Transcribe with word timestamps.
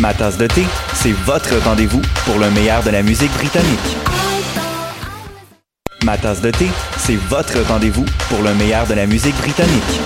Ma 0.00 0.14
tasse 0.14 0.38
de 0.38 0.46
thé, 0.46 0.64
c'est 0.94 1.12
votre 1.12 1.54
rendez-vous 1.62 2.00
pour 2.24 2.38
le 2.38 2.50
meilleur 2.50 2.82
de 2.82 2.88
la 2.88 3.02
musique 3.02 3.30
britannique. 3.32 3.96
Ma 6.04 6.16
tasse 6.16 6.40
de 6.40 6.50
thé, 6.50 6.68
c'est 6.96 7.16
votre 7.16 7.60
rendez-vous 7.68 8.06
pour 8.30 8.42
le 8.42 8.54
meilleur 8.54 8.86
de 8.86 8.94
la 8.94 9.04
musique 9.04 9.36
britannique. 9.36 10.00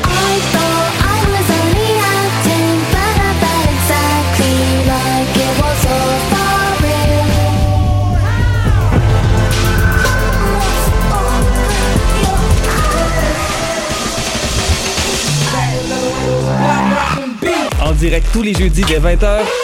En 17.81 17.93
direct 17.93 18.27
tous 18.33 18.43
les 18.43 18.55
jeudis 18.55 18.83
dès 18.83 18.99
20h 18.99 19.64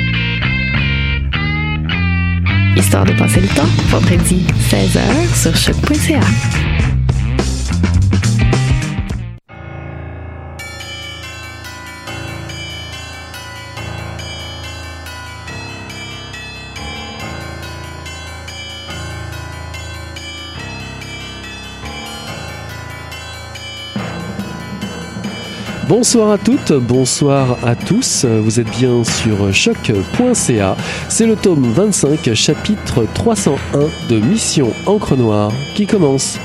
Histoire 2.75 3.05
de 3.05 3.13
passer 3.13 3.41
le 3.41 3.47
temps, 3.47 3.67
vendredi 3.89 4.45
16h 4.69 5.35
sur 5.35 5.55
choc.ca. 5.55 6.19
Bonsoir 25.91 26.31
à 26.31 26.37
toutes, 26.37 26.71
bonsoir 26.71 27.57
à 27.65 27.75
tous. 27.75 28.23
Vous 28.23 28.61
êtes 28.61 28.69
bien 28.69 29.03
sur 29.03 29.53
choc.ca. 29.53 30.77
C'est 31.09 31.25
le 31.25 31.35
tome 31.35 31.69
25, 31.69 32.33
chapitre 32.33 33.05
301 33.13 34.07
de 34.07 34.19
Mission 34.21 34.71
Encre 34.85 35.17
Noire 35.17 35.51
qui 35.75 35.85
commence. 35.85 36.39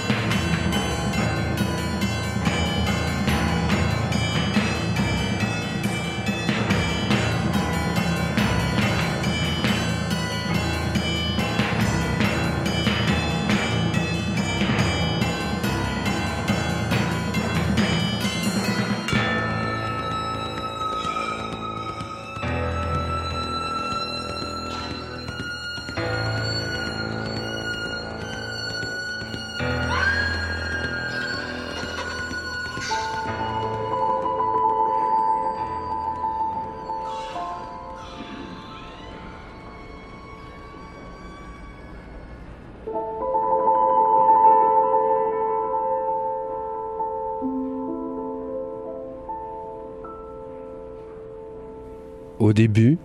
Début, 52.57 52.99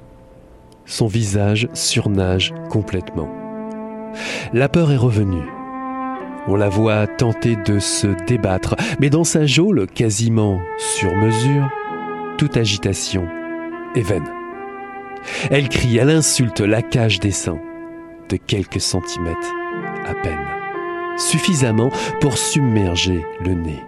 son 0.85 1.07
visage 1.07 1.67
surnage 1.73 2.53
complètement. 2.69 3.29
La 4.53 4.69
peur 4.69 4.91
est 4.91 4.97
revenue. 4.97 5.45
On 6.47 6.55
la 6.55 6.69
voit 6.69 7.05
tenter 7.05 7.55
de 7.55 7.77
se 7.77 8.07
débattre, 8.25 8.75
mais 8.99 9.11
dans 9.11 9.23
sa 9.23 9.45
geôle 9.45 9.85
quasiment 9.87 10.59
sur 10.79 11.13
mesure, 11.15 11.69
toute 12.37 12.57
agitation 12.57 13.27
est 13.93 14.01
vaine. 14.01 14.27
Elle 15.51 15.69
crie, 15.69 15.97
elle 15.97 16.09
insulte 16.09 16.61
la 16.61 16.81
cage 16.81 17.19
des 17.19 17.31
seins, 17.31 17.59
de 18.29 18.37
quelques 18.37 18.81
centimètres 18.81 19.53
à 20.07 20.15
peine, 20.15 20.47
suffisamment 21.17 21.91
pour 22.21 22.37
submerger 22.37 23.23
le 23.45 23.53
nez. 23.53 23.83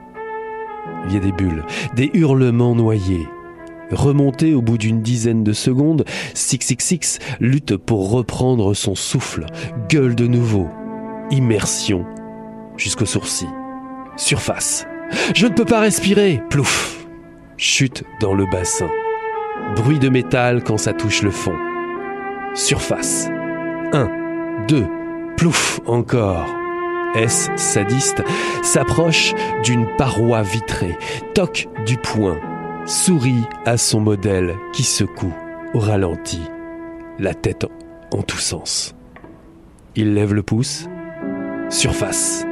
Il 1.07 1.13
y 1.13 1.17
a 1.17 1.21
des 1.21 1.31
bulles, 1.31 1.63
des 1.95 2.11
hurlements 2.13 2.75
noyés, 2.75 3.27
Remonté 3.91 4.53
au 4.53 4.61
bout 4.61 4.77
d'une 4.77 5.01
dizaine 5.01 5.43
de 5.43 5.53
secondes, 5.53 6.05
666 6.33 7.19
lutte 7.39 7.77
pour 7.77 8.11
reprendre 8.11 8.73
son 8.73 8.95
souffle, 8.95 9.45
gueule 9.89 10.15
de 10.15 10.27
nouveau, 10.27 10.67
immersion 11.31 12.05
jusqu'au 12.77 13.05
sourcil, 13.05 13.49
surface. 14.17 14.87
Je 15.35 15.47
ne 15.47 15.53
peux 15.53 15.65
pas 15.65 15.79
respirer, 15.79 16.41
plouf, 16.49 17.05
chute 17.57 18.03
dans 18.19 18.33
le 18.33 18.45
bassin, 18.45 18.89
bruit 19.75 19.99
de 19.99 20.09
métal 20.09 20.63
quand 20.63 20.77
ça 20.77 20.93
touche 20.93 21.21
le 21.21 21.31
fond, 21.31 21.55
surface, 22.55 23.29
1, 23.91 24.65
2, 24.67 24.85
plouf 25.37 25.79
encore. 25.85 26.47
S 27.15 27.51
sadiste 27.55 28.23
s'approche 28.63 29.35
d'une 29.63 29.85
paroi 29.97 30.41
vitrée, 30.41 30.97
toque 31.35 31.67
du 31.85 31.97
poing, 31.97 32.39
sourit 32.85 33.43
à 33.65 33.77
son 33.77 33.99
modèle 33.99 34.55
qui 34.73 34.83
secoue 34.83 35.33
au 35.73 35.79
ralenti, 35.79 36.41
la 37.19 37.33
tête 37.33 37.65
en 38.11 38.21
tous 38.21 38.39
sens. 38.39 38.95
Il 39.95 40.13
lève 40.13 40.33
le 40.33 40.43
pouce, 40.43 40.87
surface. 41.69 42.45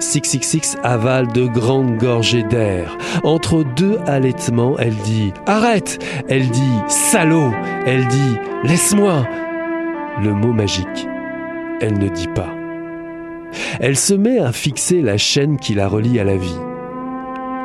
666 0.00 0.76
avale 0.82 1.28
de 1.28 1.46
grandes 1.46 1.96
gorgées 1.96 2.42
d'air. 2.42 2.98
Entre 3.24 3.64
deux 3.76 3.98
allaitements, 4.06 4.76
elle 4.78 4.94
dit 4.96 5.32
Arrête 5.46 5.98
Elle 6.28 6.50
dit 6.50 6.78
Salaud 6.88 7.52
Elle 7.86 8.06
dit 8.08 8.36
Laisse-moi 8.64 9.26
Le 10.20 10.34
mot 10.34 10.52
magique, 10.52 11.08
elle 11.80 11.98
ne 11.98 12.08
dit 12.08 12.28
pas. 12.28 12.50
Elle 13.80 13.96
se 13.96 14.12
met 14.12 14.38
à 14.38 14.52
fixer 14.52 15.00
la 15.00 15.16
chaîne 15.16 15.58
qui 15.58 15.74
la 15.74 15.88
relie 15.88 16.20
à 16.20 16.24
la 16.24 16.36
vie. 16.36 16.58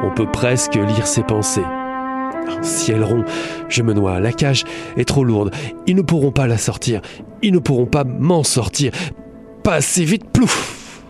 On 0.04 0.12
peut 0.12 0.32
presque 0.32 0.76
lire 0.76 1.08
ses 1.08 1.24
pensées. 1.24 1.66
Ciel 2.62 3.04
rond, 3.04 3.24
je 3.70 3.84
me 3.84 3.94
noie, 3.94 4.20
la 4.20 4.32
cage 4.32 4.64
est 4.98 5.08
trop 5.08 5.24
lourde, 5.24 5.54
ils 5.86 5.96
ne 5.96 6.02
pourront 6.02 6.32
pas 6.32 6.48
la 6.48 6.58
sortir, 6.58 7.02
ils 7.42 7.54
ne 7.54 7.60
pourront 7.60 7.86
pas 7.86 8.04
m'en 8.04 8.44
sortir, 8.44 8.92
pas 9.64 9.76
assez 9.76 10.04
vite, 10.04 10.30
plouf 10.32 11.04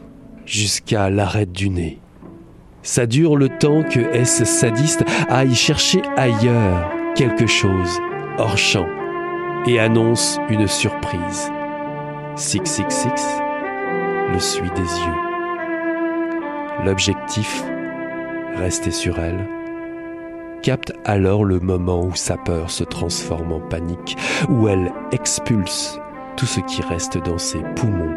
Jusqu'à 0.46 1.09
l'arrêt 1.09 1.46
du 1.46 1.70
nez. 1.70 2.00
Ça 2.81 3.06
dure 3.06 3.36
le 3.36 3.50
temps 3.50 3.84
que 3.84 4.00
S 4.00 4.46
sadiste 4.46 5.03
aille 5.28 5.56
chercher 5.56 6.01
ailleurs 6.16 6.89
quelque 7.16 7.48
chose, 7.48 8.00
hors 8.38 8.57
champ, 8.57 8.88
et 9.68 9.80
annonce 9.80 10.39
une 10.50 10.68
surprise. 10.68 11.51
666 12.38 13.12
le 14.31 14.39
suit 14.39 14.69
des 14.75 14.81
yeux. 14.81 16.86
L'objectif, 16.86 17.63
rester 18.56 18.92
sur 18.92 19.19
elle, 19.19 19.48
capte 20.68 20.92
alors 21.06 21.46
le 21.46 21.62
moment 21.62 22.02
où 22.02 22.14
sa 22.14 22.36
peur 22.36 22.72
se 22.72 22.84
transforme 22.84 23.54
en 23.54 23.62
panique, 23.62 24.18
où 24.50 24.68
elle 24.68 24.92
expulse 25.14 25.98
tout 26.36 26.46
ce 26.46 26.60
qui 26.60 26.81
reste 26.81 27.18
dans 27.24 27.38
ses 27.38 27.62
poumons 27.78 28.14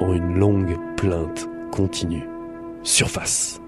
en 0.00 0.14
une 0.14 0.38
longue 0.38 0.78
plainte 0.96 1.50
continue. 1.70 2.26
Surface. 2.82 3.60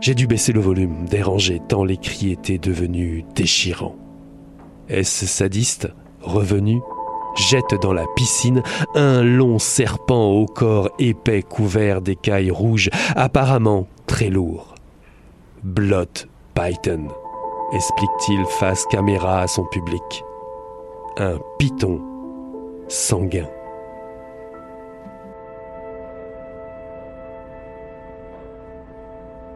J'ai 0.00 0.16
dû 0.16 0.26
baisser 0.26 0.52
le 0.52 0.58
volume, 0.58 1.04
dérangé, 1.04 1.62
tant 1.68 1.84
les 1.84 1.96
cris 1.96 2.32
étaient 2.32 2.58
devenus 2.58 3.24
déchirants. 3.36 3.94
Est-ce 4.88 5.26
sadiste, 5.26 5.88
revenu, 6.22 6.80
jette 7.36 7.80
dans 7.80 7.92
la 7.92 8.06
piscine 8.16 8.64
un 8.96 9.22
long 9.22 9.60
serpent 9.60 10.32
au 10.32 10.46
corps 10.46 10.90
épais 10.98 11.42
couvert 11.42 12.02
d'écailles 12.02 12.50
rouges, 12.50 12.90
apparemment 13.14 13.86
très 14.08 14.28
lourd. 14.28 14.74
Blot 15.62 16.26
Python, 16.56 17.08
explique-t-il 17.74 18.42
face 18.58 18.86
caméra 18.86 19.42
à 19.42 19.46
son 19.46 19.64
public. 19.64 20.24
Un 21.18 21.36
python 21.58 22.00
sanguin. 22.88 23.46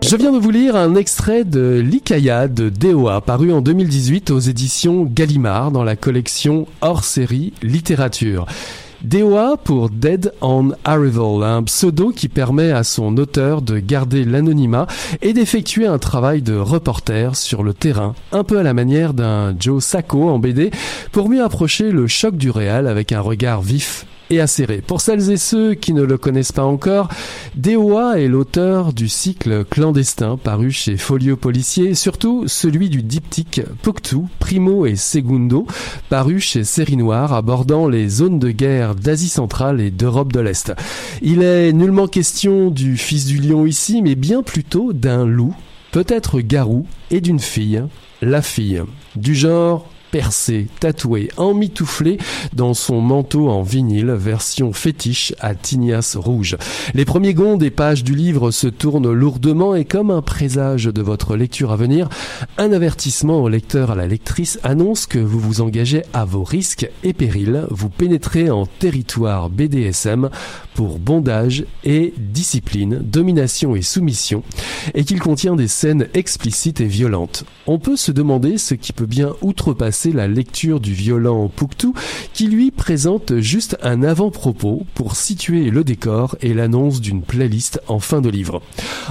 Je 0.03 0.15
viens 0.15 0.31
de 0.31 0.39
vous 0.39 0.51
lire 0.51 0.77
un 0.77 0.95
extrait 0.95 1.45
de 1.45 1.83
L'Ikaya 1.83 2.49
de 2.49 2.69
DOA, 2.69 3.23
paru 3.23 3.51
en 3.51 3.63
2018 3.63 4.31
aux 4.31 4.39
éditions 4.39 5.05
Gallimard 5.05 5.71
dans 5.71 5.85
la 5.85 5.97
collection 5.97 6.67
hors 6.83 7.05
série 7.05 7.55
littérature. 7.63 8.45
DOA 9.03 9.57
pour 9.57 9.89
Dead 9.89 10.33
on 10.43 10.73
Arrival, 10.85 11.43
un 11.43 11.63
pseudo 11.63 12.11
qui 12.11 12.29
permet 12.29 12.71
à 12.71 12.85
son 12.85 13.17
auteur 13.17 13.63
de 13.63 13.79
garder 13.79 14.25
l'anonymat 14.25 14.87
et 15.23 15.33
d'effectuer 15.33 15.87
un 15.87 15.99
travail 15.99 16.43
de 16.43 16.57
reporter 16.57 17.35
sur 17.35 17.63
le 17.63 17.73
terrain, 17.73 18.15
un 18.33 18.45
peu 18.45 18.59
à 18.59 18.63
la 18.63 18.75
manière 18.75 19.15
d'un 19.15 19.55
Joe 19.59 19.83
Sacco 19.83 20.29
en 20.29 20.39
BD, 20.39 20.71
pour 21.13 21.31
mieux 21.31 21.43
approcher 21.43 21.91
le 21.93 22.07
choc 22.07 22.37
du 22.37 22.51
réel 22.51 22.87
avec 22.87 23.13
un 23.13 23.21
regard 23.21 23.63
vif 23.63 24.05
et 24.31 24.41
acéré. 24.41 24.81
Pour 24.81 25.01
celles 25.01 25.31
et 25.31 25.37
ceux 25.37 25.75
qui 25.75 25.93
ne 25.93 26.03
le 26.03 26.17
connaissent 26.17 26.53
pas 26.53 26.65
encore, 26.65 27.09
DOA 27.57 28.21
est 28.21 28.29
l'auteur 28.29 28.93
du 28.93 29.09
cycle 29.09 29.65
clandestin 29.65 30.37
paru 30.37 30.71
chez 30.71 30.97
Folio 30.97 31.37
Policier 31.37 31.95
surtout 31.95 32.45
celui 32.47 32.89
du 32.89 33.03
diptyque 33.03 33.63
Poctou, 33.83 34.29
Primo 34.39 34.87
et 34.87 34.97
Segundo, 34.97 35.67
paru 36.09 36.41
chez 36.41 36.65
Série 36.65 36.97
Noire 36.97 37.33
abordant 37.33 37.89
les 37.89 38.09
zones 38.09 38.39
de 38.39 38.51
guerre 38.51 38.95
d'Asie 38.95 39.29
centrale 39.29 39.81
et 39.81 39.91
d'Europe 39.91 40.33
de 40.33 40.41
l'Est. 40.41 40.73
Il 41.23 41.43
est 41.43 41.73
nullement 41.73 42.07
question 42.07 42.71
du 42.71 42.97
fils 42.97 43.27
du 43.27 43.39
lion 43.39 43.67
ici, 43.67 44.01
mais 44.01 44.15
bien 44.15 44.43
plutôt 44.43 44.93
d'un 44.93 45.27
loup, 45.27 45.55
peut-être 45.91 46.41
garou, 46.41 46.87
et 47.11 47.21
d'une 47.21 47.41
fille, 47.41 47.83
la 48.23 48.43
fille. 48.43 48.83
Du 49.17 49.35
genre 49.35 49.91
percé, 50.11 50.67
tatoué, 50.81 51.29
emmitouflé 51.37 52.19
dans 52.53 52.75
son 52.75 53.01
manteau 53.01 53.49
en 53.49 53.63
vinyle, 53.63 54.11
version 54.11 54.73
fétiche 54.73 55.35
à 55.41 55.55
tignasse 55.55 56.17
rouge. 56.17 56.57
Les 56.95 57.05
premiers 57.05 57.35
gonds 57.35 57.57
des 57.57 57.71
pages 57.71 58.05
du 58.05 58.15
livre 58.15 58.51
se 58.51 58.67
tournent 58.67 59.13
lourdement 59.13 59.75
et 59.75 59.85
comme 59.85 60.11
un 60.11 60.23
présage 60.23 60.85
de 60.85 61.03
votre 61.03 61.37
lecture 61.37 61.73
à 61.73 61.77
venir, 61.77 62.09
un 62.59 62.73
avertissement 62.73 63.43
au 63.43 63.49
lecteur 63.49 63.91
à 63.91 63.95
la 63.95 64.07
lectrice 64.07 64.59
annonce 64.63 65.07
que 65.07 65.19
vous 65.19 65.39
vous 65.39 65.61
engagez 65.61 66.03
à 66.13 66.25
vos 66.25 66.45
risques 66.45 66.89
et 67.03 67.13
périls, 67.13 67.67
vous 67.71 67.89
pénétrez 67.89 68.51
en 68.51 68.67
territoire 68.67 69.51
BDSM 69.51 70.31
pour 70.75 70.99
bondage 70.99 71.65
et 71.85 72.15
discipline, 72.17 73.01
domination 73.03 73.77
et 73.77 73.83
soumission, 73.83 74.43
et 74.95 75.05
qu'il 75.05 75.21
contient 75.21 75.57
des 75.57 75.69
scènes 75.69 76.09
explicites 76.15 76.81
et 76.81 76.87
violentes. 76.87 77.45
On 77.67 77.79
peut 77.79 77.97
se 77.97 78.13
demander 78.13 78.57
ce 78.59 78.75
qui 78.75 78.93
peut 78.93 79.07
bien 79.07 79.35
outrepasser 79.43 80.00
la 80.07 80.27
lecture 80.27 80.81
du 80.81 80.95
violent 80.95 81.49
Pouctou 81.49 81.95
qui 82.33 82.47
lui 82.47 82.71
présente 82.71 83.39
juste 83.41 83.77
un 83.83 84.03
avant-propos 84.03 84.87
pour 84.95 85.17
situer 85.17 85.71
le 85.71 85.85
décor 85.85 86.37
et 86.41 86.55
l'annonce 86.55 87.01
d'une 87.01 87.23
playlist 87.23 87.81
en 87.89 87.99
fin 87.99 88.21
de 88.21 88.31
livre. 88.31 88.63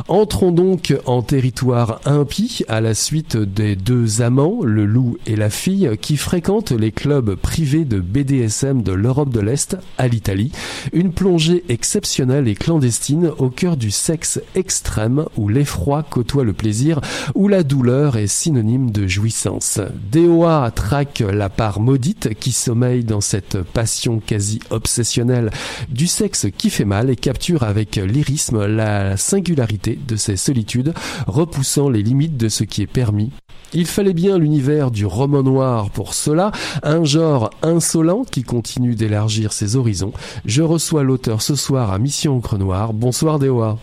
Entrons 0.08 0.52
donc 0.52 0.96
en 1.06 1.22
territoire 1.22 2.02
impie 2.06 2.64
à 2.68 2.82
la 2.82 2.94
suite 2.94 3.38
des 3.38 3.76
deux 3.76 4.22
amants, 4.22 4.60
le 4.64 4.86
loup 4.86 5.18
et 5.28 5.36
la 5.36 5.50
fille, 5.50 5.92
qui 6.02 6.18
fréquentent 6.18 6.72
les 6.72 6.92
clubs 6.92 7.36
privés 7.36 7.86
de 7.86 8.00
BDSM 8.00 8.82
de 8.82 8.92
l'Europe 8.92 9.32
de 9.32 9.40
l'Est 9.40 9.78
à 9.98 10.08
l'Italie. 10.08 10.52
Une 10.94 11.14
plongée 11.14 11.64
exceptionnelle 11.70 12.48
et 12.48 12.56
clandestine 12.56 13.32
au 13.38 13.50
cœur 13.50 13.78
du 13.78 13.92
sexe 13.92 14.42
extrême 14.56 15.26
où 15.38 15.50
l'effroi 15.50 16.04
côtoie 16.04 16.44
le 16.44 16.54
plaisir, 16.54 17.02
où 17.36 17.48
la 17.48 17.64
douleur 17.64 18.18
est 18.18 18.28
synonyme 18.28 18.92
de 18.92 19.08
jouissance. 19.08 19.80
DOA 20.12 20.72
traque 20.80 21.20
la 21.20 21.50
part 21.50 21.82
maudite 21.82 22.34
qui 22.40 22.54
sommeille 22.54 23.04
dans 23.04 23.20
cette 23.20 23.62
passion 23.62 24.22
quasi 24.26 24.60
obsessionnelle 24.70 25.52
du 25.90 26.08
sexe 26.08 26.48
qui 26.58 26.70
fait 26.70 26.86
mal 26.86 27.10
et 27.10 27.18
capture 27.18 27.64
avec 27.64 27.98
lyrisme 27.98 28.66
la 28.66 29.18
singularité 29.18 30.00
de 30.08 30.16
ces 30.16 30.38
solitudes, 30.38 30.94
repoussant 31.28 31.90
les 31.90 32.02
limites 32.02 32.38
de 32.38 32.48
ce 32.48 32.64
qui 32.64 32.82
est 32.82 32.88
permis 32.88 33.32
il 33.72 33.86
fallait 33.86 34.14
bien 34.14 34.40
l'univers 34.40 34.90
du 34.90 35.06
roman 35.06 35.44
noir 35.44 35.92
pour 35.92 36.16
cela, 36.16 36.52
un 36.82 37.04
genre 37.04 37.52
insolent 37.62 38.24
qui 38.24 38.42
continue 38.42 38.96
d'élargir 38.96 39.54
ses 39.54 39.76
horizons. 39.76 40.12
Je 40.46 40.64
reçois 40.64 41.04
l'auteur 41.04 41.44
ce 41.44 41.54
soir 41.54 41.92
à 41.92 42.00
Mission 42.00 42.38
Encre. 42.38 42.58
Bonsoir 42.94 43.38
Dewa. 43.38 43.78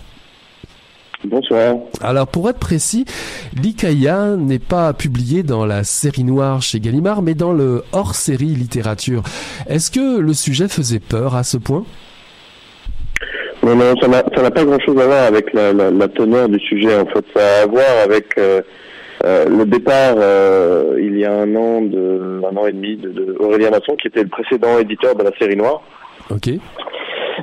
Bonsoir. 1.28 1.76
Alors 2.00 2.26
pour 2.28 2.48
être 2.48 2.58
précis, 2.58 3.04
l'Ikaya 3.60 4.36
n'est 4.36 4.58
pas 4.58 4.92
publié 4.92 5.42
dans 5.42 5.66
la 5.66 5.84
série 5.84 6.24
noire 6.24 6.62
chez 6.62 6.80
Gallimard, 6.80 7.22
mais 7.22 7.34
dans 7.34 7.52
le 7.52 7.82
hors-série 7.92 8.46
littérature. 8.46 9.22
Est-ce 9.68 9.90
que 9.90 10.20
le 10.20 10.32
sujet 10.34 10.68
faisait 10.68 11.00
peur 11.00 11.34
à 11.34 11.42
ce 11.42 11.56
point? 11.56 11.84
Non, 13.62 13.74
non, 13.74 13.94
ça 14.00 14.06
n'a 14.06 14.50
pas 14.50 14.64
grand-chose 14.64 14.96
à 15.00 15.06
voir 15.06 15.24
avec 15.24 15.52
la, 15.52 16.08
teneur 16.08 16.48
du 16.48 16.60
sujet. 16.60 16.96
En 16.96 17.06
fait, 17.06 17.24
ça 17.34 17.40
a 17.42 17.62
à 17.62 17.66
voir 17.66 17.86
avec 18.04 18.38
euh, 18.38 18.62
euh, 19.24 19.46
le 19.46 19.64
départ 19.64 20.14
euh, 20.18 20.96
il 21.00 21.18
y 21.18 21.24
a 21.24 21.32
un 21.32 21.56
an, 21.56 21.80
de, 21.80 22.42
un 22.48 22.56
an 22.56 22.66
et 22.66 22.72
demi, 22.72 22.96
de, 22.96 23.36
Aurélien 23.40 23.70
Masson, 23.70 23.96
qui 23.96 24.06
était 24.06 24.22
le 24.22 24.28
précédent 24.28 24.78
éditeur 24.78 25.16
de 25.16 25.24
la 25.24 25.32
série 25.36 25.56
noire. 25.56 25.82
Ok. 26.30 26.50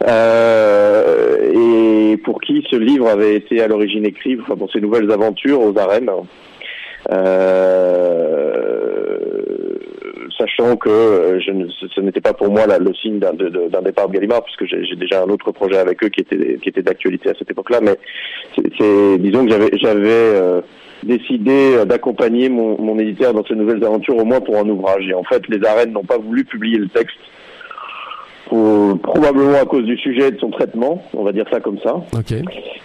Euh, 0.01 2.13
et 2.13 2.17
pour 2.17 2.41
qui 2.41 2.65
ce 2.69 2.75
livre 2.75 3.07
avait 3.07 3.35
été 3.35 3.61
à 3.61 3.67
l'origine 3.67 4.05
écrit, 4.05 4.37
enfin 4.41 4.55
pour 4.55 4.71
ses 4.71 4.81
nouvelles 4.81 5.11
aventures 5.11 5.61
aux 5.61 5.77
arènes. 5.77 6.09
Euh, 7.11 8.47
sachant 10.37 10.77
que 10.77 11.39
je 11.45 11.51
ne, 11.51 11.67
ce 11.69 12.01
n'était 12.01 12.21
pas 12.21 12.33
pour 12.33 12.49
moi 12.49 12.65
le 12.65 12.93
signe 12.95 13.19
d'un, 13.19 13.33
départ 13.33 14.07
de 14.07 14.13
Gallimard, 14.13 14.43
puisque 14.43 14.65
j'ai, 14.65 14.95
déjà 14.95 15.23
un 15.23 15.29
autre 15.29 15.51
projet 15.51 15.77
avec 15.77 16.03
eux 16.03 16.09
qui 16.09 16.21
était, 16.21 16.57
qui 16.61 16.69
était 16.69 16.81
d'actualité 16.81 17.29
à 17.29 17.33
cette 17.37 17.51
époque-là. 17.51 17.81
Mais 17.81 17.97
c'est, 18.55 19.17
disons 19.19 19.45
que 19.45 19.51
j'avais, 19.51 19.69
j'avais 19.73 20.09
euh, 20.09 20.61
décidé 21.03 21.85
d'accompagner 21.85 22.49
mon, 22.49 22.81
mon 22.81 22.97
éditeur 22.97 23.33
dans 23.33 23.45
ses 23.45 23.55
nouvelles 23.55 23.83
aventures, 23.83 24.17
au 24.17 24.25
moins 24.25 24.39
pour 24.39 24.57
un 24.57 24.67
ouvrage. 24.67 25.07
Et 25.07 25.13
en 25.13 25.23
fait, 25.23 25.47
les 25.49 25.63
arènes 25.65 25.91
n'ont 25.91 26.05
pas 26.05 26.17
voulu 26.17 26.45
publier 26.45 26.77
le 26.77 26.87
texte 26.87 27.17
probablement 28.47 29.59
à 29.59 29.65
cause 29.65 29.85
du 29.85 29.97
sujet 29.97 30.27
et 30.27 30.31
de 30.31 30.39
son 30.39 30.51
traitement, 30.51 31.03
on 31.13 31.23
va 31.23 31.31
dire 31.31 31.45
ça 31.51 31.59
comme 31.59 31.79
ça. 31.79 32.01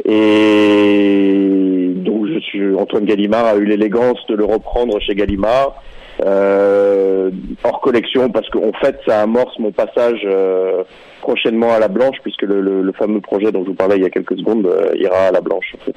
Et 0.04 1.92
donc 1.96 2.26
je 2.26 2.38
suis 2.40 2.74
Antoine 2.74 3.04
Gallimard 3.04 3.46
a 3.46 3.56
eu 3.56 3.64
l'élégance 3.64 4.18
de 4.28 4.34
le 4.34 4.44
reprendre 4.44 5.00
chez 5.00 5.14
Gallimard. 5.14 5.82
Euh, 6.24 7.30
hors 7.62 7.80
collection 7.80 8.28
parce 8.30 8.48
qu'en 8.50 8.72
fait 8.80 8.98
ça 9.06 9.22
amorce 9.22 9.56
mon 9.60 9.70
passage 9.70 10.20
euh, 10.24 10.82
prochainement 11.20 11.72
à 11.72 11.78
la 11.78 11.86
blanche 11.86 12.16
puisque 12.24 12.42
le, 12.42 12.60
le, 12.60 12.92
fameux 12.92 13.20
projet 13.20 13.52
dont 13.52 13.62
je 13.62 13.68
vous 13.68 13.74
parlais 13.74 13.98
il 13.98 14.02
y 14.02 14.06
a 14.06 14.10
quelques 14.10 14.36
secondes 14.36 14.66
euh, 14.66 14.90
ira 14.96 15.28
à 15.28 15.30
la 15.30 15.40
blanche 15.40 15.76
en 15.76 15.84
fait. 15.84 15.94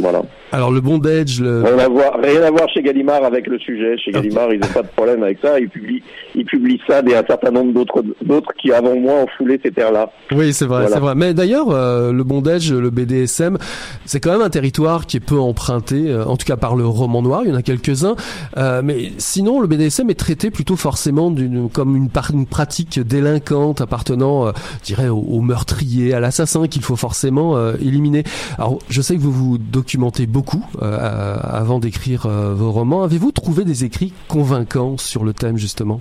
Voilà. 0.00 0.22
Alors 0.54 0.70
le 0.70 0.82
bondage, 0.82 1.40
le... 1.40 1.62
rien 1.62 1.78
à 1.78 1.88
voir, 1.88 2.18
rien 2.22 2.42
à 2.42 2.50
voir 2.50 2.68
chez 2.68 2.82
Gallimard 2.82 3.24
avec 3.24 3.46
le 3.46 3.58
sujet. 3.58 3.96
Chez 3.96 4.10
Gallimard, 4.12 4.52
ils 4.52 4.60
n'ont 4.60 4.66
pas 4.66 4.82
de 4.82 4.88
problème 4.88 5.22
avec 5.22 5.38
ça. 5.40 5.58
Ils 5.58 5.70
publient, 5.70 6.02
ils 6.34 6.44
publient 6.44 6.80
ça 6.86 7.00
et 7.08 7.16
un 7.16 7.24
certain 7.26 7.50
nombre 7.50 7.72
d'autres, 7.72 8.04
d'autres 8.22 8.52
qui 8.60 8.70
avant 8.70 8.94
moi 8.94 9.14
ont 9.14 9.26
foulé 9.38 9.58
ces 9.64 9.70
terres-là. 9.70 10.10
Oui, 10.30 10.52
c'est 10.52 10.66
vrai, 10.66 10.88
c'est 10.88 10.98
vrai. 10.98 11.14
Mais 11.14 11.32
d'ailleurs, 11.32 11.70
euh, 11.70 12.12
le 12.12 12.22
bondage, 12.22 12.70
le 12.70 12.90
BDSM, 12.90 13.56
c'est 14.04 14.20
quand 14.20 14.32
même 14.32 14.42
un 14.42 14.50
territoire 14.50 15.06
qui 15.06 15.16
est 15.16 15.20
peu 15.20 15.38
emprunté, 15.38 16.10
euh, 16.10 16.26
en 16.26 16.36
tout 16.36 16.44
cas 16.44 16.58
par 16.58 16.76
le 16.76 16.84
roman 16.84 17.22
noir. 17.22 17.42
Il 17.44 17.50
y 17.50 17.52
en 17.52 17.56
a 17.56 17.62
quelques-uns, 17.62 18.16
euh, 18.58 18.82
mais 18.84 19.12
sinon, 19.16 19.58
le 19.58 19.66
BDSM 19.66 20.10
est 20.10 20.20
traité 20.20 20.50
plutôt 20.50 20.76
forcément 20.76 21.30
d'une, 21.30 21.70
comme 21.70 21.96
une, 21.96 22.10
une 22.34 22.46
pratique 22.46 23.00
délinquante 23.00 23.80
appartenant, 23.80 24.48
je 24.48 24.84
dirais, 24.84 25.08
au, 25.08 25.16
au, 25.16 25.40
meurtrier, 25.40 26.12
à 26.12 26.20
l'assassin 26.20 26.68
qu'il 26.68 26.82
faut 26.82 26.96
forcément 26.96 27.56
éliminer. 27.76 28.24
Alors, 28.58 28.80
je 28.90 29.00
sais 29.00 29.16
que 29.16 29.20
vous 29.20 29.32
vous 29.32 29.56
documentez 29.56 30.26
beaucoup 30.26 30.41
euh, 30.80 31.36
avant 31.42 31.78
d'écrire 31.78 32.26
euh, 32.26 32.54
vos 32.54 32.70
romans. 32.70 33.02
Avez-vous 33.02 33.32
trouvé 33.32 33.64
des 33.64 33.84
écrits 33.84 34.12
convaincants 34.28 34.96
sur 34.96 35.24
le 35.24 35.32
thème 35.32 35.56
justement? 35.56 36.00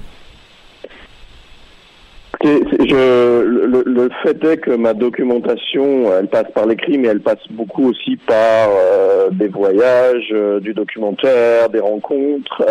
Je, 2.43 3.43
le, 3.45 4.10
fait 4.24 4.43
est 4.43 4.57
que 4.57 4.71
ma 4.71 4.95
documentation, 4.95 6.12
elle 6.12 6.27
passe 6.27 6.51
par 6.55 6.65
l'écrit, 6.65 6.98
mais 6.98 7.10
elle 7.10 7.21
passe 7.21 7.48
beaucoup 7.51 7.88
aussi 7.88 8.17
par 8.17 8.69
euh, 8.71 9.29
des 9.29 9.48
voyages, 9.48 10.33
du 10.62 10.74
documentaire, 10.74 11.69
des 11.69 11.79
rencontres, 11.79 12.63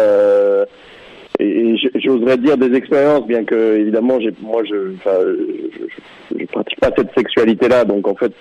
et, 1.38 1.76
j'oserais 1.94 2.36
dire 2.38 2.58
des 2.58 2.74
expériences, 2.74 3.26
bien 3.26 3.44
que 3.44 3.76
évidemment, 3.76 4.18
moi, 4.42 4.62
je, 4.68 4.92
je, 5.04 6.36
je, 6.36 6.44
pratique 6.46 6.80
pas 6.80 6.90
cette 6.96 7.14
sexualité-là, 7.14 7.84
donc 7.84 8.08
en 8.08 8.16
fait, 8.16 8.32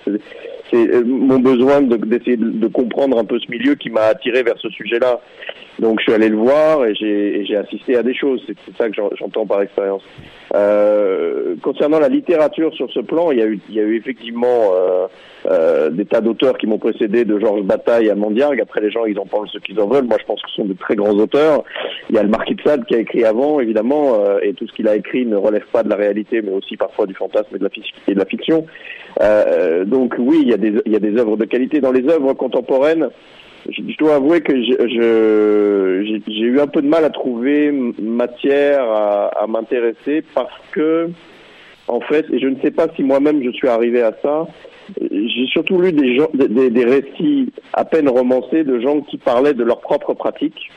c'est 0.70 1.04
mon 1.04 1.38
besoin 1.38 1.82
d'essayer 1.82 2.36
de, 2.36 2.50
de, 2.50 2.66
comprendre 2.68 3.18
un 3.18 3.24
peu 3.24 3.38
ce 3.38 3.50
milieu 3.50 3.74
qui 3.74 3.90
m'a 3.90 4.02
attiré 4.02 4.42
vers 4.42 4.58
ce 4.58 4.68
sujet-là. 4.70 5.20
Donc 5.80 5.98
je 5.98 6.04
suis 6.04 6.12
allé 6.12 6.28
le 6.28 6.36
voir 6.36 6.84
et 6.84 6.94
j'ai 6.94 7.56
assisté 7.56 7.96
à 7.96 8.02
des 8.02 8.14
choses. 8.14 8.42
C'est 8.46 8.76
ça 8.76 8.88
que 8.88 8.94
j'entends 9.18 9.46
par 9.46 9.62
expérience. 9.62 10.02
Euh, 10.54 11.54
concernant 11.62 11.98
la 11.98 12.08
littérature 12.08 12.74
sur 12.74 12.90
ce 12.92 13.00
plan, 13.00 13.30
il 13.30 13.38
y 13.38 13.42
a 13.42 13.46
eu, 13.46 13.58
il 13.68 13.74
y 13.74 13.80
a 13.80 13.84
eu 13.84 13.96
effectivement 13.96 14.72
euh, 14.74 15.06
euh, 15.46 15.88
des 15.88 16.04
tas 16.04 16.20
d'auteurs 16.20 16.58
qui 16.58 16.66
m'ont 16.66 16.78
précédé, 16.78 17.24
de 17.24 17.38
Georges 17.38 17.62
Bataille 17.62 18.10
à 18.10 18.14
Mandiargue. 18.14 18.60
Après, 18.60 18.80
les 18.80 18.90
gens, 18.90 19.06
ils 19.06 19.18
en 19.18 19.24
parlent 19.24 19.48
ce 19.48 19.58
qu'ils 19.58 19.80
en 19.80 19.86
veulent. 19.86 20.04
Moi, 20.04 20.18
je 20.20 20.26
pense 20.26 20.42
que 20.42 20.50
ce 20.50 20.56
sont 20.56 20.66
de 20.66 20.74
très 20.74 20.96
grands 20.96 21.14
auteurs. 21.14 21.64
Il 22.10 22.16
y 22.16 22.18
a 22.18 22.22
le 22.22 22.28
Marquis 22.28 22.54
de 22.54 22.62
Sade 22.62 22.84
qui 22.84 22.94
a 22.94 22.98
écrit 22.98 23.24
avant, 23.24 23.58
évidemment, 23.60 24.20
euh, 24.20 24.38
et 24.42 24.52
tout 24.52 24.66
ce 24.66 24.72
qu'il 24.72 24.86
a 24.86 24.96
écrit 24.96 25.24
ne 25.24 25.36
relève 25.36 25.64
pas 25.72 25.82
de 25.82 25.88
la 25.88 25.96
réalité, 25.96 26.42
mais 26.42 26.52
aussi 26.52 26.76
parfois 26.76 27.06
du 27.06 27.14
fantasme 27.14 27.56
et 27.56 27.58
de 27.58 27.64
la, 27.64 27.70
et 28.08 28.14
de 28.14 28.18
la 28.18 28.26
fiction. 28.26 28.66
Euh, 29.22 29.84
donc 29.84 30.14
oui, 30.18 30.40
il 30.42 30.48
y, 30.48 30.54
a 30.54 30.58
des, 30.58 30.74
il 30.84 30.92
y 30.92 30.96
a 30.96 31.00
des 31.00 31.16
œuvres 31.18 31.36
de 31.36 31.44
qualité. 31.46 31.80
Dans 31.80 31.92
les 31.92 32.06
œuvres 32.08 32.34
contemporaines, 32.34 33.08
je, 33.70 33.96
dois 33.96 34.16
avouer 34.16 34.40
que 34.40 34.54
j'ai 34.62 36.44
eu 36.44 36.60
un 36.60 36.66
peu 36.66 36.82
de 36.82 36.88
mal 36.88 37.04
à 37.04 37.10
trouver 37.10 37.70
matière 37.70 38.82
à, 38.82 39.28
à 39.42 39.46
m'intéresser 39.46 40.22
parce 40.34 40.52
que, 40.72 41.10
en 41.88 42.00
fait, 42.00 42.26
et 42.32 42.38
je 42.38 42.46
ne 42.46 42.60
sais 42.60 42.70
pas 42.70 42.86
si 42.96 43.02
moi-même 43.02 43.42
je 43.42 43.50
suis 43.50 43.68
arrivé 43.68 44.02
à 44.02 44.12
ça, 44.22 44.46
j'ai 45.00 45.46
surtout 45.46 45.80
lu 45.80 45.92
des, 45.92 46.16
gens, 46.16 46.28
des, 46.34 46.70
des, 46.70 46.84
récits 46.84 47.52
à 47.72 47.84
peine 47.84 48.08
romancés 48.08 48.64
de 48.64 48.80
gens 48.80 49.00
qui 49.02 49.18
parlaient 49.18 49.54
de 49.54 49.64
leur 49.64 49.80
propre 49.80 50.14
pratique. 50.14 50.70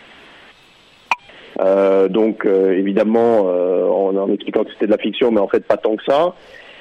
Euh, 1.61 2.07
donc 2.07 2.45
euh, 2.45 2.71
évidemment 2.71 3.43
euh, 3.45 3.87
en, 3.87 4.31
expliquant 4.33 4.63
que 4.63 4.71
c'était 4.71 4.87
de 4.87 4.91
la 4.91 4.97
fiction, 4.97 5.31
mais 5.31 5.39
en 5.39 5.47
fait 5.47 5.65
pas 5.65 5.77
tant 5.77 5.95
que 5.95 6.03
ça, 6.03 6.33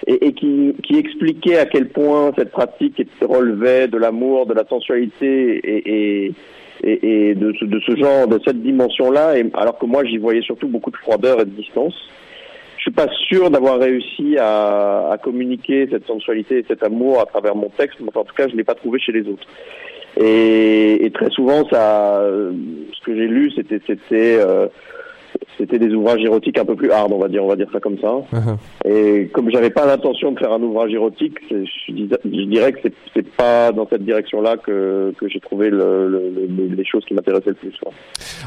et, 0.07 0.33
qui, 0.33 0.75
qui, 0.83 0.99
expliquait 0.99 1.59
à 1.59 1.67
quel 1.67 1.89
point 1.89 2.33
cette 2.37 2.51
pratique 2.51 3.01
relevait 3.21 3.89
de 3.89 3.99
l'amour, 3.99 4.47
de 4.47 4.55
la 4.55 4.65
sensualité 4.67 5.61
et, 5.63 6.35
et, 6.83 7.31
et 7.31 7.35
de, 7.35 7.53
ce, 7.59 7.65
de, 7.65 7.81
ce, 7.81 7.97
genre, 7.97 8.27
de 8.27 8.41
cette 8.45 8.63
dimension-là, 8.63 9.35
alors 9.55 9.79
que 9.79 9.87
moi 9.87 10.05
j'y 10.05 10.19
voyais 10.19 10.43
surtout 10.43 10.69
beaucoup 10.69 10.91
de 10.91 10.97
froideur 10.97 11.41
et 11.41 11.45
de 11.45 11.51
distance 11.51 11.95
je 12.83 12.91
suis 12.91 12.97
pas 12.97 13.07
sûr 13.29 13.49
d'avoir 13.49 13.79
réussi 13.79 14.37
à, 14.39 15.11
à, 15.13 15.17
communiquer 15.17 15.87
cette 15.89 16.05
sensualité 16.05 16.59
et 16.59 16.65
cet 16.67 16.83
amour 16.83 17.21
à 17.21 17.27
travers 17.27 17.55
mon 17.55 17.69
texte, 17.69 18.01
mais 18.01 18.09
en 18.13 18.25
tout 18.25 18.35
cas, 18.35 18.49
je 18.49 18.57
l'ai 18.57 18.65
pas 18.65 18.75
trouvé 18.75 18.99
chez 18.99 19.13
les 19.13 19.21
autres. 19.29 19.47
Et, 20.21 21.07
et 21.07 21.11
très 21.13 21.31
souvent, 21.31 21.65
ça, 21.69 22.25
ce 22.25 23.05
que 23.05 23.15
j'ai 23.15 23.29
lu, 23.29 23.53
c'était, 23.55 23.81
c'était, 23.87 24.37
euh, 24.41 24.67
c'était 25.59 25.79
des 25.79 25.93
ouvrages 25.95 26.23
érotiques 26.23 26.59
un 26.59 26.65
peu 26.65 26.77
plus 26.77 26.91
hard, 26.91 27.13
on 27.13 27.19
va 27.19 27.29
dire, 27.29 27.45
on 27.45 27.49
va 27.49 27.57
dire 27.57 27.69
ça 27.73 27.81
comme 27.81 27.99
ça. 27.99 28.09
Uh-huh. 28.33 28.89
Et 28.89 29.29
comme 29.29 29.51
j'avais 29.51 29.71
pas 29.71 29.87
l'intention 29.87 30.33
de 30.33 30.39
faire 30.39 30.53
un 30.53 30.63
ouvrage 30.63 30.93
érotique, 30.93 31.39
je, 31.51 31.65
je 31.89 32.45
dirais 32.45 32.73
que 32.73 32.89
c'est, 33.15 33.23
pas 33.37 33.73
dans 33.73 33.89
cette 33.89 34.05
direction-là 34.05 34.57
que, 34.59 35.15
que 35.19 35.29
j'ai 35.29 35.41
trouvé 35.41 35.71
le, 35.71 36.09
le, 36.09 36.75
les 36.77 36.85
choses 36.85 37.05
qui 37.07 37.15
m'intéressaient 37.15 37.51
le 37.51 37.55
plus. 37.55 37.73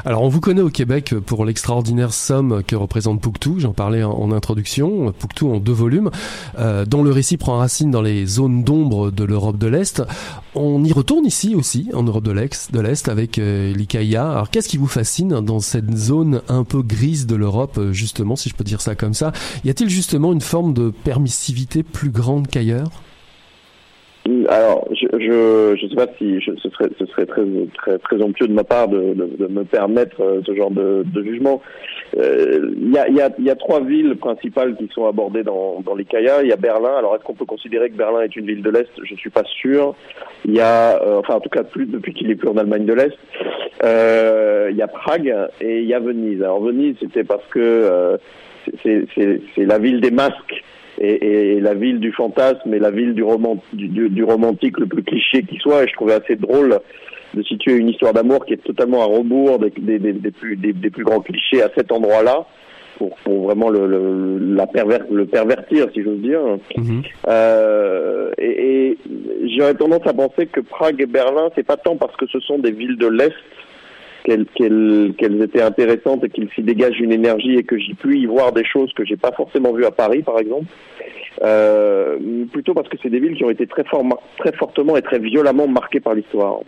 Alors, 0.04 0.22
on 0.22 0.28
vous 0.28 0.40
connaît 0.40 0.62
au 0.62 0.68
Québec 0.68 1.14
pour 1.26 1.44
l'extraordinaire 1.44 2.12
somme 2.12 2.62
que 2.66 2.76
représente 2.76 3.20
Pouctou. 3.20 3.58
J'en 3.58 3.72
parlais 3.72 4.02
en, 4.02 4.30
introduction. 4.32 5.12
Pouctou 5.18 5.50
en 5.50 5.58
deux 5.58 5.72
volumes, 5.72 6.10
euh, 6.58 6.84
dont 6.84 7.02
le 7.02 7.10
récit 7.10 7.36
prend 7.36 7.58
racine 7.58 7.90
dans 7.90 8.02
les 8.02 8.26
zones 8.26 8.62
d'ombre 8.62 9.10
de 9.10 9.24
l'Europe 9.24 9.58
de 9.58 9.66
l'Est. 9.66 10.02
On 10.54 10.84
y 10.84 10.92
retourne 10.92 11.24
ici 11.26 11.54
aussi, 11.54 11.90
en 11.94 12.02
Europe 12.02 12.24
de 12.24 12.32
l'Est, 12.32 12.72
de 12.72 12.80
l'Est 12.80 13.08
avec 13.08 13.38
euh, 13.38 13.72
l'Ikaïa. 13.72 14.30
Alors, 14.30 14.50
qu'est-ce 14.50 14.68
qui 14.68 14.76
vous 14.76 14.86
fascine 14.86 15.40
dans 15.40 15.60
cette 15.60 15.90
zone 15.96 16.42
un 16.48 16.64
peu 16.64 16.82
grise 16.82 16.95
de 17.26 17.36
l'Europe, 17.36 17.78
euh, 17.78 17.92
justement, 17.92 18.36
si 18.36 18.48
je 18.48 18.54
peux 18.54 18.64
dire 18.64 18.80
ça 18.80 18.94
comme 18.94 19.14
ça. 19.14 19.32
Y 19.64 19.70
a-t-il 19.70 19.90
justement 19.90 20.32
une 20.32 20.40
forme 20.40 20.74
de 20.74 20.90
permissivité 20.90 21.82
plus 21.82 22.10
grande 22.10 22.48
qu'ailleurs? 22.48 22.90
Alors, 24.48 24.86
je, 24.92 25.76
je 25.80 25.86
sais 25.88 25.94
pas 25.94 26.06
si 26.18 26.40
je, 26.40 26.52
ce 26.56 26.68
serait 26.70 26.88
ce 26.98 27.06
serait 27.06 27.26
très 27.26 27.42
très 27.76 27.98
présomptueux 27.98 28.48
de 28.48 28.52
ma 28.52 28.64
part 28.64 28.88
de, 28.88 29.14
de, 29.14 29.36
de 29.38 29.46
me 29.46 29.64
permettre 29.64 30.20
euh, 30.20 30.40
ce 30.44 30.54
genre 30.54 30.70
de, 30.70 31.04
de 31.04 31.22
jugement. 31.22 31.62
Euh, 32.16 32.72
il 32.76 32.92
y, 32.92 32.98
a, 32.98 33.08
y, 33.08 33.20
a, 33.20 33.30
y, 33.38 33.50
a, 33.50 33.56
trois 33.56 33.80
villes 33.80 34.16
principales 34.16 34.76
qui 34.76 34.88
sont 34.94 35.06
abordées 35.06 35.42
dans, 35.42 35.80
dans 35.80 35.94
l'ICAIA. 35.94 36.42
Il 36.42 36.48
y 36.48 36.52
a 36.52 36.56
Berlin. 36.56 36.94
Alors, 36.96 37.14
est-ce 37.16 37.24
qu'on 37.24 37.34
peut 37.34 37.44
considérer 37.44 37.90
que 37.90 37.96
Berlin 37.96 38.22
est 38.22 38.36
une 38.36 38.46
ville 38.46 38.62
de 38.62 38.70
l'Est? 38.70 38.90
Je 39.02 39.14
suis 39.16 39.30
pas 39.30 39.44
sûr. 39.44 39.94
Il 40.44 40.54
y 40.54 40.60
a, 40.60 41.02
euh, 41.02 41.18
enfin, 41.18 41.34
en 41.34 41.40
tout 41.40 41.50
cas, 41.50 41.64
plus 41.64 41.86
depuis 41.86 42.14
qu'il 42.14 42.30
est 42.30 42.36
plus 42.36 42.48
en 42.48 42.56
Allemagne 42.56 42.86
de 42.86 42.94
l'Est. 42.94 43.16
Euh, 43.84 44.68
il 44.70 44.76
y 44.76 44.82
a 44.82 44.88
Prague 44.88 45.34
et 45.60 45.80
il 45.80 45.86
y 45.86 45.94
a 45.94 46.00
Venise. 46.00 46.42
Alors, 46.42 46.62
Venise, 46.62 46.96
c'était 47.00 47.24
parce 47.24 47.44
que 47.50 48.18
c'est 48.82 49.64
la 49.64 49.78
ville 49.78 50.00
des 50.00 50.10
masques 50.10 50.62
et, 50.98 51.56
et, 51.56 51.60
la 51.60 51.74
ville 51.74 52.00
du 52.00 52.12
fantasme 52.12 52.72
et 52.72 52.78
la 52.78 52.90
ville 52.90 53.14
du, 53.14 53.22
roman, 53.22 53.62
du, 53.72 53.88
du, 53.88 54.24
romantique 54.24 54.78
le 54.78 54.86
plus 54.86 55.02
cliché 55.02 55.42
qui 55.42 55.56
soit. 55.58 55.84
Et 55.84 55.88
je 55.88 55.94
trouvais 55.94 56.14
assez 56.14 56.36
drôle 56.36 56.78
de 57.34 57.42
situer 57.42 57.74
une 57.74 57.88
histoire 57.88 58.12
d'amour 58.12 58.44
qui 58.46 58.54
est 58.54 58.64
totalement 58.64 59.02
à 59.02 59.06
rebours 59.06 59.58
des, 59.58 59.70
des, 59.76 59.98
des, 59.98 60.12
des 60.12 60.30
plus, 60.30 60.56
des, 60.56 60.72
plus 60.72 61.04
grands 61.04 61.20
clichés 61.20 61.62
à 61.62 61.70
cet 61.76 61.92
endroit-là. 61.92 62.46
Pour, 62.98 63.14
pour, 63.24 63.44
vraiment 63.44 63.68
le, 63.68 63.86
le, 63.86 64.54
la 64.54 64.66
perver 64.66 65.00
le 65.10 65.26
pervertir, 65.26 65.86
si 65.92 66.02
j'ose 66.02 66.18
dire. 66.20 66.40
Mm-hmm. 66.78 67.04
Euh, 67.28 68.30
et, 68.38 68.92
et 68.92 68.98
j'aurais 69.54 69.74
tendance 69.74 70.06
à 70.06 70.14
penser 70.14 70.46
que 70.46 70.60
Prague 70.60 71.02
et 71.02 71.06
Berlin, 71.06 71.50
c'est 71.54 71.66
pas 71.66 71.76
tant 71.76 71.96
parce 71.96 72.16
que 72.16 72.24
ce 72.26 72.40
sont 72.40 72.58
des 72.58 72.70
villes 72.70 72.96
de 72.96 73.06
l'Est 73.06 73.34
qu'elles 74.26 75.42
étaient 75.42 75.62
intéressantes 75.62 76.24
et 76.24 76.30
qu'il 76.30 76.48
s'y 76.50 76.62
dégage 76.62 76.98
une 77.00 77.12
énergie 77.12 77.56
et 77.56 77.62
que 77.62 77.78
j'y 77.78 77.94
puis 77.94 78.20
y 78.20 78.26
voir 78.26 78.52
des 78.52 78.64
choses 78.64 78.92
que 78.94 79.04
j'ai 79.04 79.16
pas 79.16 79.32
forcément 79.32 79.72
vues 79.72 79.84
à 79.84 79.90
Paris, 79.90 80.22
par 80.22 80.38
exemple. 80.38 80.66
Euh, 81.42 82.16
plutôt 82.50 82.74
parce 82.74 82.88
que 82.88 82.96
c'est 83.02 83.10
des 83.10 83.20
villes 83.20 83.36
qui 83.36 83.44
ont 83.44 83.50
été 83.50 83.66
très, 83.66 83.84
fort, 83.84 84.04
très 84.38 84.52
fortement 84.52 84.96
et 84.96 85.02
très 85.02 85.18
violemment 85.18 85.68
marquées 85.68 86.00
par 86.00 86.14
l'histoire. 86.14 86.60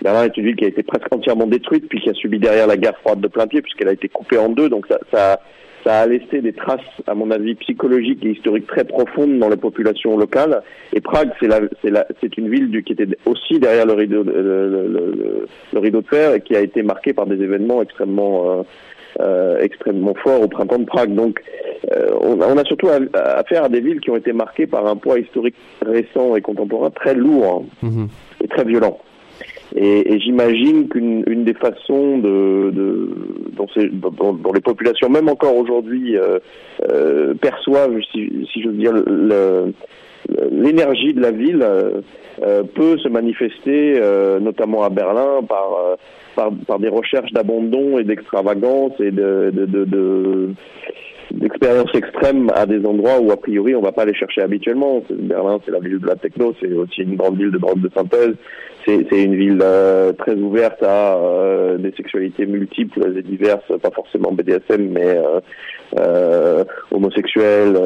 Berlin 0.00 0.24
est 0.24 0.36
une 0.36 0.44
ville 0.44 0.56
qui 0.56 0.64
a 0.64 0.68
été 0.68 0.82
presque 0.82 1.12
entièrement 1.12 1.46
détruite, 1.46 1.88
puis 1.88 2.00
qui 2.00 2.08
a 2.08 2.14
subi 2.14 2.38
derrière 2.38 2.68
la 2.68 2.76
guerre 2.76 2.96
froide 2.98 3.20
de 3.20 3.28
plein 3.28 3.46
pied, 3.46 3.60
puisqu'elle 3.60 3.88
a 3.88 3.92
été 3.92 4.08
coupée 4.08 4.38
en 4.38 4.48
deux. 4.48 4.68
Donc 4.68 4.86
ça, 5.12 5.40
ça 5.84 6.00
a 6.00 6.06
laissé 6.06 6.40
des 6.40 6.52
traces, 6.52 6.80
à 7.06 7.14
mon 7.14 7.30
avis, 7.30 7.54
psychologiques 7.56 8.24
et 8.24 8.30
historiques 8.30 8.66
très 8.66 8.84
profondes 8.84 9.38
dans 9.38 9.48
les 9.48 9.56
populations 9.56 10.16
locales. 10.16 10.62
Et 10.92 11.00
Prague, 11.00 11.30
c'est 11.40 11.48
la, 11.48 11.60
c'est 11.82 11.90
la, 11.90 12.06
c'est 12.20 12.36
une 12.36 12.48
ville 12.48 12.70
du, 12.70 12.82
qui 12.82 12.92
était 12.92 13.08
aussi 13.26 13.58
derrière 13.58 13.86
le 13.86 13.92
rideau, 13.94 14.22
le, 14.22 14.32
le, 14.42 15.46
le, 15.72 15.78
rideau 15.78 16.00
de 16.00 16.06
fer 16.06 16.34
et 16.34 16.40
qui 16.40 16.56
a 16.56 16.60
été 16.60 16.82
marquée 16.82 17.12
par 17.12 17.26
des 17.26 17.42
événements 17.42 17.82
extrêmement, 17.82 18.50
euh, 18.50 18.62
euh, 19.20 19.58
extrêmement 19.60 20.14
forts 20.14 20.42
au 20.42 20.48
printemps 20.48 20.78
de 20.78 20.84
Prague. 20.84 21.14
Donc, 21.14 21.40
euh, 21.92 22.08
on, 22.20 22.40
on, 22.40 22.56
a 22.56 22.64
surtout 22.64 22.88
affaire 22.88 23.62
à, 23.62 23.66
à, 23.66 23.68
des 23.68 23.80
villes 23.80 24.00
qui 24.00 24.10
ont 24.10 24.16
été 24.16 24.32
marquées 24.32 24.66
par 24.66 24.86
un 24.86 24.96
poids 24.96 25.18
historique 25.18 25.56
récent 25.84 26.34
et 26.36 26.40
contemporain 26.40 26.90
très 26.90 27.14
lourd 27.14 27.64
hein, 27.82 27.86
mm-hmm. 27.86 28.44
et 28.44 28.48
très 28.48 28.64
violent. 28.64 28.98
Et, 29.76 30.14
et 30.14 30.20
j'imagine 30.20 30.88
qu'une 30.88 31.24
une 31.26 31.44
des 31.44 31.54
façons 31.54 32.18
de, 32.18 32.70
de 32.70 33.10
dont, 33.52 34.32
dont, 34.32 34.52
les 34.52 34.60
populations, 34.60 35.10
même 35.10 35.28
encore 35.28 35.56
aujourd'hui, 35.56 36.16
euh, 36.16 36.38
euh, 36.90 37.34
perçoivent, 37.34 37.98
si, 38.12 38.46
si 38.52 38.62
je 38.62 38.68
veux 38.68 38.74
dire, 38.74 38.94
l'énergie 40.50 41.12
de 41.12 41.20
la 41.20 41.30
ville 41.30 41.64
euh, 42.42 42.62
peut 42.62 42.98
se 42.98 43.08
manifester, 43.08 43.98
euh, 44.00 44.38
notamment 44.38 44.84
à 44.84 44.90
Berlin, 44.90 45.42
par, 45.48 45.72
euh, 45.74 45.96
par, 46.36 46.50
par 46.66 46.78
des 46.78 46.88
recherches 46.88 47.32
d'abandon 47.32 47.98
et 47.98 48.04
d'extravagance 48.04 48.92
et 49.00 49.10
de, 49.10 49.50
de, 49.52 49.66
de, 49.66 49.84
de 49.84 50.48
d'expériences 51.30 51.94
extrêmes 51.94 52.50
à 52.54 52.64
des 52.64 52.84
endroits 52.86 53.20
où 53.20 53.30
a 53.30 53.36
priori 53.36 53.74
on 53.74 53.82
va 53.82 53.92
pas 53.92 54.06
les 54.06 54.14
chercher 54.14 54.40
habituellement. 54.40 55.02
Berlin, 55.10 55.58
c'est 55.64 55.72
la 55.72 55.78
ville 55.78 55.98
de 55.98 56.06
la 56.06 56.16
techno, 56.16 56.54
c'est 56.58 56.72
aussi 56.72 57.02
une 57.02 57.16
grande 57.16 57.36
ville 57.36 57.50
de 57.50 57.58
drogue 57.58 57.80
de 57.80 57.90
synthèse. 57.94 58.34
C'est 59.10 59.22
une 59.22 59.36
ville 59.36 59.60
euh, 59.62 60.14
très 60.14 60.34
ouverte 60.34 60.82
à 60.82 61.16
euh, 61.16 61.76
des 61.76 61.92
sexualités 61.92 62.46
multiples 62.46 63.18
et 63.18 63.22
diverses, 63.22 63.70
pas 63.82 63.90
forcément 63.90 64.32
BDSM, 64.32 64.88
mais 64.88 65.04
euh, 65.04 65.40
euh 65.98 66.64
homosexuels, 66.90 67.78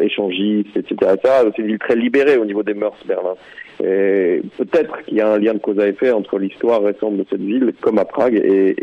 échangistes, 0.00 0.76
etc. 0.76 1.12
C'est 1.24 1.58
une 1.58 1.66
ville 1.66 1.78
très 1.78 1.96
libérée 1.96 2.36
au 2.36 2.44
niveau 2.44 2.62
des 2.62 2.74
mœurs, 2.74 2.96
Berlin. 3.06 3.34
Et 3.82 4.42
peut-être 4.56 5.02
qu'il 5.04 5.18
y 5.18 5.20
a 5.20 5.32
un 5.32 5.38
lien 5.38 5.54
de 5.54 5.58
cause 5.58 5.78
à 5.78 5.88
effet 5.88 6.10
entre 6.10 6.38
l'histoire 6.38 6.82
récente 6.82 7.16
de 7.16 7.24
cette 7.30 7.40
ville, 7.40 7.72
comme 7.80 7.98
à 7.98 8.04
Prague, 8.04 8.34
et, 8.34 8.74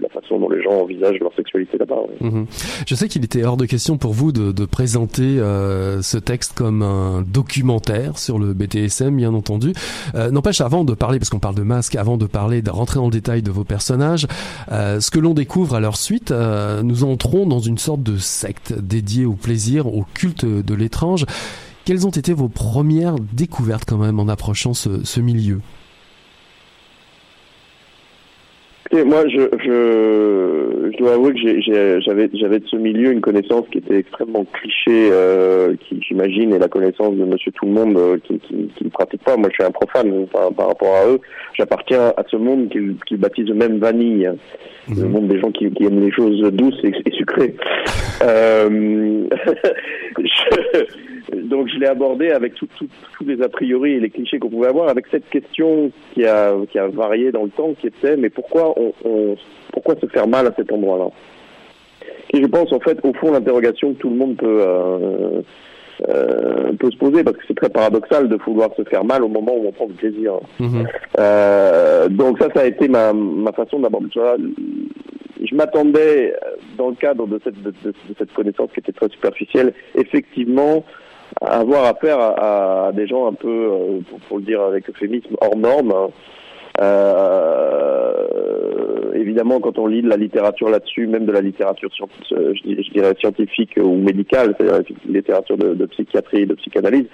la 0.00 0.08
façon 0.08 0.38
dont 0.38 0.48
les 0.48 0.62
gens 0.62 0.80
envisagent 0.82 1.18
leur 1.20 1.34
sexualité 1.34 1.78
là-bas. 1.78 2.02
Mhm. 2.20 2.46
Je 2.86 2.94
sais 2.94 3.08
qu'il 3.08 3.24
était 3.24 3.44
hors 3.44 3.56
de 3.56 3.66
question 3.66 3.98
pour 3.98 4.12
vous 4.12 4.32
de, 4.32 4.64
présenter 4.64 5.38
ce 6.02 6.18
texte 6.18 6.56
comme 6.56 6.82
un 6.82 7.22
documentaire 7.22 8.18
sur 8.18 8.38
le 8.38 8.52
BTSM, 8.52 9.16
bien 9.16 9.34
entendu. 9.34 9.59
Euh, 10.14 10.30
N'empêche, 10.30 10.60
avant 10.60 10.84
de 10.84 10.94
parler, 10.94 11.18
parce 11.18 11.30
qu'on 11.30 11.38
parle 11.38 11.54
de 11.54 11.62
masque, 11.62 11.94
avant 11.96 12.16
de 12.16 12.26
parler, 12.26 12.62
de 12.62 12.70
rentrer 12.70 12.96
dans 12.96 13.06
le 13.06 13.10
détail 13.10 13.42
de 13.42 13.50
vos 13.50 13.64
personnages, 13.64 14.26
euh, 14.70 15.00
ce 15.00 15.10
que 15.10 15.18
l'on 15.18 15.34
découvre 15.34 15.74
à 15.74 15.80
leur 15.80 15.96
suite, 15.96 16.30
euh, 16.30 16.82
nous 16.82 17.04
entrons 17.04 17.46
dans 17.46 17.60
une 17.60 17.78
sorte 17.78 18.02
de 18.02 18.18
secte 18.18 18.72
dédiée 18.78 19.24
au 19.24 19.34
plaisir, 19.34 19.86
au 19.86 20.04
culte 20.14 20.44
de 20.44 20.74
l'étrange. 20.74 21.26
Quelles 21.84 22.06
ont 22.06 22.10
été 22.10 22.32
vos 22.32 22.48
premières 22.48 23.16
découvertes 23.32 23.84
quand 23.86 23.98
même 23.98 24.20
en 24.20 24.28
approchant 24.28 24.74
ce, 24.74 25.04
ce 25.04 25.20
milieu? 25.20 25.60
Moi, 28.92 29.22
je, 29.28 29.48
je, 29.64 30.90
je 30.92 30.98
dois 30.98 31.14
avouer 31.14 31.32
que 31.32 31.60
j'avais 32.04 32.28
j'avais 32.34 32.58
de 32.58 32.66
ce 32.66 32.76
milieu 32.76 33.12
une 33.12 33.20
connaissance 33.20 33.64
qui 33.70 33.78
était 33.78 33.98
extrêmement 33.98 34.44
cliché, 34.52 35.10
euh, 35.12 35.76
qui 35.76 36.02
j'imagine 36.06 36.52
est 36.52 36.58
la 36.58 36.68
connaissance 36.68 37.14
de 37.14 37.24
Monsieur 37.24 37.52
Tout 37.52 37.66
le 37.66 37.72
Monde 37.72 37.96
euh, 37.96 38.18
qui, 38.24 38.38
qui, 38.40 38.68
qui 38.76 38.84
ne 38.84 38.90
pratique 38.90 39.22
pas. 39.22 39.36
Moi, 39.36 39.48
je 39.50 39.54
suis 39.54 39.64
un 39.64 39.70
profane 39.70 40.26
par, 40.26 40.52
par 40.52 40.68
rapport 40.68 40.96
à 40.96 41.06
eux. 41.06 41.20
J'appartiens 41.56 42.12
à 42.16 42.24
ce 42.28 42.36
monde 42.36 42.68
qu'ils 42.70 42.96
qu 43.06 43.16
baptisent 43.16 43.50
eux-mêmes 43.50 43.78
vanille, 43.78 44.28
le 44.88 44.94
mhm. 44.94 45.10
monde 45.10 45.28
des 45.28 45.38
gens 45.38 45.52
qui, 45.52 45.70
qui, 45.70 45.84
aiment 45.84 46.00
les 46.00 46.12
choses 46.12 46.40
douces 46.52 46.80
et, 46.82 46.92
et 47.06 47.12
sucrées. 47.12 47.54
euh, 48.24 49.28
je, 50.18 51.09
donc 51.36 51.68
je 51.68 51.78
l'ai 51.78 51.86
abordé 51.86 52.30
avec 52.30 52.54
tous 52.54 52.68
les 53.24 53.42
a 53.42 53.48
priori 53.48 53.92
et 53.92 54.00
les 54.00 54.10
clichés 54.10 54.38
qu'on 54.38 54.50
pouvait 54.50 54.68
avoir, 54.68 54.88
avec 54.88 55.06
cette 55.10 55.28
question 55.28 55.90
qui 56.14 56.24
a, 56.24 56.54
qui 56.70 56.78
a 56.78 56.88
varié 56.88 57.32
dans 57.32 57.44
le 57.44 57.50
temps, 57.50 57.74
qui 57.80 57.86
était 57.86 58.16
mais 58.16 58.30
pourquoi 58.30 58.74
on, 58.78 58.92
on 59.04 59.36
pourquoi 59.72 59.94
se 60.00 60.06
faire 60.06 60.26
mal 60.26 60.46
à 60.46 60.52
cet 60.56 60.72
endroit-là? 60.72 61.10
Et 62.32 62.40
je 62.40 62.46
pense 62.46 62.72
en 62.72 62.80
fait 62.80 62.98
au 63.02 63.12
fond 63.14 63.32
l'interrogation 63.32 63.94
que 63.94 63.98
tout 63.98 64.10
le 64.10 64.16
monde 64.16 64.36
peut 64.36 64.62
euh, 64.66 65.42
euh, 66.08 66.72
peut 66.78 66.90
se 66.90 66.96
poser 66.96 67.22
parce 67.24 67.36
que 67.36 67.42
c'est 67.46 67.56
très 67.56 67.68
paradoxal 67.68 68.28
de 68.28 68.36
vouloir 68.36 68.70
se 68.76 68.84
faire 68.84 69.04
mal 69.04 69.22
au 69.22 69.28
moment 69.28 69.54
où 69.56 69.66
on 69.66 69.72
prend 69.72 69.86
du 69.86 69.94
plaisir. 69.94 70.34
Mm-hmm. 70.60 70.86
Euh, 71.18 72.08
donc 72.08 72.38
ça, 72.38 72.48
ça 72.54 72.60
a 72.60 72.66
été 72.66 72.88
ma, 72.88 73.12
ma 73.12 73.52
façon 73.52 73.80
d'aborder 73.80 74.08
ça. 74.14 74.36
Je 75.42 75.54
m'attendais, 75.54 76.34
dans 76.76 76.90
le 76.90 76.94
cadre 76.94 77.26
de 77.26 77.40
cette, 77.42 77.60
de, 77.62 77.70
de, 77.70 77.94
cette 78.18 78.32
connaissance 78.32 78.70
qui 78.74 78.80
était 78.80 78.92
très 78.92 79.08
superficielle, 79.08 79.72
effectivement, 79.94 80.84
avoir 81.40 81.84
affaire 81.84 82.18
à, 82.20 82.92
des 82.92 83.06
gens 83.06 83.26
un 83.26 83.32
peu, 83.32 83.48
euh, 83.48 84.00
pour, 84.28 84.38
le 84.38 84.44
dire 84.44 84.60
avec 84.60 84.88
euphémisme, 84.88 85.36
hors 85.40 85.56
normes. 85.56 85.92
Hein. 85.92 86.08
Euh, 86.80 88.24
évidemment, 89.14 89.60
quand 89.60 89.78
on 89.78 89.86
lit 89.86 90.02
de 90.02 90.08
la 90.08 90.16
littérature 90.16 90.68
là-dessus, 90.70 91.06
même 91.06 91.26
de 91.26 91.32
la 91.32 91.40
littérature 91.40 91.90
euh, 92.32 92.54
scientifique 93.18 93.76
ou 93.76 93.96
médicale, 93.96 94.54
c'est-à-dire 94.58 94.82
littérature 95.06 95.56
de, 95.58 95.86
psychiatrie, 95.86 96.46
de 96.46 96.54
psychanalyse, 96.54 97.06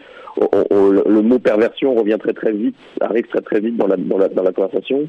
le 0.71 1.21
mot 1.23 1.39
perversion 1.39 1.95
revient 1.95 2.19
très 2.21 2.35
très 2.35 2.53
vite, 2.53 2.77
arrive 3.01 3.27
très 3.27 3.41
très 3.41 3.61
vite 3.61 3.77
dans 3.77 3.87
la, 3.87 3.97
dans 3.97 4.19
la, 4.19 4.29
dans 4.29 4.43
la 4.43 4.53
conversation. 4.53 5.05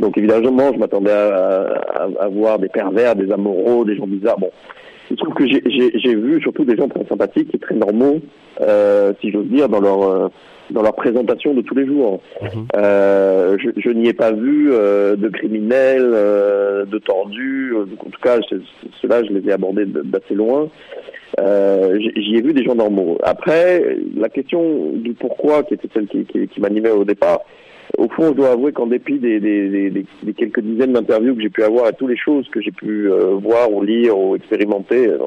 Donc 0.00 0.18
évidemment, 0.18 0.72
je 0.74 0.78
m'attendais 0.78 1.10
à, 1.10 1.80
à, 2.20 2.28
voir 2.28 2.58
des 2.58 2.68
pervers, 2.68 3.16
des 3.16 3.32
amoureux, 3.32 3.86
des 3.86 3.96
gens 3.96 4.06
bizarres. 4.06 4.38
Bon, 4.38 4.50
je 5.10 5.14
trouve 5.16 5.34
que 5.34 5.46
j'ai 5.46 6.14
vu 6.14 6.40
surtout 6.40 6.64
des 6.64 6.76
gens 6.76 6.88
très 6.88 7.04
sympathiques 7.06 7.54
et 7.54 7.58
très 7.58 7.74
normaux, 7.74 8.20
euh, 8.60 9.12
si 9.20 9.30
j'ose 9.30 9.46
dire, 9.46 9.68
dans 9.68 9.80
leur 9.80 10.02
euh, 10.02 10.28
dans 10.70 10.82
leur 10.82 10.94
présentation 10.94 11.54
de 11.54 11.62
tous 11.62 11.74
les 11.74 11.86
jours. 11.86 12.20
Mhm. 12.42 12.66
Euh, 12.76 13.56
je, 13.58 13.70
je 13.80 13.90
n'y 13.90 14.08
ai 14.08 14.12
pas 14.12 14.32
vu 14.32 14.72
euh, 14.72 15.16
de 15.16 15.28
criminels, 15.28 16.10
euh, 16.12 16.84
de 16.84 16.98
tordus. 16.98 17.74
En 17.76 18.10
tout 18.10 18.20
cas, 18.22 18.38
ceux-là, 19.00 19.22
je 19.24 19.32
les 19.32 19.48
ai 19.48 19.52
abordés 19.52 19.86
d'assez 19.86 20.34
loin. 20.34 20.68
J'y 21.38 22.36
ai 22.36 22.42
vu 22.42 22.52
des 22.52 22.64
gens 22.64 22.74
normaux. 22.74 23.18
Après, 23.22 23.96
la 24.16 24.28
question 24.28 24.92
du 24.94 25.12
pourquoi, 25.12 25.62
qui 25.62 25.74
était 25.74 25.88
celle 25.92 26.06
qui, 26.06 26.24
qui, 26.24 26.48
qui 26.48 26.60
m'animait 26.60 26.90
au 26.90 27.04
départ, 27.04 27.40
au 27.98 28.08
fond, 28.08 28.28
je 28.28 28.34
dois 28.34 28.52
avouer 28.52 28.72
qu'en 28.72 28.86
dépit 28.86 29.18
des, 29.18 30.04
quelques 30.36 30.60
dizaines 30.60 30.92
d'interviews 30.92 31.34
que 31.34 31.42
j'ai 31.42 31.50
pu 31.50 31.62
avoir 31.62 31.88
et 31.88 31.92
toutes 31.92 32.10
les 32.10 32.16
choses 32.16 32.48
que 32.50 32.60
j'ai 32.60 32.72
pu 32.72 33.10
euh, 33.10 33.34
voir 33.34 33.72
ou 33.72 33.82
lire 33.82 34.18
ou 34.18 34.36
expérimenter, 34.36 35.08
euh, 35.08 35.18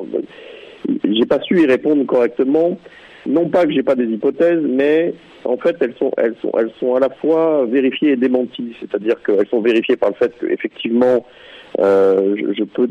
j'ai 1.03 1.25
pas 1.25 1.39
su 1.41 1.61
y 1.61 1.65
répondre 1.65 2.05
correctement. 2.05 2.77
Non 3.25 3.49
pas 3.49 3.65
que 3.65 3.71
j'ai 3.71 3.83
pas 3.83 3.95
des 3.95 4.05
hypothèses, 4.05 4.61
mais 4.61 5.13
en 5.43 5.57
fait, 5.57 5.75
elles 5.81 5.93
sont, 5.99 6.11
elles 6.17 6.35
sont, 6.41 6.51
elles 6.57 6.71
sont 6.79 6.95
à 6.95 6.99
la 6.99 7.09
fois 7.09 7.65
vérifiées 7.65 8.11
et 8.11 8.15
démenties. 8.15 8.75
C'est-à-dire 8.79 9.21
qu'elles 9.23 9.47
sont 9.47 9.61
vérifiées 9.61 9.97
par 9.97 10.09
le 10.09 10.15
fait 10.15 10.33
qu'effectivement, 10.39 11.25
euh, 11.79 12.35
je, 12.57 12.63
peux, 12.63 12.87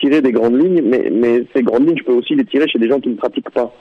tirer 0.00 0.20
des 0.20 0.32
grandes 0.32 0.60
lignes, 0.62 0.82
mais 0.82 1.44
ces 1.54 1.62
grandes 1.62 1.88
lignes, 1.88 1.98
je 1.98 2.04
peux 2.04 2.12
aussi 2.12 2.34
les 2.34 2.44
tirer 2.44 2.68
chez 2.68 2.78
des 2.78 2.88
gens 2.88 3.00
qui 3.00 3.08
ne 3.08 3.16
pratiquent 3.16 3.50
pas. 3.50 3.72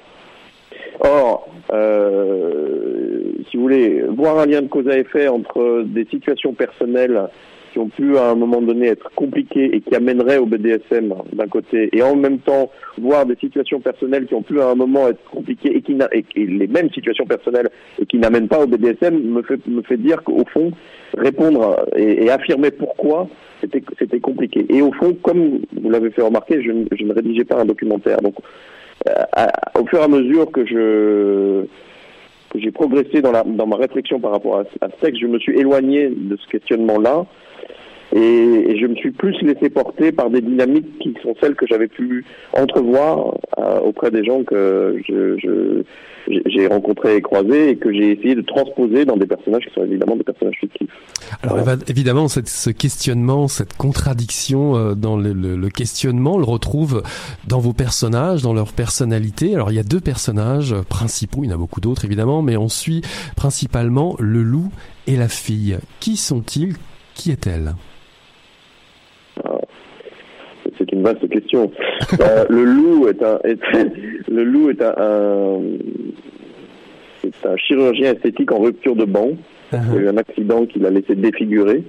Or, 0.99 1.47
euh, 1.73 3.33
si 3.49 3.57
vous 3.57 3.63
voulez, 3.63 4.03
voir 4.09 4.39
un 4.39 4.45
lien 4.45 4.61
de 4.61 4.67
cause 4.67 4.87
à 4.87 4.97
effet 4.97 5.27
entre 5.27 5.83
des 5.85 6.05
situations 6.05 6.53
personnelles 6.53 7.27
qui 7.71 7.79
ont 7.79 7.89
pu 7.89 8.17
à 8.17 8.29
un 8.29 8.35
moment 8.35 8.61
donné 8.61 8.87
être 8.87 9.09
compliquées 9.15 9.75
et 9.75 9.81
qui 9.81 9.95
amèneraient 9.95 10.37
au 10.37 10.45
BDSM 10.45 11.13
d'un 11.33 11.47
côté, 11.47 11.89
et 11.91 12.01
en 12.01 12.15
même 12.15 12.39
temps 12.39 12.71
voir 12.97 13.25
des 13.25 13.35
situations 13.35 13.79
personnelles 13.79 14.25
qui 14.25 14.33
ont 14.33 14.41
pu 14.41 14.59
à 14.61 14.69
un 14.69 14.75
moment 14.75 15.07
être 15.09 15.23
compliquées 15.29 15.75
et 15.75 15.81
qui 15.81 15.95
et, 16.13 16.25
et 16.35 16.45
les 16.45 16.67
mêmes 16.67 16.89
situations 16.91 17.25
personnelles 17.25 17.69
et 17.99 18.05
qui 18.05 18.17
n'amènent 18.17 18.47
pas 18.47 18.63
au 18.63 18.67
BDSM 18.67 19.19
me 19.19 19.41
fait 19.43 19.65
me 19.67 19.81
fait 19.83 19.97
dire 19.97 20.23
qu'au 20.23 20.43
fond 20.51 20.71
répondre 21.17 21.85
et, 21.95 22.25
et 22.25 22.29
affirmer 22.31 22.71
pourquoi 22.71 23.27
c'était 23.61 23.83
c'était 23.99 24.19
compliqué. 24.19 24.65
Et 24.69 24.81
au 24.81 24.91
fond, 24.93 25.15
comme 25.21 25.59
vous 25.79 25.89
l'avez 25.89 26.09
fait 26.11 26.21
remarquer, 26.21 26.61
je, 26.61 26.71
je 26.97 27.03
ne 27.03 27.13
rédigeais 27.13 27.45
pas 27.45 27.59
un 27.61 27.65
documentaire, 27.65 28.21
donc 28.21 28.35
au 29.75 29.85
fur 29.85 29.99
et 29.99 30.03
à 30.03 30.07
mesure 30.07 30.51
que 30.51 30.65
je 30.65 31.65
que 32.49 32.59
j'ai 32.59 32.71
progressé 32.71 33.21
dans, 33.21 33.31
la, 33.31 33.43
dans 33.43 33.67
ma 33.67 33.75
réflexion 33.75 34.21
par 34.21 34.31
rapport 34.31 34.59
à, 34.59 34.61
à, 34.81 34.89
ce 34.89 35.05
texte, 35.05 35.21
je 35.21 35.27
me 35.27 35.37
suis 35.37 35.59
éloigné 35.59 36.09
de 36.09 36.37
ce 36.37 36.47
questionnement-là 36.47 37.25
et, 38.15 38.19
et, 38.19 38.79
je 38.79 38.87
me 38.87 38.95
suis 38.95 39.11
plus 39.11 39.35
laissé 39.41 39.69
porter 39.69 40.11
par 40.11 40.29
des 40.29 40.41
dynamiques 40.41 40.99
qui 40.99 41.13
sont 41.21 41.35
celles 41.41 41.55
que 41.55 41.67
j'avais 41.67 41.87
pu 41.87 42.23
entrevoir 42.53 43.37
euh, 43.57 43.79
auprès 43.79 44.11
des 44.11 44.23
gens 44.23 44.43
que 44.43 45.01
je, 45.07 45.83
j'ai 46.45 46.67
rencontré 46.67 47.17
et 47.17 47.21
croisé 47.21 47.69
et 47.69 47.75
que 47.75 47.91
j'ai 47.91 48.11
essayé 48.11 48.35
de 48.35 48.41
transposer 48.41 49.05
dans 49.05 49.17
des 49.17 49.25
personnages 49.25 49.65
qui 49.65 49.73
sont 49.73 49.83
évidemment 49.83 50.15
des 50.15 50.23
personnages 50.23 50.57
fictifs. 50.59 50.89
Alors 51.41 51.57
voilà. 51.57 51.81
évidemment, 51.87 52.27
cette, 52.27 52.47
ce 52.47 52.69
questionnement, 52.69 53.47
cette 53.47 53.75
contradiction 53.75 54.75
euh, 54.75 54.93
dans 54.93 55.17
le, 55.17 55.33
le, 55.33 55.55
le, 55.55 55.69
questionnement, 55.69 56.35
on 56.35 56.37
le 56.37 56.45
retrouve 56.45 57.03
dans 57.47 57.59
vos 57.59 57.73
personnages, 57.73 58.41
dans 58.41 58.53
leur 58.53 58.73
personnalité. 58.73 59.53
Alors 59.53 59.71
il 59.71 59.75
y 59.75 59.79
a 59.79 59.83
deux 59.83 60.01
personnages 60.01 60.75
principaux, 60.89 61.43
il 61.43 61.49
y 61.49 61.51
en 61.51 61.55
a 61.55 61.57
beaucoup 61.57 61.81
d'autres 61.81 62.05
évidemment, 62.05 62.41
mais 62.41 62.57
on 62.57 62.69
suit 62.69 63.01
principalement 63.35 64.15
le 64.19 64.43
loup 64.43 64.71
et 65.07 65.15
la 65.15 65.27
fille. 65.27 65.77
Qui 65.99 66.17
sont-ils? 66.17 66.75
Qui 67.13 67.31
est-elle? 67.31 67.73
C'est 70.77 70.91
une 70.91 71.03
vaste 71.03 71.27
question. 71.29 71.71
euh, 72.21 72.45
le 72.49 72.63
loup 72.63 73.07
est 73.07 73.21
un, 73.23 73.39
est, 73.43 73.59
le 74.29 74.43
loup 74.43 74.69
est 74.69 74.81
un, 74.81 74.93
un 74.97 75.61
c'est 77.21 77.45
un 77.47 77.57
chirurgien 77.57 78.13
esthétique 78.13 78.51
en 78.51 78.59
rupture 78.59 78.95
de 78.95 79.05
banc. 79.05 79.31
Uh 79.73 79.75
-huh. 79.75 79.79
Il 79.89 79.95
y 79.95 79.97
a 79.97 80.01
eu 80.03 80.07
un 80.09 80.17
accident 80.17 80.65
qui 80.65 80.79
l'a 80.79 80.89
laissé 80.89 81.15
défigurer. 81.15 81.83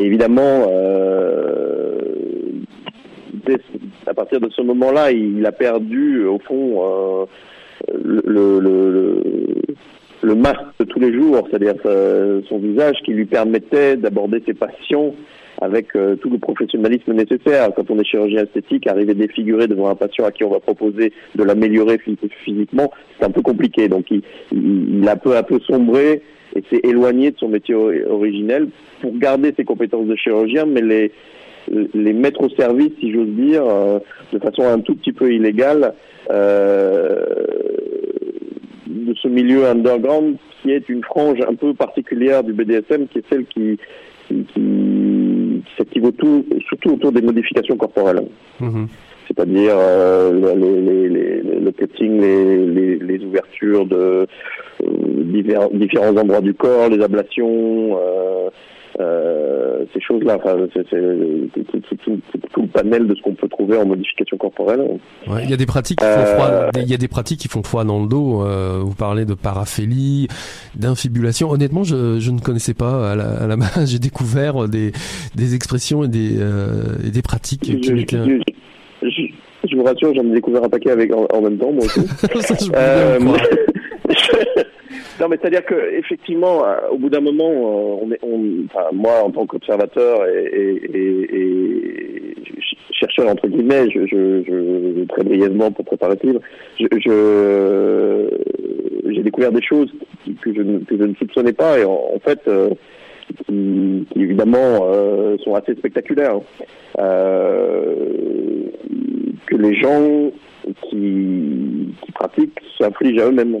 Et 0.00 0.04
évidemment, 0.04 0.66
euh, 0.70 1.98
dès, 3.46 3.58
à 4.06 4.14
partir 4.14 4.40
de 4.40 4.48
ce 4.50 4.62
moment-là, 4.62 5.10
il, 5.12 5.38
il, 5.38 5.46
a 5.46 5.52
perdu, 5.52 6.24
au 6.26 6.38
fond, 6.38 6.64
euh, 6.82 7.24
le, 8.04 8.20
le, 8.26 8.60
le, 8.60 9.22
le, 10.22 10.34
masque 10.34 10.72
de 10.80 10.84
tous 10.84 11.00
les 11.00 11.12
jours, 11.12 11.46
c'est-à-dire 11.48 11.76
son 12.48 12.58
visage 12.58 12.96
qui 13.04 13.12
lui 13.12 13.26
permettait 13.26 13.96
d'aborder 13.96 14.42
ses 14.46 14.54
passions 14.54 15.14
avec 15.60 15.94
euh, 15.96 16.16
tout 16.16 16.30
le 16.30 16.38
professionnalisme 16.38 17.12
nécessaire. 17.12 17.70
Quand 17.74 17.90
on 17.90 17.98
est 17.98 18.04
chirurgien 18.04 18.44
esthétique, 18.44 18.86
arriver 18.86 19.14
défiguré 19.14 19.66
devant 19.66 19.88
un 19.88 19.94
patient 19.94 20.24
à 20.24 20.30
qui 20.30 20.44
on 20.44 20.50
va 20.50 20.60
proposer 20.60 21.12
de 21.34 21.44
l'améliorer 21.44 21.98
physiquement, 22.44 22.92
c'est 23.18 23.24
un 23.24 23.30
peu 23.30 23.42
compliqué. 23.42 23.88
Donc 23.88 24.10
il, 24.10 24.22
il, 24.52 25.08
a 25.08 25.16
peu 25.16 25.36
à 25.36 25.42
peu 25.42 25.58
sombré 25.60 26.22
et 26.54 26.62
s'est 26.70 26.80
éloigné 26.84 27.30
de 27.30 27.38
son 27.38 27.48
métier 27.48 27.74
originel 27.74 28.68
pour 29.00 29.16
garder 29.18 29.52
ses 29.56 29.64
compétences 29.64 30.06
de 30.06 30.16
chirurgien, 30.16 30.64
mais 30.66 30.80
les 30.80 31.12
les 31.94 32.12
mettre 32.12 32.42
au 32.42 32.48
service, 32.50 32.92
si 33.00 33.12
j'ose 33.12 33.28
dire, 33.28 33.62
euh, 33.64 33.98
de 34.32 34.38
façon 34.38 34.66
un 34.66 34.80
tout 34.80 34.94
petit 34.94 35.12
peu 35.12 35.32
illégale, 35.32 35.94
euh, 36.30 37.24
de 38.86 39.14
ce 39.14 39.28
milieu 39.28 39.66
underground 39.66 40.36
qui 40.62 40.72
est 40.72 40.88
une 40.88 41.04
frange 41.04 41.38
un 41.46 41.54
peu 41.54 41.74
particulière 41.74 42.42
du 42.42 42.52
BDSM, 42.52 43.06
qui 43.08 43.18
est 43.18 43.24
celle 43.30 43.44
qui, 43.46 43.78
qui, 44.28 44.44
qui 44.54 45.62
s'active 45.76 46.04
autour, 46.04 46.44
surtout 46.68 46.90
autour 46.90 47.12
des 47.12 47.22
modifications 47.22 47.76
corporelles. 47.76 48.26
Mmh. 48.60 48.84
C'est-à-dire 49.26 49.74
euh, 49.74 50.54
les, 50.54 50.80
les, 50.80 51.08
les, 51.08 51.60
le 51.60 51.72
cutting, 51.72 52.20
les, 52.20 53.24
ouvertures 53.24 53.84
de 53.84 53.96
euh, 53.96 54.26
divers, 54.80 55.68
différents 55.70 56.16
endroits 56.16 56.40
du 56.40 56.54
corps, 56.54 56.88
les 56.88 57.02
ablations, 57.02 57.98
euh, 59.00 59.84
ces 59.94 60.00
choses-là. 60.00 60.36
Enfin, 60.36 60.56
c'est 60.74 60.84
tout, 60.84 62.20
tout, 62.52 62.62
le 62.62 62.68
panel 62.68 63.06
de 63.06 63.14
ce 63.14 63.22
qu'on 63.22 63.34
peut 63.34 63.48
trouver 63.48 63.76
en 63.76 63.86
modification 63.86 64.36
corporelle. 64.36 64.80
Ouais, 65.26 65.44
il 65.44 65.50
y 65.50 65.54
a 65.54 65.56
des 65.56 65.66
pratiques 65.66 65.98
qui 65.98 66.04
font 66.04 66.24
froid. 66.24 66.46
Euh, 66.46 66.70
il 66.76 66.90
y 66.90 66.94
a 66.94 66.96
des 66.96 67.08
pratiques 67.08 67.40
qui 67.40 67.48
font 67.48 67.62
froid 67.62 67.84
dans 67.84 68.00
le 68.00 68.08
dos. 68.08 68.42
Euh, 68.42 68.80
vous 68.82 68.94
parlez 68.94 69.24
de 69.24 69.34
paraphélie, 69.34 70.28
d'infibulation. 70.74 71.50
Honnêtement, 71.50 71.84
je, 71.84 72.18
je, 72.18 72.30
ne 72.30 72.40
connaissais 72.40 72.74
pas 72.74 73.12
à 73.12 73.14
la, 73.14 73.30
à 73.30 73.46
la 73.46 73.56
base. 73.56 73.86
J'ai 73.90 73.98
découvert 73.98 74.68
des, 74.68 74.92
des 75.34 75.54
expressions 75.54 76.04
et 76.04 76.08
des, 76.08 76.40
euh, 76.40 76.96
et 77.06 77.10
des 77.10 77.22
pratiques 77.22 77.70
je, 77.70 77.76
qui 77.76 77.92
m'étaient. 77.92 78.18
Je, 78.18 79.08
je, 79.08 79.22
je, 79.70 79.76
vous 79.76 79.84
rassure, 79.84 80.12
j'en 80.14 80.24
ai 80.24 80.34
découvert 80.34 80.64
un 80.64 80.68
paquet 80.68 80.90
avec 80.90 81.12
en, 81.12 81.26
en 81.32 81.40
même 81.40 81.58
temps, 81.58 81.72
moi 81.72 81.84
aussi. 81.84 82.00
Ça, 82.40 82.54
je 82.58 82.68
Non, 85.20 85.28
mais 85.28 85.36
c'est-à-dire 85.40 85.64
que 85.64 85.74
effectivement, 85.96 86.64
euh, 86.64 86.76
au 86.92 86.98
bout 86.98 87.10
d'un 87.10 87.20
moment, 87.20 87.50
euh, 87.50 87.98
on 88.02 88.12
est, 88.12 88.18
on, 88.22 88.94
moi, 88.94 89.22
en 89.24 89.30
tant 89.30 89.46
qu'observateur 89.46 90.26
et, 90.26 90.80
et, 90.94 92.34
chercheur 92.92 93.28
entre 93.28 93.46
guillemets, 93.48 93.90
je, 93.90 94.06
je, 94.06 94.42
je, 94.44 95.04
très 95.04 95.22
brièvement 95.22 95.70
pour 95.70 95.84
préparer 95.84 96.16
ce 96.20 96.26
livre, 96.26 96.40
je, 96.78 98.28
j'ai 99.12 99.22
découvert 99.22 99.52
des 99.52 99.62
choses 99.62 99.92
que 100.42 100.52
je, 100.52 100.62
ne 100.62 101.14
soupçonnais 101.14 101.52
pas 101.52 101.78
et 101.78 101.84
en, 101.84 102.18
fait. 102.24 102.40
Euh, 102.48 102.70
qui, 103.44 104.06
qui, 104.10 104.22
évidemment 104.22 104.90
sont 105.44 105.54
assez 105.54 105.74
spectaculaires. 105.74 106.40
Euh, 106.98 108.18
que 109.46 109.56
les 109.56 109.74
gens 109.80 110.30
qui, 110.88 111.94
qui 112.02 112.12
pratiquent 112.12 112.60
s'infligent 112.78 113.20
à 113.20 113.26
eux-mêmes. 113.26 113.60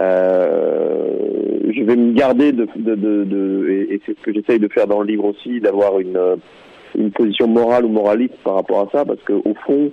Euh, 0.00 1.70
je 1.70 1.82
vais 1.82 1.96
me 1.96 2.12
garder 2.14 2.52
de, 2.52 2.66
de, 2.76 2.94
de, 2.94 3.24
de 3.24 3.86
et, 3.90 4.00
c'est 4.06 4.16
ce 4.16 4.22
que 4.22 4.32
j'essaye 4.32 4.58
de 4.58 4.68
faire 4.68 4.86
dans 4.86 5.00
le 5.00 5.06
livre 5.06 5.24
aussi, 5.26 5.60
d'avoir 5.60 6.00
une, 6.00 6.18
une 6.96 7.10
position 7.10 7.46
morale 7.46 7.84
ou 7.84 7.88
moraliste 7.88 8.36
par 8.42 8.54
rapport 8.54 8.80
à 8.80 8.88
ça, 8.90 9.04
parce 9.04 9.20
que 9.20 9.32
au 9.32 9.54
fond, 9.66 9.90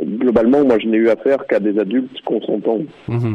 globalement, 0.00 0.64
moi, 0.64 0.78
je 0.78 0.86
n'ai 0.86 0.98
eu 0.98 1.08
affaire 1.08 1.46
qu'à 1.46 1.60
des 1.60 1.78
adultes 1.78 2.20
consentants. 2.24 2.80
Mmh. 3.08 3.34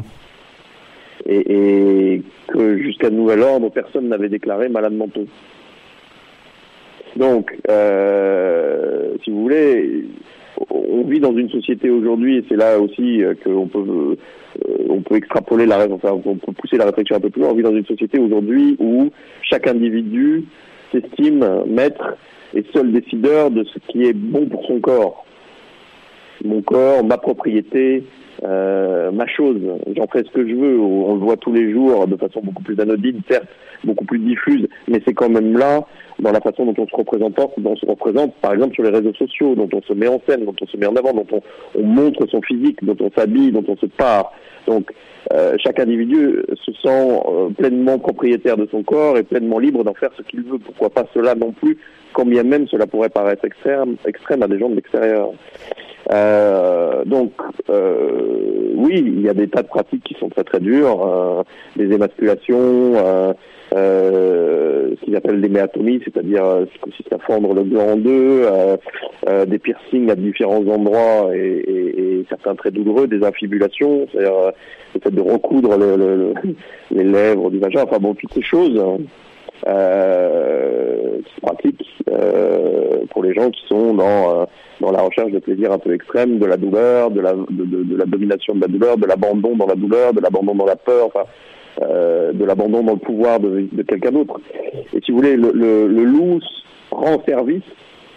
Et, 1.25 2.13
et, 2.13 2.23
que 2.47 2.77
jusqu'à 2.77 3.09
nouvel 3.09 3.41
ordre, 3.41 3.69
personne 3.69 4.07
n'avait 4.07 4.29
déclaré 4.29 4.69
malade 4.69 4.93
mentaux. 4.93 5.27
Donc, 7.17 7.53
euh, 7.69 9.15
si 9.23 9.31
vous 9.31 9.41
voulez, 9.41 10.05
on 10.69 11.03
vit 11.03 11.19
dans 11.19 11.35
une 11.35 11.49
société 11.49 11.89
aujourd'hui, 11.89 12.37
et 12.37 12.45
c'est 12.49 12.55
là 12.55 12.79
aussi 12.79 13.23
euh, 13.23 13.35
qu'on 13.43 13.67
peut, 13.67 13.79
euh, 13.79 14.85
on 14.89 15.01
peut 15.01 15.15
extrapoler 15.15 15.65
la, 15.65 15.87
enfin, 15.91 16.11
on 16.25 16.35
peut 16.35 16.51
pousser 16.53 16.77
la 16.77 16.85
réflexion 16.85 17.15
un 17.15 17.19
peu 17.19 17.29
plus 17.29 17.41
loin. 17.41 17.51
On 17.51 17.55
vit 17.55 17.63
dans 17.63 17.75
une 17.75 17.85
société 17.85 18.19
aujourd'hui 18.19 18.75
où 18.79 19.11
chaque 19.43 19.67
individu 19.67 20.45
s'estime 20.91 21.45
maître 21.67 22.15
et 22.53 22.63
seul 22.73 22.91
décideur 22.91 23.51
de 23.51 23.63
ce 23.63 23.79
qui 23.87 24.03
est 24.03 24.13
bon 24.13 24.45
pour 24.45 24.65
son 24.65 24.79
corps. 24.79 25.26
Mon 26.43 26.61
corps, 26.61 27.03
ma 27.03 27.17
propriété, 27.17 28.03
euh, 28.43 29.11
ma 29.11 29.27
chose. 29.27 29.59
J'en 29.95 30.07
fais 30.07 30.23
ce 30.23 30.31
que 30.31 30.47
je 30.47 30.53
veux. 30.53 30.79
On 30.79 31.15
le 31.15 31.19
voit 31.19 31.37
tous 31.37 31.53
les 31.53 31.71
jours 31.71 32.07
de 32.07 32.15
façon 32.15 32.41
beaucoup 32.43 32.63
plus 32.63 32.79
anodine, 32.79 33.21
certes, 33.29 33.47
beaucoup 33.83 34.05
plus 34.05 34.19
diffuse, 34.19 34.67
mais 34.87 35.01
c'est 35.05 35.13
quand 35.13 35.29
même 35.29 35.57
là 35.57 35.85
dans 36.19 36.31
la 36.31 36.41
façon 36.41 36.65
dont 36.65 36.75
on 36.77 36.87
se 36.87 36.95
représente, 36.95 37.35
dont 37.35 37.71
on 37.71 37.75
se 37.75 37.85
représente, 37.85 38.33
par 38.35 38.53
exemple 38.53 38.73
sur 38.73 38.83
les 38.83 38.89
réseaux 38.89 39.13
sociaux, 39.13 39.55
dont 39.55 39.69
on 39.71 39.81
se 39.81 39.93
met 39.93 40.07
en 40.07 40.19
scène, 40.27 40.45
dont 40.45 40.55
on 40.59 40.67
se 40.67 40.77
met 40.77 40.87
en 40.87 40.95
avant, 40.95 41.13
dont 41.13 41.27
on, 41.31 41.41
on 41.75 41.83
montre 41.83 42.25
son 42.27 42.41
physique, 42.41 42.83
dont 42.83 42.97
on 42.99 43.11
s'habille, 43.11 43.51
dont 43.51 43.65
on 43.67 43.77
se 43.77 43.85
part. 43.85 44.31
Donc 44.67 44.91
euh, 45.33 45.55
chaque 45.63 45.79
individu 45.79 46.41
se 46.63 46.71
sent 46.71 47.21
euh, 47.29 47.49
pleinement 47.49 47.99
propriétaire 47.99 48.57
de 48.57 48.67
son 48.71 48.83
corps 48.83 49.17
et 49.17 49.23
pleinement 49.23 49.59
libre 49.59 49.83
d'en 49.83 49.93
faire 49.93 50.11
ce 50.17 50.21
qu'il 50.23 50.41
veut. 50.41 50.57
Pourquoi 50.57 50.89
pas 50.89 51.05
cela 51.13 51.35
non 51.35 51.51
plus, 51.51 51.77
quand 52.13 52.25
bien 52.25 52.43
même 52.43 52.67
cela 52.67 52.87
pourrait 52.87 53.09
paraître 53.09 53.45
extrême, 53.45 53.95
extrême 54.05 54.43
à 54.43 54.47
des 54.47 54.59
gens 54.59 54.69
de 54.69 54.75
l'extérieur. 54.75 55.31
Euh, 56.11 57.03
donc 57.05 57.33
euh, 57.69 58.71
oui, 58.75 59.03
il 59.05 59.21
y 59.21 59.29
a 59.29 59.33
des 59.33 59.47
tas 59.47 59.61
de 59.61 59.67
pratiques 59.67 60.03
qui 60.03 60.13
sont 60.15 60.29
très 60.29 60.43
très 60.43 60.59
dures, 60.59 61.05
euh, 61.05 61.43
des 61.75 61.93
émasculations, 61.93 62.93
ce 63.73 64.95
qu'ils 65.03 65.15
appellent 65.15 65.41
des 65.41 65.49
méatomies, 65.49 66.01
c'est-à-dire 66.03 66.43
ce 66.61 66.73
qui 66.73 66.79
consiste 66.79 67.13
à 67.13 67.19
fendre 67.19 67.53
le 67.53 67.63
gland 67.63 67.93
en 67.93 67.97
deux, 67.97 68.47
des 69.45 69.59
piercings 69.59 70.09
à 70.09 70.15
différents 70.15 70.65
endroits 70.67 71.35
et, 71.35 72.25
certains 72.29 72.55
très 72.55 72.71
douloureux, 72.71 73.07
des 73.07 73.23
infibulations, 73.23 74.07
c'est-à-dire 74.11 74.51
le 74.95 75.01
fait 75.01 75.11
de 75.11 75.21
recoudre 75.21 75.77
le, 75.77 75.95
le, 75.95 76.33
les 76.91 77.03
lèvres 77.03 77.49
du 77.49 77.59
vagin, 77.59 77.83
enfin 77.83 77.99
bon, 77.99 78.15
toutes 78.15 78.33
ces 78.33 78.41
choses 78.41 78.81
euh, 79.65 81.19
qui 81.25 81.35
se 81.35 81.41
pratiquent 81.41 81.83
pour 83.09 83.23
les 83.23 83.33
gens 83.33 83.49
qui 83.49 83.65
sont 83.67 83.93
dans 83.93 84.47
dans 84.79 84.91
la 84.91 85.01
recherche 85.01 85.31
de 85.31 85.39
plaisir 85.39 85.71
un 85.71 85.79
peu 85.79 85.93
extrême, 85.93 86.39
de 86.39 86.45
la 86.45 86.57
douleur, 86.57 87.11
de 87.11 87.21
la, 87.21 87.33
de, 87.33 87.95
la 87.95 88.05
domination 88.05 88.55
de 88.55 88.61
la 88.61 88.67
douleur, 88.67 88.97
de 88.97 89.05
l'abandon 89.05 89.55
dans 89.55 89.65
la 89.65 89.75
douleur, 89.75 90.13
de 90.13 90.21
l'abandon 90.21 90.55
dans 90.55 90.65
la 90.65 90.75
peur, 90.75 91.07
enfin, 91.07 91.23
euh, 91.81 92.31
de 92.33 92.45
l'abandon 92.45 92.83
dans 92.83 92.93
le 92.93 92.99
pouvoir 92.99 93.39
de, 93.39 93.67
quelqu'un 93.83 94.11
d'autre. 94.11 94.39
Et 94.93 95.01
si 95.03 95.11
vous 95.11 95.17
voulez, 95.17 95.35
le, 95.35 95.51
le, 95.53 95.87
le 95.87 96.03
loup 96.03 96.39
rend 96.91 97.21
service, 97.27 97.63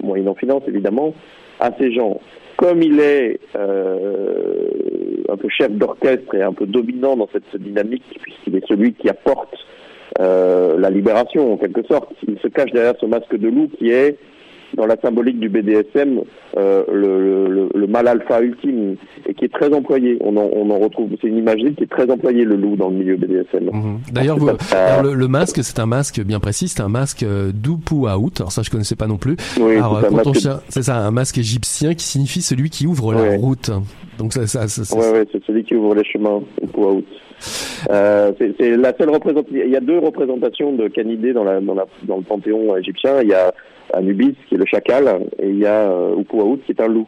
moyennant 0.03 0.35
finance 0.35 0.63
évidemment, 0.67 1.15
à 1.59 1.71
ces 1.79 1.93
gens. 1.93 2.21
Comme 2.57 2.83
il 2.83 3.01
est 3.01 3.41
euh, 3.57 4.69
un 5.31 5.37
peu 5.37 5.49
chef 5.49 5.71
d'orchestre 5.73 6.35
et 6.35 6.43
un 6.43 6.53
peu 6.53 6.67
dominant 6.67 7.17
dans 7.17 7.29
cette 7.33 7.57
dynamique, 7.57 8.05
puisqu'il 8.21 8.57
est 8.57 8.67
celui 8.67 8.93
qui 8.93 9.09
apporte 9.09 9.55
euh, 10.21 10.79
la 10.79 10.91
libération 10.91 11.55
en 11.55 11.57
quelque 11.57 11.83
sorte, 11.87 12.13
il 12.29 12.39
se 12.39 12.49
cache 12.49 12.73
derrière 12.73 12.95
ce 13.01 13.07
masque 13.07 13.37
de 13.37 13.49
loup 13.49 13.71
qui 13.79 13.91
est 13.91 14.17
dans 14.77 14.87
la 14.87 14.97
symbolique 15.01 15.41
du 15.41 15.49
BDSM 15.49 16.21
euh, 16.57 16.85
le, 16.93 17.49
le, 17.49 17.69
le, 17.75 17.87
mal 17.87 18.07
alpha 18.09 18.41
ultime 18.41 18.97
et 19.27 19.35
qui 19.35 19.45
est 19.45 19.53
très 19.53 19.73
employé. 19.73 20.19
On 20.21 20.37
en, 20.37 20.49
on 20.53 20.71
en 20.71 20.79
retrouve, 20.79 21.11
c'est 21.21 21.29
une 21.29 21.39
imagerie 21.39 21.75
qui 21.75 21.85
est 21.85 21.91
très 21.91 22.11
employée 22.11 22.45
le 22.45 22.57
loup 22.57 22.77
dans 22.77 22.89
le 22.89 22.97
milieu 22.97 23.17
BDSM. 23.17 23.65
Mhm. 23.73 24.01
D'ailleurs, 24.13 24.39
le, 24.39 25.15
le, 25.15 25.29
masque, 25.29 25.63
c'est 25.63 25.79
un 25.79 25.87
masque 25.87 26.21
bien 26.21 26.41
précis, 26.41 26.69
c'est 26.69 26.83
un 26.83 26.89
masque 26.89 27.23
euh, 27.23 27.53
d'Upu 27.53 28.09
out. 28.09 28.41
Alors 28.41 28.53
ça, 28.53 28.63
je 28.63 28.71
connaissais 28.71 28.97
pas 28.97 29.07
non 29.07 29.17
plus. 29.17 29.37
Oui, 29.61 29.77
c'est 30.69 30.83
ça, 30.83 30.97
un 30.99 31.11
masque 31.11 31.39
égyptien 31.39 31.95
qui 31.95 32.05
signifie 32.05 32.43
celui 32.43 32.71
qui 32.71 32.87
ouvre 32.87 33.15
la 33.15 33.37
route. 33.37 33.71
Donc 34.19 34.33
ça, 34.33 34.47
ça, 34.47 34.69
ça, 34.69 34.97
ouais, 34.97 35.13
ouais, 35.13 35.27
c'est 35.33 35.43
celui 35.45 35.65
qui 35.65 35.75
ouvre 35.75 35.95
les 35.95 36.05
chemins, 36.05 36.43
Upu 36.63 36.81
out. 36.81 37.05
Euh, 37.91 38.33
c'est 38.39 38.77
la 38.77 38.93
seule 38.97 39.11
représentation. 39.11 39.61
Il 39.65 39.71
y 39.71 39.77
a 39.77 39.81
deux 39.81 39.99
représentations 39.99 40.73
de 40.73 40.89
canidés 40.89 41.33
dans, 41.33 41.45
le 41.45 42.23
panthéon 42.23 42.77
égyptien. 42.77 43.23
Il 43.23 43.29
y 43.29 43.35
a 43.35 43.53
Anubis 43.93 44.35
qui 44.49 44.55
est 44.55 44.59
le 44.59 44.67
chacal 44.67 45.21
et 45.39 45.49
il 45.49 45.59
y 45.59 45.67
a 45.67 45.91
euh, 45.91 46.19
Upuaout 46.19 46.59
qui 46.65 46.73
est 46.73 46.81
un 46.81 46.89
loup. 46.89 47.07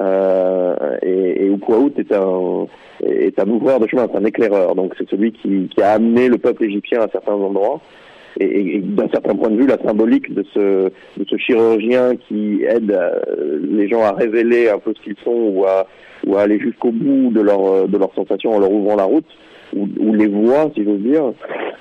Euh, 0.00 0.74
et, 1.02 1.44
et 1.44 1.46
Upuaout 1.46 1.92
est 1.98 2.12
un 2.12 3.48
ouvreur 3.48 3.80
de 3.80 3.86
chemin, 3.86 4.08
c'est 4.10 4.18
un 4.18 4.24
éclaireur. 4.24 4.74
Donc 4.74 4.94
c'est 4.98 5.08
celui 5.08 5.32
qui, 5.32 5.68
a 5.80 5.92
amené 5.92 6.28
le 6.28 6.38
peuple 6.38 6.64
égyptien 6.64 7.02
à 7.02 7.08
certains 7.08 7.34
endroits. 7.34 7.80
Et, 8.40 8.80
d'un 8.80 9.08
certain 9.08 9.34
point 9.34 9.50
de 9.50 9.56
vue, 9.56 9.66
la 9.66 9.78
symbolique 9.78 10.32
de 10.32 10.44
ce, 10.54 10.90
chirurgien 11.38 12.14
qui 12.28 12.62
aide 12.68 12.96
les 13.62 13.88
gens 13.88 14.02
à 14.02 14.12
révéler 14.12 14.68
un 14.68 14.78
peu 14.78 14.94
ce 14.94 15.02
qu'ils 15.02 15.16
sont 15.24 15.30
ou 15.30 15.64
à, 15.64 15.86
ou 16.24 16.36
à 16.36 16.42
aller 16.42 16.60
jusqu'au 16.60 16.92
bout 16.92 17.32
de 17.32 17.40
leur, 17.40 17.88
de 17.88 17.98
leurs 17.98 18.14
sensations 18.14 18.54
en 18.54 18.60
leur 18.60 18.70
ouvrant 18.70 18.94
la 18.94 19.04
route, 19.04 19.26
ou, 19.74 19.88
ou 19.98 20.14
les 20.14 20.26
voix, 20.26 20.70
si 20.74 20.84
j'ose 20.84 21.00
dire, 21.00 21.32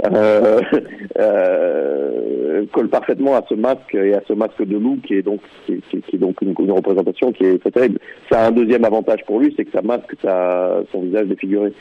euh, 0.06 0.62
euh, 1.19 2.65
colle 2.71 2.89
parfaitement 2.89 3.36
à 3.36 3.43
ce 3.50 3.56
masque 3.56 3.93
et 3.95 4.13
à 4.13 4.21
ce 4.28 4.34
masque 4.34 4.63
de 4.63 4.78
loup 4.78 5.00
qui 5.06 5.15
est 5.15 5.21
donc 5.21 5.41
qui, 5.65 5.82
qui, 5.89 6.02
qui 6.02 6.15
est 6.15 6.19
donc 6.19 6.41
une, 6.41 6.54
une, 6.60 6.71
représentation 6.71 7.32
qui 7.32 7.45
est 7.45 7.58
très 7.60 7.71
terrible. 7.71 8.00
Ça 8.32 8.41
a 8.41 8.47
un 8.47 8.52
deuxième 8.52 8.86
avantage 8.86 9.23
pour 9.26 9.39
lui, 9.39 9.54
c'est 9.56 9.65
que 9.65 9.71
ça 9.71 9.82
masque 9.82 10.13
sa, 10.21 10.82
son 10.91 11.02
visage 11.02 11.28
défiguré. 11.28 11.73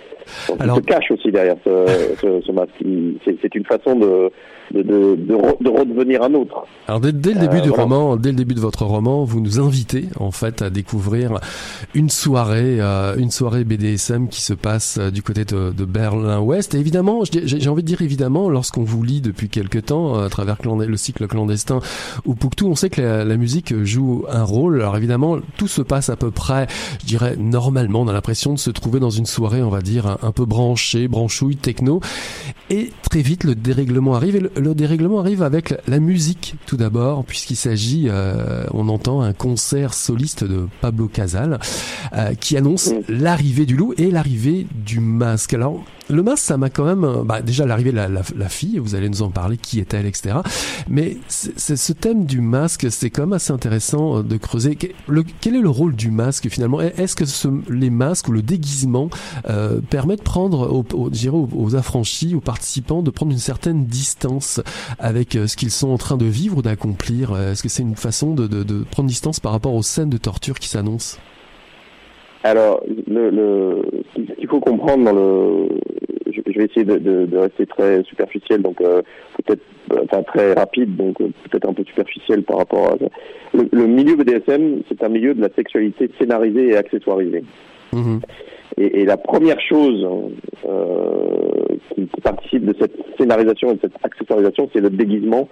Donc, 0.48 0.60
Alors... 0.60 0.78
Il 0.78 0.82
se 0.82 0.86
cache 0.86 1.10
aussi 1.10 1.30
derrière 1.30 1.56
ce, 1.64 2.16
ce, 2.20 2.40
ce 2.40 2.52
masque. 2.52 2.82
C'est 3.24 3.54
une 3.54 3.64
façon 3.64 3.96
de 3.96 4.30
de, 4.72 4.82
de, 4.82 5.14
de, 5.14 5.64
de, 5.64 5.70
redevenir 5.70 6.22
un 6.22 6.34
autre. 6.34 6.66
Alors 6.88 7.00
dès, 7.00 7.12
dès 7.12 7.34
le 7.34 7.40
début 7.40 7.58
euh, 7.58 7.60
du 7.60 7.68
voilà. 7.68 7.84
roman, 7.84 8.16
dès 8.16 8.30
le 8.30 8.36
début 8.36 8.54
de 8.54 8.60
votre 8.60 8.84
roman, 8.84 9.24
vous 9.24 9.40
nous 9.40 9.60
invitez 9.60 10.06
en 10.18 10.30
fait 10.30 10.62
à 10.62 10.70
découvrir 10.70 11.38
une 11.94 12.10
soirée, 12.10 12.80
euh, 12.80 13.16
une 13.16 13.30
soirée 13.30 13.64
BDSM 13.64 14.28
qui 14.28 14.40
se 14.40 14.54
passe 14.54 14.98
du 14.98 15.22
côté 15.22 15.44
de, 15.44 15.72
de 15.72 15.84
Berlin-Ouest. 15.96 16.74
Et 16.74 16.78
évidemment, 16.78 17.22
j'ai 17.24 17.68
envie 17.68 17.82
de 17.82 17.86
dire 17.86 18.02
évidemment, 18.02 18.50
lorsqu'on 18.50 18.84
vous 18.84 19.02
lit 19.02 19.22
depuis 19.22 19.48
quelque 19.48 19.78
temps 19.78 20.18
à 20.18 20.28
travers 20.28 20.58
le 20.62 20.96
cycle 20.96 21.26
clandestin 21.26 21.80
ou 22.26 22.34
Pouctou, 22.34 22.68
on 22.68 22.74
sait 22.74 22.90
que 22.90 23.00
la, 23.00 23.24
la, 23.24 23.36
musique 23.36 23.74
joue 23.84 24.26
un 24.28 24.42
rôle. 24.42 24.82
Alors 24.82 24.96
évidemment, 24.96 25.38
tout 25.56 25.68
se 25.68 25.80
passe 25.80 26.10
à 26.10 26.16
peu 26.16 26.30
près, 26.30 26.66
je 27.00 27.06
dirais 27.06 27.36
normalement. 27.38 28.02
On 28.02 28.08
a 28.08 28.12
l'impression 28.12 28.52
de 28.52 28.58
se 28.58 28.70
trouver 28.70 29.00
dans 29.00 29.10
une 29.10 29.26
soirée, 29.26 29.62
on 29.62 29.70
va 29.70 29.80
dire 29.80 30.06
un, 30.06 30.18
un 30.22 30.32
peu 30.32 30.44
branchée, 30.44 31.08
branchouille, 31.08 31.56
techno. 31.56 32.00
Et 32.68 32.92
très 33.08 33.22
vite, 33.22 33.44
le 33.44 33.54
dérèglement 33.54 34.14
arrive. 34.14 34.36
Et 34.36 34.40
le, 34.40 34.50
le 34.56 34.74
dérèglement 34.74 35.20
arrive 35.20 35.42
avec 35.42 35.74
la 35.88 35.98
musique 35.98 36.56
tout 36.66 36.76
d'abord, 36.76 37.24
puisqu'il 37.24 37.56
s'agit, 37.56 38.08
euh, 38.08 38.66
on 38.74 38.88
entend 38.88 39.22
un 39.22 39.32
concert 39.32 39.94
soliste 39.94 40.44
de 40.44 40.68
Pablo 40.80 41.08
Casal 41.08 41.58
euh, 42.12 42.34
qui 42.34 42.56
annonce 42.56 42.92
l'arrivée 43.08 43.66
du 43.66 43.76
loup 43.76 43.94
et 43.96 44.10
l'arrivée 44.10 44.66
du 44.74 45.00
masque. 45.00 45.54
Alors 45.54 45.84
le 46.08 46.22
masque, 46.22 46.44
ça 46.44 46.56
m'a 46.56 46.70
quand 46.70 46.84
même, 46.84 47.04
euh, 47.04 47.24
bah, 47.24 47.42
déjà 47.42 47.66
l'arrivée 47.66 47.90
de 47.90 47.96
la, 47.96 48.08
la, 48.08 48.22
la, 48.36 48.48
fille, 48.48 48.78
vous 48.78 48.94
allez 48.94 49.08
nous 49.08 49.22
en 49.22 49.30
parler, 49.30 49.56
qui 49.56 49.80
est-elle, 49.80 50.06
etc. 50.06 50.36
Mais 50.88 51.16
c'est 51.28 51.76
ce 51.76 51.92
thème 51.92 52.26
du 52.26 52.40
masque, 52.40 52.86
c'est 52.90 53.10
quand 53.10 53.22
même 53.22 53.32
assez 53.32 53.52
intéressant 53.52 54.18
euh, 54.18 54.22
de 54.22 54.36
creuser. 54.36 54.78
Le, 55.08 55.24
quel 55.40 55.56
est 55.56 55.60
le 55.60 55.68
rôle 55.68 55.96
du 55.96 56.10
masque 56.10 56.48
finalement? 56.48 56.80
Est-ce 56.80 57.16
que 57.16 57.24
ce, 57.24 57.48
les 57.68 57.90
masques 57.90 58.28
ou 58.28 58.32
le 58.32 58.42
déguisement 58.42 59.10
euh, 59.48 59.80
permet 59.80 60.16
de 60.16 60.22
prendre, 60.22 60.72
aux, 60.72 60.86
aux, 60.94 61.10
aux, 61.10 61.48
aux, 61.52 61.76
affranchis, 61.76 62.34
aux 62.34 62.40
participants, 62.40 63.02
de 63.02 63.10
prendre 63.10 63.32
une 63.32 63.38
certaine 63.38 63.86
distance 63.86 64.60
avec 64.98 65.34
euh, 65.34 65.46
ce 65.46 65.56
qu'ils 65.56 65.72
sont 65.72 65.88
en 65.88 65.98
train 65.98 66.16
de 66.16 66.26
vivre 66.26 66.58
ou 66.58 66.62
d'accomplir? 66.62 67.36
Est-ce 67.36 67.62
que 67.62 67.68
c'est 67.68 67.82
une 67.82 67.96
façon 67.96 68.32
de, 68.34 68.46
de, 68.46 68.62
de 68.62 68.84
prendre 68.84 69.08
distance 69.08 69.40
par 69.40 69.52
rapport 69.52 69.74
aux 69.74 69.82
scènes 69.82 70.10
de 70.10 70.18
torture 70.18 70.58
qui 70.58 70.68
s'annoncent? 70.68 71.18
Alors, 72.44 72.82
le, 73.06 73.30
le, 73.30 73.82
ce 74.14 74.32
qu'il 74.34 74.48
faut 74.48 74.60
comprendre 74.60 75.04
dans 75.04 75.12
le, 75.12 75.68
je, 76.26 76.40
je 76.46 76.58
vais 76.58 76.66
essayer 76.66 76.84
de, 76.84 76.98
de, 76.98 77.26
de 77.26 77.38
rester 77.38 77.66
très 77.66 78.02
superficiel, 78.04 78.62
donc 78.62 78.80
euh, 78.80 79.02
peut-être 79.44 79.62
enfin 80.04 80.22
très 80.22 80.52
rapide, 80.52 80.96
donc 80.96 81.18
peut-être 81.18 81.68
un 81.68 81.72
peu 81.72 81.84
superficiel 81.84 82.42
par 82.42 82.58
rapport 82.58 82.92
à 82.92 82.96
le, 83.54 83.68
le 83.72 83.86
milieu 83.86 84.16
BDSM, 84.16 84.82
c'est 84.88 85.02
un 85.02 85.08
milieu 85.08 85.34
de 85.34 85.40
la 85.40 85.48
sexualité 85.54 86.10
scénarisée 86.18 86.68
et 86.68 86.76
accessoirisée. 86.76 87.44
Mhm. 87.92 88.20
Et, 88.78 89.00
et, 89.00 89.04
la 89.04 89.16
première 89.16 89.60
chose 89.60 90.06
euh, 90.66 91.76
qui, 91.94 92.06
qui, 92.06 92.20
participe 92.20 92.64
de 92.66 92.74
cette 92.78 92.96
scénarisation 93.16 93.70
et 93.70 93.74
de 93.74 93.80
cette 93.80 93.96
accessoirisation, 94.02 94.68
c'est 94.72 94.80
le 94.80 94.90
déguisement 94.90 95.48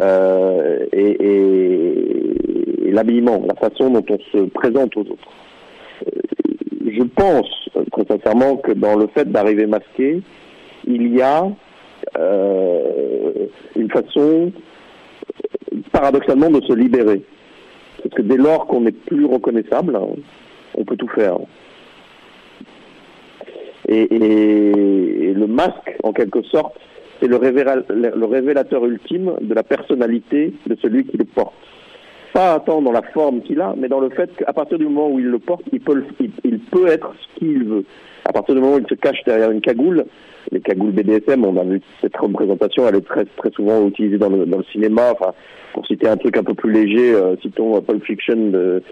euh, 0.00 0.84
et, 0.92 1.16
et, 1.20 2.88
et 2.88 2.90
l'habillement, 2.90 3.42
la 3.46 3.54
façon 3.54 3.90
dont 3.90 4.04
on 4.10 4.18
se 4.32 4.44
présente 4.48 4.96
aux 4.96 5.02
autres. 5.02 5.28
Je 6.92 7.02
pense 7.02 7.68
très 7.92 8.04
sincèrement 8.04 8.56
que 8.56 8.72
dans 8.72 8.96
le 8.96 9.08
fait 9.08 9.30
d'arriver 9.30 9.66
masqué, 9.66 10.22
il 10.86 11.14
y 11.14 11.22
a 11.22 11.46
euh, 12.16 13.46
une 13.76 13.90
façon 13.90 14.52
paradoxalement 15.92 16.50
de 16.50 16.60
se 16.62 16.72
libérer. 16.72 17.22
Parce 18.02 18.14
que 18.14 18.22
dès 18.22 18.36
lors 18.36 18.66
qu'on 18.66 18.82
n'est 18.82 18.92
plus 18.92 19.24
reconnaissable, 19.24 19.98
on 20.74 20.84
peut 20.84 20.96
tout 20.96 21.08
faire. 21.08 21.38
Et, 23.88 24.06
le 25.34 25.46
masque, 25.46 25.96
en 26.02 26.12
quelque 26.12 26.42
sorte, 26.42 26.76
c'est 27.20 27.26
le, 27.26 27.36
révélateur 27.36 28.84
ultime 28.84 29.32
de 29.40 29.54
la 29.54 29.62
personnalité 29.62 30.52
de 30.66 30.76
celui 30.80 31.04
qui 31.06 31.16
le 31.16 31.24
porte. 31.24 31.54
Pas 32.32 32.60
tant 32.60 32.82
dans 32.82 32.92
la 32.92 33.02
forme 33.02 33.40
qu'il 33.42 33.60
a, 33.60 33.74
mais 33.76 33.88
dans 33.88 34.00
le 34.00 34.10
fait 34.10 34.30
qu'à 34.36 34.52
partir 34.52 34.78
du 34.78 34.84
moment 34.84 35.10
où 35.10 35.18
il 35.18 35.26
le 35.26 35.38
porte, 35.38 35.64
il 35.72 35.80
peut, 35.80 36.04
il, 36.20 36.30
il 36.44 36.58
peut 36.60 36.86
être 36.86 37.14
ce 37.20 37.38
qu'il 37.38 37.64
veut. 37.64 37.84
À 38.24 38.32
partir 38.32 38.54
du 38.54 38.60
moment 38.60 38.74
où 38.76 38.78
il 38.78 38.86
se 38.86 38.94
cache 38.94 39.22
derrière 39.24 39.50
une 39.50 39.60
cagoule, 39.62 40.04
les 40.52 40.60
cagoules 40.60 40.92
BDSM, 40.92 41.44
on 41.44 41.56
a 41.56 41.64
vu 41.64 41.80
cette 42.00 42.16
représentation, 42.16 42.86
elle 42.88 42.96
est 42.96 43.06
très, 43.06 43.24
très 43.24 43.50
souvent 43.50 43.86
utilisée 43.86 44.18
dans 44.18 44.28
le, 44.28 44.46
dans 44.46 44.58
le 44.58 44.64
cinéma. 44.64 45.12
Enfin, 45.12 45.32
pour 45.74 45.86
citer 45.86 46.08
un 46.08 46.16
truc 46.16 46.36
un 46.36 46.42
peu 46.42 46.54
plus 46.54 46.72
léger, 46.72 47.14
euh, 47.14 47.36
citons 47.42 47.80
Pulp 47.80 48.02
Fiction 48.04 48.50
de, 48.50 48.82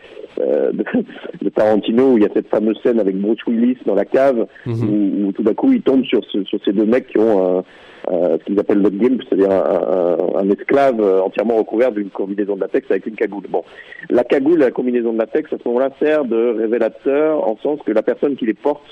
euh, 0.41 0.73
de, 0.73 0.85
de, 1.43 1.49
Tarantino, 1.49 2.13
où 2.13 2.19
il 2.19 2.25
y 2.25 2.27
a 2.27 2.31
cette 2.35 2.49
fameuse 2.49 2.79
scène 2.83 3.01
avec 3.01 3.17
Bruce 3.17 3.45
Willis 3.47 3.79
dans 3.87 3.95
la 3.95 4.05
cave, 4.05 4.47
mm 4.67 4.73
-hmm. 4.73 4.89
où, 4.89 5.29
où, 5.29 5.33
tout 5.33 5.43
d'un 5.43 5.55
coup 5.55 5.73
il 5.73 5.83
tombe 5.83 6.05
sur, 6.05 6.23
ce, 6.31 6.45
sur 6.45 6.59
ces 6.65 6.73
deux 6.73 6.87
mecs 6.87 7.09
qui 7.09 7.19
ont 7.19 7.59
un, 7.59 7.65
euh, 8.11 8.39
ce 8.39 8.45
qu'ils 8.45 8.59
appellent 8.59 8.83
le 8.83 8.91
game, 8.91 9.19
c'est-à-dire 9.23 9.51
un, 9.51 10.37
un, 10.37 10.39
un, 10.41 10.51
esclave 10.51 11.01
entièrement 11.01 11.57
recouvert 11.57 11.93
d'une 11.93 12.11
combinaison 12.11 12.57
de 12.57 12.61
latex 12.61 12.91
avec 12.91 13.07
une 13.07 13.17
cagoule. 13.17 13.45
Bon, 13.49 13.65
la 14.11 14.25
cagoule, 14.25 14.61
la 14.61 14.71
combinaison 14.71 15.13
de 15.13 15.19
latex, 15.19 15.53
à 15.53 15.57
ce 15.63 15.69
moment-là, 15.69 15.91
sert 16.01 16.25
de 16.25 16.57
révélateur 16.59 17.47
en 17.49 17.57
sens 17.63 17.81
que 17.85 17.93
la 17.93 18.03
personne 18.03 18.37
qui 18.37 18.47
les 18.47 18.55
porte 18.55 18.85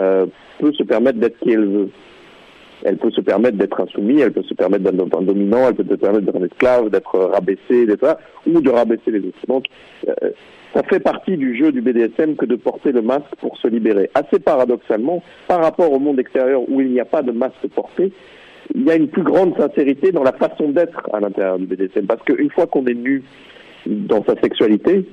euh, 0.00 0.26
peut 0.58 0.72
se 0.72 0.82
permettre 0.82 1.18
d'être 1.18 1.38
qui 1.40 1.52
elle 1.52 1.66
veut. 1.66 1.88
Elle 2.84 2.96
peut 2.96 3.10
se 3.10 3.20
permettre 3.20 3.56
d'être 3.56 3.80
insoumise, 3.80 4.20
elle 4.20 4.32
peut 4.32 4.42
se 4.42 4.54
permettre 4.54 4.84
d'être 4.84 5.18
un 5.18 5.22
dominant, 5.22 5.68
elle 5.68 5.74
peut 5.74 5.84
se 5.88 5.94
permettre 5.98 6.26
d'être 6.26 6.36
un 6.36 6.44
esclave, 6.44 6.90
d'être 6.90 7.18
rabaissé, 7.18 7.82
etc., 7.82 8.12
ou 8.46 8.60
de 8.60 8.70
rabaisser 8.70 9.10
les 9.10 9.18
autres. 9.18 9.38
Donc, 9.48 9.64
euh, 10.06 10.30
ça 10.74 10.82
fait 10.84 11.00
partie 11.00 11.36
du 11.36 11.56
jeu 11.56 11.72
du 11.72 11.80
BDSM 11.80 12.36
que 12.36 12.44
de 12.44 12.54
porter 12.54 12.92
le 12.92 13.02
masque 13.02 13.34
pour 13.40 13.56
se 13.56 13.66
libérer. 13.66 14.10
Assez 14.14 14.38
paradoxalement, 14.38 15.22
par 15.48 15.60
rapport 15.60 15.90
au 15.90 15.98
monde 15.98 16.20
extérieur 16.20 16.62
où 16.68 16.80
il 16.80 16.92
n'y 16.92 17.00
a 17.00 17.04
pas 17.04 17.22
de 17.22 17.32
masque 17.32 17.66
porté, 17.74 18.12
il 18.74 18.84
y 18.84 18.90
a 18.90 18.96
une 18.96 19.08
plus 19.08 19.22
grande 19.22 19.56
sincérité 19.56 20.12
dans 20.12 20.22
la 20.22 20.32
façon 20.32 20.70
d'être 20.70 21.08
à 21.12 21.20
l'intérieur 21.20 21.58
du 21.58 21.66
BDSM. 21.66 22.06
Parce 22.06 22.22
qu'une 22.22 22.50
fois 22.50 22.66
qu'on 22.66 22.86
est 22.86 22.94
nu 22.94 23.22
dans 23.86 24.24
sa 24.24 24.38
sexualité, 24.40 25.04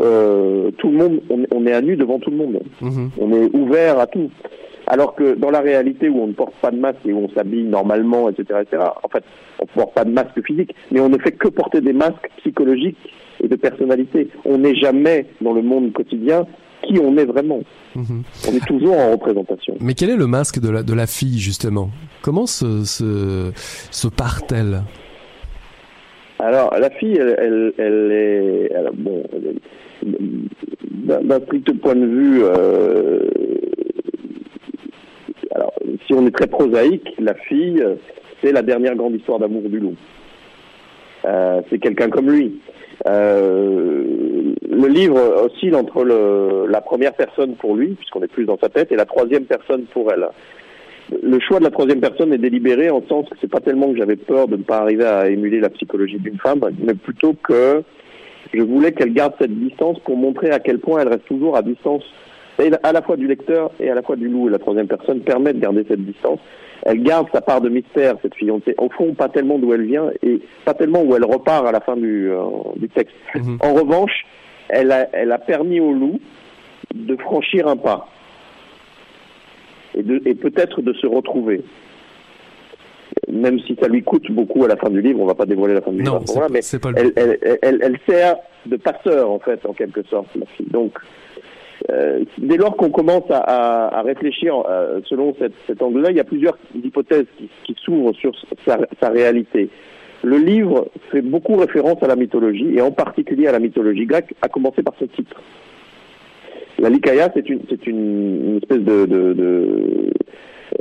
euh, 0.00 0.70
tout 0.78 0.88
le 0.88 0.96
monde, 0.96 1.20
on, 1.30 1.44
on, 1.50 1.66
est 1.66 1.72
à 1.72 1.80
nu 1.80 1.96
devant 1.96 2.18
tout 2.18 2.30
le 2.30 2.36
monde. 2.36 2.60
Mmh. 2.80 3.08
On 3.18 3.32
est 3.32 3.54
ouvert 3.54 3.98
à 3.98 4.06
tout. 4.06 4.30
Alors 4.86 5.14
que 5.14 5.34
dans 5.34 5.50
la 5.50 5.60
réalité 5.60 6.08
où 6.08 6.20
on 6.20 6.26
ne 6.26 6.32
porte 6.32 6.54
pas 6.60 6.70
de 6.70 6.78
masque 6.78 6.98
et 7.06 7.12
où 7.12 7.18
on 7.18 7.28
s'habille 7.30 7.64
normalement, 7.64 8.28
etc., 8.28 8.60
etc., 8.62 8.82
en 9.02 9.08
fait, 9.08 9.24
on 9.58 9.64
ne 9.64 9.82
porte 9.82 9.94
pas 9.94 10.04
de 10.04 10.10
masque 10.10 10.44
physique, 10.44 10.74
mais 10.90 11.00
on 11.00 11.08
ne 11.08 11.18
fait 11.18 11.32
que 11.32 11.48
porter 11.48 11.80
des 11.80 11.92
masques 11.92 12.28
psychologiques 12.38 12.98
et 13.40 13.48
de 13.48 13.56
personnalité. 13.56 14.28
On 14.44 14.58
n'est 14.58 14.74
jamais 14.74 15.26
dans 15.40 15.52
le 15.52 15.62
monde 15.62 15.92
quotidien 15.92 16.46
qui 16.82 16.98
on 16.98 17.16
est 17.16 17.24
vraiment. 17.24 17.60
Mmh. 17.94 18.22
On 18.48 18.52
est 18.54 18.66
toujours 18.66 18.98
en 18.98 19.12
représentation. 19.12 19.74
Mais 19.80 19.94
quel 19.94 20.10
est 20.10 20.16
le 20.16 20.26
masque 20.26 20.60
de 20.60 20.70
la, 20.70 20.82
de 20.82 20.94
la 20.94 21.06
fille, 21.06 21.38
justement? 21.38 21.90
Comment 22.22 22.46
se, 22.46 22.84
se, 22.84 23.52
se 23.54 24.08
part-elle? 24.08 24.82
Alors, 26.38 26.74
la 26.76 26.90
fille, 26.90 27.16
elle, 27.16 27.36
elle, 27.38 27.72
elle 27.78 28.12
est, 28.12 28.72
elle, 28.74 28.90
bon, 28.94 29.22
d'un 31.02 31.40
strict 31.40 31.72
point 31.80 31.94
de 31.94 32.06
vue, 32.06 32.40
euh, 32.42 33.28
alors, 35.54 35.72
si 36.06 36.14
on 36.14 36.26
est 36.26 36.34
très 36.34 36.48
prosaïque, 36.48 37.08
la 37.20 37.34
fille, 37.34 37.84
c'est 38.42 38.50
la 38.50 38.62
dernière 38.62 38.96
grande 38.96 39.14
histoire 39.14 39.38
d'amour 39.38 39.62
du 39.68 39.78
loup. 39.78 39.94
Euh, 41.24 41.60
c'est 41.70 41.78
quelqu'un 41.78 42.08
comme 42.08 42.28
lui. 42.28 42.60
Euh, 43.06 44.54
le 44.70 44.88
livre 44.88 45.44
oscille 45.44 45.74
entre 45.74 46.04
le, 46.04 46.66
la 46.68 46.80
première 46.80 47.14
personne 47.14 47.54
pour 47.56 47.74
lui, 47.74 47.88
puisqu'on 47.94 48.22
est 48.22 48.28
plus 48.28 48.44
dans 48.44 48.58
sa 48.58 48.68
tête, 48.68 48.92
et 48.92 48.96
la 48.96 49.04
troisième 49.04 49.44
personne 49.44 49.84
pour 49.92 50.12
elle. 50.12 50.26
Le 51.22 51.38
choix 51.40 51.58
de 51.58 51.64
la 51.64 51.70
troisième 51.70 52.00
personne 52.00 52.32
est 52.32 52.38
délibéré 52.38 52.90
en 52.90 53.02
sens 53.08 53.28
que 53.28 53.36
c'est 53.40 53.50
pas 53.50 53.60
tellement 53.60 53.90
que 53.92 53.98
j'avais 53.98 54.16
peur 54.16 54.48
de 54.48 54.56
ne 54.56 54.62
pas 54.62 54.78
arriver 54.78 55.04
à 55.04 55.28
émuler 55.28 55.60
la 55.60 55.68
psychologie 55.70 56.18
d'une 56.18 56.38
femme, 56.38 56.60
mais 56.78 56.94
plutôt 56.94 57.34
que 57.34 57.82
je 58.54 58.62
voulais 58.62 58.92
qu'elle 58.92 59.12
garde 59.12 59.34
cette 59.40 59.58
distance 59.58 59.98
pour 60.00 60.16
montrer 60.16 60.50
à 60.50 60.58
quel 60.58 60.78
point 60.78 61.00
elle 61.00 61.08
reste 61.08 61.26
toujours 61.26 61.56
à 61.56 61.62
distance 61.62 62.04
à 62.82 62.92
la 62.92 63.02
fois 63.02 63.16
du 63.16 63.26
lecteur 63.26 63.70
et 63.80 63.90
à 63.90 63.94
la 63.94 64.02
fois 64.02 64.16
du 64.16 64.28
loup. 64.28 64.48
Et 64.48 64.52
la 64.52 64.58
troisième 64.58 64.86
personne 64.86 65.20
permet 65.20 65.52
de 65.52 65.58
garder 65.58 65.84
cette 65.88 66.04
distance. 66.04 66.38
Elle 66.82 67.02
garde 67.02 67.28
sa 67.32 67.40
part 67.40 67.60
de 67.60 67.68
mystère, 67.68 68.16
cette 68.22 68.34
fiancée. 68.34 68.74
Au 68.78 68.88
fond, 68.88 69.14
pas 69.14 69.28
tellement 69.28 69.58
d'où 69.58 69.72
elle 69.72 69.86
vient 69.86 70.10
et 70.22 70.40
pas 70.64 70.74
tellement 70.74 71.02
où 71.02 71.14
elle 71.14 71.24
repart 71.24 71.66
à 71.66 71.72
la 71.72 71.80
fin 71.80 71.96
du, 71.96 72.30
euh, 72.30 72.44
du 72.76 72.88
texte. 72.88 73.14
Mm-hmm. 73.34 73.58
En 73.60 73.74
revanche, 73.74 74.26
elle 74.68 74.90
a, 74.90 75.08
elle 75.12 75.32
a 75.32 75.38
permis 75.38 75.80
au 75.80 75.92
loup 75.92 76.20
de 76.94 77.16
franchir 77.16 77.68
un 77.68 77.76
pas 77.76 78.08
et, 79.94 80.02
de, 80.02 80.20
et 80.24 80.34
peut-être 80.34 80.82
de 80.82 80.92
se 80.94 81.06
retrouver 81.06 81.62
même 83.28 83.58
si 83.60 83.76
ça 83.80 83.88
lui 83.88 84.02
coûte 84.02 84.30
beaucoup 84.30 84.64
à 84.64 84.68
la 84.68 84.76
fin 84.76 84.90
du 84.90 85.00
livre, 85.00 85.20
on 85.20 85.26
va 85.26 85.34
pas 85.34 85.46
dévoiler 85.46 85.74
la 85.74 85.80
fin 85.80 85.92
du 85.92 86.02
non, 86.02 86.18
livre, 86.18 86.34
là, 86.34 86.40
pas, 86.40 86.48
mais 86.48 86.60
elle, 86.96 87.12
elle, 87.16 87.58
elle, 87.62 87.78
elle, 87.82 87.98
sert 88.06 88.36
de 88.66 88.76
passeur 88.76 89.30
en 89.30 89.38
fait, 89.38 89.64
en 89.66 89.72
quelque 89.72 90.02
sorte, 90.04 90.28
la 90.34 90.46
fille. 90.46 90.66
Donc, 90.70 90.98
euh, 91.90 92.24
dès 92.38 92.56
lors 92.56 92.76
qu'on 92.76 92.90
commence 92.90 93.28
à, 93.30 93.38
à, 93.38 93.98
à 93.98 94.02
réfléchir 94.02 94.54
euh, 94.68 95.00
selon 95.06 95.34
cette, 95.38 95.54
cet 95.66 95.82
angle-là, 95.82 96.10
il 96.10 96.16
y 96.16 96.20
a 96.20 96.24
plusieurs 96.24 96.58
hypothèses 96.74 97.26
qui, 97.38 97.48
qui 97.64 97.76
s'ouvrent 97.82 98.14
sur 98.14 98.32
sa, 98.64 98.78
sa, 99.00 99.08
réalité. 99.08 99.68
Le 100.22 100.38
livre 100.38 100.88
fait 101.10 101.22
beaucoup 101.22 101.56
référence 101.56 102.02
à 102.02 102.06
la 102.06 102.16
mythologie, 102.16 102.74
et 102.76 102.80
en 102.80 102.92
particulier 102.92 103.48
à 103.48 103.52
la 103.52 103.58
mythologie 103.58 104.06
grecque, 104.06 104.34
à 104.42 104.48
commencer 104.48 104.82
par 104.82 104.94
ce 105.00 105.06
titre. 105.06 105.40
La 106.78 106.88
Lycaïa, 106.88 107.30
c'est 107.34 107.48
une, 107.48 107.60
c'est 107.68 107.86
une, 107.86 108.50
une, 108.50 108.56
espèce 108.58 108.82
de... 108.82 109.06
de, 109.06 109.32
de, 109.32 110.12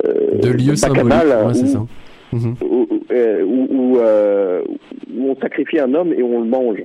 euh, 0.05 0.37
de 0.37 0.49
lieu 0.51 0.75
symbolique, 0.75 1.13
ouais, 1.13 1.53
c'est 1.53 1.67
ça. 1.67 1.83
Mmh. 2.31 2.53
Où, 2.61 2.87
où, 2.89 3.67
où, 3.69 3.97
où, 3.97 5.29
on 5.29 5.35
sacrifie 5.41 5.79
un 5.79 5.93
homme 5.93 6.13
et 6.13 6.23
on 6.23 6.39
le 6.39 6.47
mange. 6.47 6.83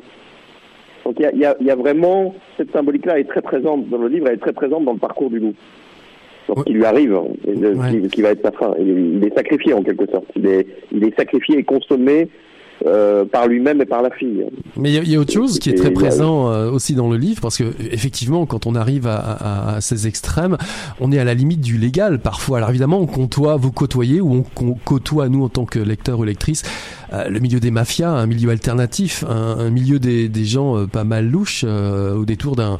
Donc 1.07 1.14
il 1.21 1.23
y 1.23 1.27
a, 1.27 1.33
y, 1.33 1.45
a, 1.45 1.57
y 1.61 1.71
a, 1.71 1.77
vraiment 1.77 2.35
cette 2.57 2.73
symbolique-là 2.73 3.21
est 3.21 3.29
très 3.29 3.40
présente 3.40 3.88
dans 3.88 3.99
le 3.99 4.09
livre, 4.09 4.27
elle 4.27 4.35
est 4.35 4.40
très 4.40 4.53
présente 4.53 4.85
dans 4.85 4.92
le 4.92 4.99
parcours 4.99 5.31
du 5.31 5.38
loup. 5.38 5.55
Donc, 6.49 6.59
ouais. 6.59 6.64
qui 6.64 6.73
lui 6.73 6.85
arrive, 6.85 7.14
hein, 7.14 7.27
et 7.47 7.55
ouais. 7.55 8.01
qui, 8.03 8.09
qui, 8.09 8.23
va 8.23 8.31
être 8.31 8.42
sa 8.42 8.51
fin. 8.51 8.75
Il, 8.77 9.16
il, 9.16 9.25
est 9.25 9.35
sacrifié 9.35 9.73
en 9.73 9.83
quelque 9.83 10.07
sorte. 10.11 10.27
Il 10.35 10.47
est, 10.47 10.66
il 10.90 11.05
est 11.05 11.16
sacrifié 11.16 11.59
et 11.59 11.62
consommé 11.62 12.29
euh, 12.84 13.24
par 13.24 13.46
lui-même 13.46 13.80
et 13.80 13.86
par 13.86 14.02
la 14.02 14.10
fille. 14.10 14.44
Mais 14.76 14.92
il 14.92 15.04
y, 15.04 15.12
y, 15.12 15.16
a 15.16 15.18
autre 15.18 15.32
chose 15.32 15.58
qui 15.58 15.70
est 15.70 15.74
très 15.74 15.88
et, 15.88 15.92
présent 15.92 16.50
euh, 16.50 16.70
aussi 16.70 16.94
dans 16.94 17.10
le 17.10 17.16
livre, 17.16 17.40
parce 17.40 17.56
que 17.56 17.64
effectivement, 17.80 18.44
quand 18.46 18.66
on 18.66 18.74
arrive 18.74 19.06
à, 19.06 19.16
à, 19.16 19.76
à, 19.76 19.80
ces 19.80 20.06
extrêmes, 20.06 20.56
on 21.00 21.12
est 21.12 21.18
à 21.18 21.24
la 21.24 21.34
limite 21.34 21.60
du 21.60 21.78
légal 21.78 22.18
parfois. 22.18 22.58
Alors 22.58 22.70
évidemment, 22.70 22.98
on 23.00 23.06
côtoie, 23.06 23.56
vous 23.56 23.72
côtoyez 23.72 24.20
ou 24.20 24.44
on, 24.60 24.74
côtoie 24.84 25.28
nous 25.28 25.44
en 25.44 25.48
tant 25.48 25.64
que 25.64 25.78
lecteur 25.78 26.18
ou 26.18 26.24
lectrice 26.24 26.62
euh, 27.12 27.28
le 27.28 27.38
milieu 27.38 27.60
des 27.60 27.70
mafias, 27.70 28.10
un 28.10 28.26
milieu 28.26 28.50
alternatif, 28.50 29.24
un, 29.28 29.58
un 29.58 29.70
milieu 29.70 29.98
des, 29.98 30.28
des 30.28 30.44
gens 30.44 30.76
euh, 30.76 30.86
pas 30.86 31.04
mal 31.04 31.28
louches 31.28 31.64
euh, 31.66 32.14
au 32.14 32.24
détour 32.24 32.56
d'un 32.56 32.78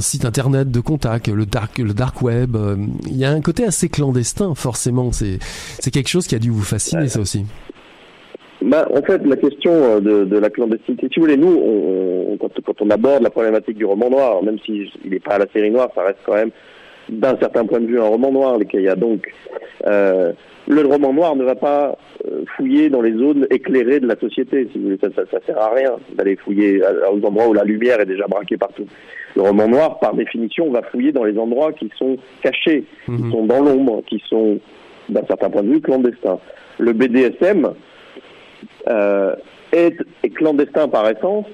site 0.00 0.24
internet 0.24 0.70
de 0.70 0.80
contact, 0.80 1.28
le 1.28 1.46
dark, 1.46 1.78
le 1.78 1.92
dark 1.92 2.22
web. 2.22 2.56
Il 3.06 3.16
y 3.16 3.24
a 3.24 3.30
un 3.30 3.40
côté 3.40 3.64
assez 3.64 3.88
clandestin, 3.88 4.54
forcément. 4.54 5.10
C'est 5.12 5.38
quelque 5.90 6.08
chose 6.08 6.26
qui 6.26 6.34
a 6.34 6.38
dû 6.38 6.50
vous 6.50 6.62
fasciner, 6.62 7.02
ouais. 7.02 7.08
ça 7.08 7.20
aussi. 7.20 7.44
Bah, 8.64 8.88
en 8.90 9.02
fait, 9.02 9.24
la 9.26 9.36
question 9.36 10.00
de, 10.00 10.24
de, 10.24 10.38
la 10.38 10.48
clandestinité, 10.48 11.08
si 11.12 11.20
vous 11.20 11.26
voulez, 11.26 11.36
nous, 11.36 11.54
on, 11.54 12.32
on, 12.32 12.36
quand, 12.38 12.50
quand, 12.64 12.80
on 12.80 12.90
aborde 12.90 13.22
la 13.22 13.30
problématique 13.30 13.76
du 13.76 13.84
roman 13.84 14.08
noir, 14.08 14.42
même 14.42 14.58
s'il 14.60 14.90
n'est 15.04 15.20
pas 15.20 15.34
à 15.34 15.38
la 15.38 15.46
série 15.52 15.70
noire, 15.70 15.90
ça 15.94 16.02
reste 16.02 16.20
quand 16.24 16.34
même, 16.34 16.50
d'un 17.10 17.36
certain 17.38 17.66
point 17.66 17.80
de 17.80 17.86
vue, 17.86 18.00
un 18.00 18.08
roman 18.08 18.32
noir, 18.32 18.58
les 18.58 18.88
a 18.88 18.96
Donc, 18.96 19.30
euh, 19.86 20.32
le 20.66 20.80
roman 20.80 21.12
noir 21.12 21.36
ne 21.36 21.44
va 21.44 21.56
pas 21.56 21.98
euh, 22.26 22.44
fouiller 22.56 22.88
dans 22.88 23.02
les 23.02 23.12
zones 23.12 23.46
éclairées 23.50 24.00
de 24.00 24.06
la 24.06 24.16
société. 24.16 24.66
Si 24.72 24.78
vous 24.78 24.84
voulez, 24.84 24.98
ça, 24.98 25.08
ça, 25.14 25.22
ça 25.30 25.38
sert 25.44 25.60
à 25.60 25.74
rien 25.74 25.96
d'aller 26.14 26.36
fouiller 26.36 26.80
aux 27.12 27.22
endroits 27.26 27.48
où 27.48 27.52
la 27.52 27.64
lumière 27.64 28.00
est 28.00 28.06
déjà 28.06 28.26
braquée 28.26 28.56
partout. 28.56 28.86
Le 29.36 29.42
roman 29.42 29.68
noir, 29.68 29.98
par 29.98 30.14
définition, 30.14 30.70
va 30.70 30.82
fouiller 30.82 31.12
dans 31.12 31.24
les 31.24 31.38
endroits 31.38 31.72
qui 31.72 31.90
sont 31.98 32.16
cachés, 32.42 32.84
mmh. 33.08 33.16
qui 33.16 33.30
sont 33.30 33.44
dans 33.44 33.60
l'ombre, 33.60 34.02
qui 34.06 34.22
sont 34.26 34.58
d'un 35.10 35.24
certain 35.26 35.50
point 35.50 35.62
de 35.62 35.68
vue, 35.68 35.80
clandestin. 35.82 36.38
Le 36.78 36.92
BDSM 36.92 37.74
euh, 38.88 39.34
est, 39.72 39.96
est, 40.22 40.30
clandestin 40.30 40.88
par 40.88 41.08
essence, 41.08 41.46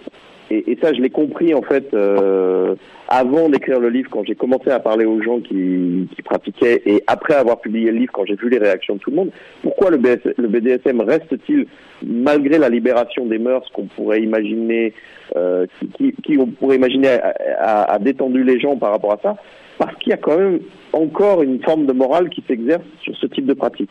et, 0.50 0.76
ça, 0.82 0.92
je 0.92 1.00
l'ai 1.00 1.10
compris 1.10 1.54
en 1.54 1.62
fait 1.62 1.94
euh, 1.94 2.74
avant 3.08 3.48
d'écrire 3.48 3.78
le 3.78 3.88
livre, 3.88 4.10
quand 4.10 4.24
j'ai 4.24 4.34
commencé 4.34 4.70
à 4.70 4.80
parler 4.80 5.04
aux 5.04 5.22
gens 5.22 5.38
qui, 5.38 6.08
pratiquaient, 6.24 6.82
et 6.86 7.04
après 7.06 7.34
avoir 7.34 7.60
publié 7.60 7.92
le 7.92 7.98
livre, 7.98 8.12
quand 8.12 8.24
j'ai 8.24 8.34
vu 8.34 8.48
les 8.48 8.58
réactions 8.58 8.96
de 8.96 9.00
tout 9.00 9.10
le 9.10 9.16
monde. 9.16 9.30
Pourquoi 9.62 9.90
le, 9.90 9.96
BDSM 9.96 11.00
reste-t-il, 11.02 11.66
malgré 12.04 12.58
la 12.58 12.68
libération 12.68 13.26
des 13.26 13.38
mœurs 13.38 13.68
qu'on 13.72 13.86
pourrait 13.86 14.22
imaginer, 14.22 14.92
euh, 15.36 15.66
qui, 15.96 16.36
on 16.38 16.46
pourrait 16.46 16.76
imaginer 16.76 17.18
a 17.60 17.98
détendu 18.00 18.42
les 18.42 18.58
gens 18.58 18.76
par 18.76 18.90
rapport 18.90 19.12
à 19.12 19.18
ça? 19.22 19.36
Parce 19.78 19.96
qu'il 19.96 20.10
y 20.10 20.14
a 20.14 20.18
quand 20.18 20.36
même 20.36 20.60
encore 20.92 21.42
une 21.42 21.62
forme 21.62 21.86
de 21.86 21.92
morale 21.92 22.28
qui 22.28 22.42
s'exerce 22.46 22.82
sur 23.02 23.16
ce 23.16 23.26
type 23.26 23.46
de 23.46 23.54
pratique. 23.54 23.90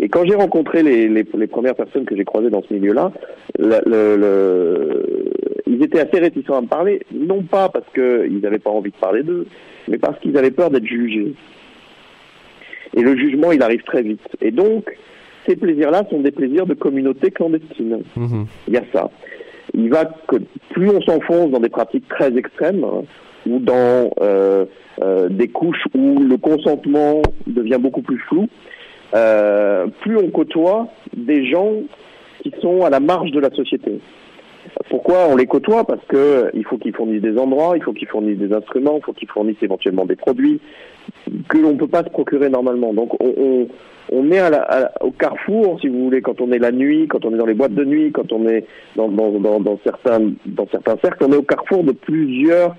Et 0.00 0.08
quand 0.08 0.24
j'ai 0.24 0.34
rencontré 0.34 0.82
les, 0.82 1.08
les, 1.08 1.24
les, 1.34 1.46
premières 1.46 1.74
personnes 1.74 2.04
que 2.04 2.16
j'ai 2.16 2.24
croisées 2.24 2.50
dans 2.50 2.62
ce 2.62 2.72
milieu-là, 2.74 3.12
le, 3.58 3.78
le, 3.86 4.16
le, 4.16 5.32
ils 5.66 5.82
étaient 5.82 6.00
assez 6.00 6.18
réticents 6.18 6.56
à 6.56 6.60
me 6.60 6.66
parler, 6.66 7.00
non 7.12 7.42
pas 7.42 7.68
parce 7.68 7.86
qu'ils 7.94 8.40
n'avaient 8.40 8.58
pas 8.58 8.70
envie 8.70 8.90
de 8.90 8.96
parler 8.96 9.22
d'eux, 9.22 9.46
mais 9.88 9.98
parce 9.98 10.18
qu'ils 10.20 10.36
avaient 10.36 10.50
peur 10.50 10.70
d'être 10.70 10.86
jugés. 10.86 11.34
Et 12.96 13.02
le 13.02 13.16
jugement, 13.16 13.52
il 13.52 13.62
arrive 13.62 13.82
très 13.82 14.02
vite. 14.02 14.26
Et 14.40 14.50
donc, 14.50 14.84
ces 15.46 15.56
plaisirs-là 15.56 16.04
sont 16.10 16.20
des 16.20 16.30
plaisirs 16.30 16.66
de 16.66 16.74
communauté 16.74 17.30
clandestine. 17.30 18.02
Mmh. 18.16 18.44
Il 18.68 18.74
y 18.74 18.76
a 18.76 18.84
ça. 18.92 19.10
Il 19.74 19.90
va 19.90 20.04
que 20.04 20.36
plus 20.70 20.88
on 20.90 21.00
s'enfonce 21.02 21.50
dans 21.50 21.60
des 21.60 21.68
pratiques 21.68 22.08
très 22.08 22.36
extrêmes, 22.36 22.84
hein, 22.84 23.02
ou 23.46 23.58
dans 23.58 24.10
euh, 24.20 24.64
euh, 25.02 25.28
des 25.28 25.48
couches 25.48 25.84
où 25.94 26.20
le 26.20 26.36
consentement 26.36 27.20
devient 27.46 27.78
beaucoup 27.80 28.02
plus 28.02 28.18
flou, 28.18 28.48
euh, 29.14 29.86
plus 30.00 30.16
on 30.16 30.30
côtoie 30.30 30.88
des 31.16 31.46
gens 31.46 31.72
qui 32.42 32.52
sont 32.60 32.84
à 32.84 32.90
la 32.90 33.00
marge 33.00 33.30
de 33.30 33.40
la 33.40 33.50
société. 33.50 34.00
Pourquoi 34.88 35.28
on 35.28 35.36
les 35.36 35.46
côtoie? 35.46 35.84
Parce 35.84 36.04
que 36.08 36.50
il 36.54 36.64
faut 36.64 36.78
qu'ils 36.78 36.94
fournissent 36.94 37.22
des 37.22 37.38
endroits, 37.38 37.76
il 37.76 37.82
faut 37.82 37.92
qu'ils 37.92 38.08
fournissent 38.08 38.38
des 38.38 38.52
instruments, 38.52 38.96
il 38.96 39.04
faut 39.04 39.12
qu'ils 39.12 39.28
fournissent 39.28 39.62
éventuellement 39.62 40.06
des 40.06 40.16
produits 40.16 40.60
que 41.48 41.58
l'on 41.58 41.72
ne 41.72 41.78
peut 41.78 41.88
pas 41.88 42.02
se 42.02 42.08
procurer 42.08 42.48
normalement. 42.48 42.94
Donc 42.94 43.14
on, 43.22 43.68
on, 44.10 44.30
est 44.30 44.40
au 45.00 45.10
carrefour, 45.10 45.78
si 45.80 45.88
vous 45.88 46.04
voulez, 46.04 46.22
quand 46.22 46.40
on 46.40 46.50
est 46.52 46.58
la 46.58 46.72
nuit, 46.72 47.06
quand 47.08 47.24
on 47.24 47.34
est 47.34 47.38
dans 47.38 47.46
les 47.46 47.54
boîtes 47.54 47.74
de 47.74 47.84
nuit, 47.84 48.10
quand 48.12 48.32
on 48.32 48.46
est 48.48 48.66
dans 48.96 49.78
certains, 49.84 50.20
dans 50.46 50.66
certains 50.70 50.96
cercles, 51.02 51.24
on 51.26 51.32
est 51.32 51.36
au 51.36 51.42
carrefour 51.42 51.84
de 51.84 51.92
plusieurs 51.92 52.74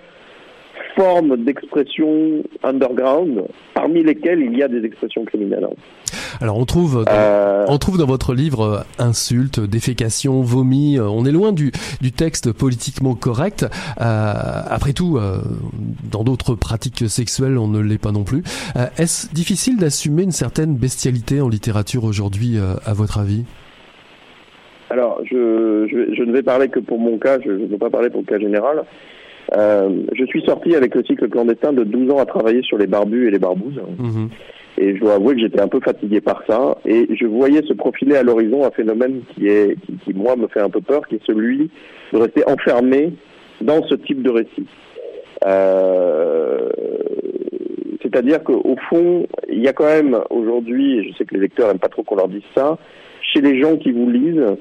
formes 0.95 1.37
d'expression 1.43 2.43
underground, 2.63 3.43
parmi 3.73 4.03
lesquelles 4.03 4.41
il 4.41 4.57
y 4.57 4.63
a 4.63 4.67
des 4.67 4.83
expressions 4.85 5.25
criminelles. 5.25 5.67
Alors 6.41 6.57
on 6.57 6.65
trouve, 6.65 7.03
dans, 7.05 7.11
euh... 7.11 7.65
on 7.67 7.77
trouve 7.77 7.97
dans 7.97 8.05
votre 8.05 8.33
livre 8.33 8.85
insultes, 8.99 9.59
défécations, 9.59 10.41
vomis. 10.41 10.99
On 10.99 11.25
est 11.25 11.31
loin 11.31 11.51
du, 11.51 11.71
du 12.01 12.11
texte 12.11 12.51
politiquement 12.51 13.15
correct. 13.15 13.65
Euh, 14.01 14.33
après 14.69 14.93
tout, 14.93 15.17
euh, 15.17 15.39
dans 16.11 16.23
d'autres 16.23 16.55
pratiques 16.55 17.09
sexuelles, 17.09 17.57
on 17.57 17.67
ne 17.67 17.79
l'est 17.79 18.01
pas 18.01 18.11
non 18.11 18.23
plus. 18.23 18.43
Euh, 18.75 18.85
Est-ce 18.97 19.33
difficile 19.33 19.77
d'assumer 19.77 20.23
une 20.23 20.31
certaine 20.31 20.75
bestialité 20.75 21.41
en 21.41 21.49
littérature 21.49 22.03
aujourd'hui, 22.03 22.57
euh, 22.57 22.75
à 22.85 22.93
votre 22.93 23.19
avis? 23.19 23.43
Alors, 24.89 25.19
je, 25.23 25.87
je, 25.89 26.15
je, 26.15 26.23
ne 26.23 26.31
vais 26.31 26.43
parler 26.43 26.69
que 26.69 26.79
pour 26.79 26.99
mon 26.99 27.17
cas. 27.17 27.39
Je 27.43 27.51
ne 27.51 27.65
veux 27.65 27.77
pas 27.77 27.89
parler 27.89 28.09
pour 28.09 28.21
le 28.21 28.27
cas 28.27 28.39
général. 28.39 28.85
Euh, 29.53 30.03
je 30.13 30.25
suis 30.25 30.41
sorti 30.43 30.75
avec 30.75 30.95
le 30.95 31.03
cycle 31.03 31.29
clandestin 31.29 31.73
de 31.73 31.83
12 31.83 32.11
ans 32.11 32.19
à 32.19 32.25
travailler 32.25 32.61
sur 32.63 32.77
les 32.77 32.87
barbus 32.87 33.27
et 33.27 33.31
les 33.31 33.39
barbouzes. 33.39 33.81
Mmh. 33.97 34.27
Et 34.77 34.95
je 34.95 34.99
dois 34.99 35.13
avouer 35.15 35.35
que 35.35 35.41
j'étais 35.41 35.61
un 35.61 35.67
peu 35.67 35.79
fatigué 35.79 36.19
par 36.19 36.43
ça. 36.47 36.77
Et 36.85 37.07
je 37.15 37.25
voyais 37.25 37.61
se 37.63 37.73
profiler 37.73 38.15
à 38.15 38.23
l'horizon 38.23 38.65
un 38.65 38.71
phénomène 38.71 39.21
qui, 39.33 39.47
est, 39.47 39.77
qui, 39.85 39.93
qui, 40.03 40.13
moi, 40.13 40.35
me 40.35 40.47
fait 40.47 40.59
un 40.59 40.69
peu 40.69 40.81
peur, 40.81 41.07
qui 41.07 41.15
est 41.15 41.25
celui 41.25 41.69
de 42.11 42.17
rester 42.17 42.43
enfermé 42.49 43.13
dans 43.61 43.83
ce 43.83 43.95
type 43.95 44.21
de 44.21 44.29
récit. 44.29 44.67
Euh, 45.45 46.69
C'est-à-dire 48.01 48.43
qu'au 48.43 48.75
fond, 48.89 49.27
il 49.49 49.61
y 49.61 49.67
a 49.67 49.73
quand 49.73 49.85
même 49.85 50.19
aujourd'hui, 50.29 50.99
et 50.99 51.09
je 51.09 51.17
sais 51.17 51.25
que 51.25 51.35
les 51.35 51.41
lecteurs 51.41 51.67
n'aiment 51.69 51.79
pas 51.79 51.89
trop 51.89 52.03
qu'on 52.03 52.15
leur 52.15 52.27
dise 52.27 52.43
ça, 52.53 52.77
chez 53.21 53.41
les 53.41 53.61
gens 53.61 53.77
qui 53.77 53.91
vous 53.91 54.09
lisent, 54.09 54.57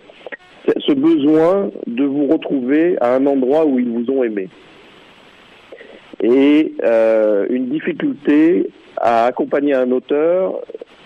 ce 0.79 0.92
besoin 0.92 1.70
de 1.87 2.05
vous 2.05 2.27
retrouver 2.29 2.97
à 3.01 3.16
un 3.16 3.27
endroit 3.27 3.66
où 3.66 3.79
ils 3.79 3.88
vous 3.88 4.11
ont 4.11 4.23
aimé 4.23 4.49
et 6.22 6.72
euh, 6.85 7.46
une 7.50 7.68
difficulté 7.68 8.68
à 8.96 9.27
accompagner 9.27 9.74
un 9.74 9.90
auteur 9.90 10.61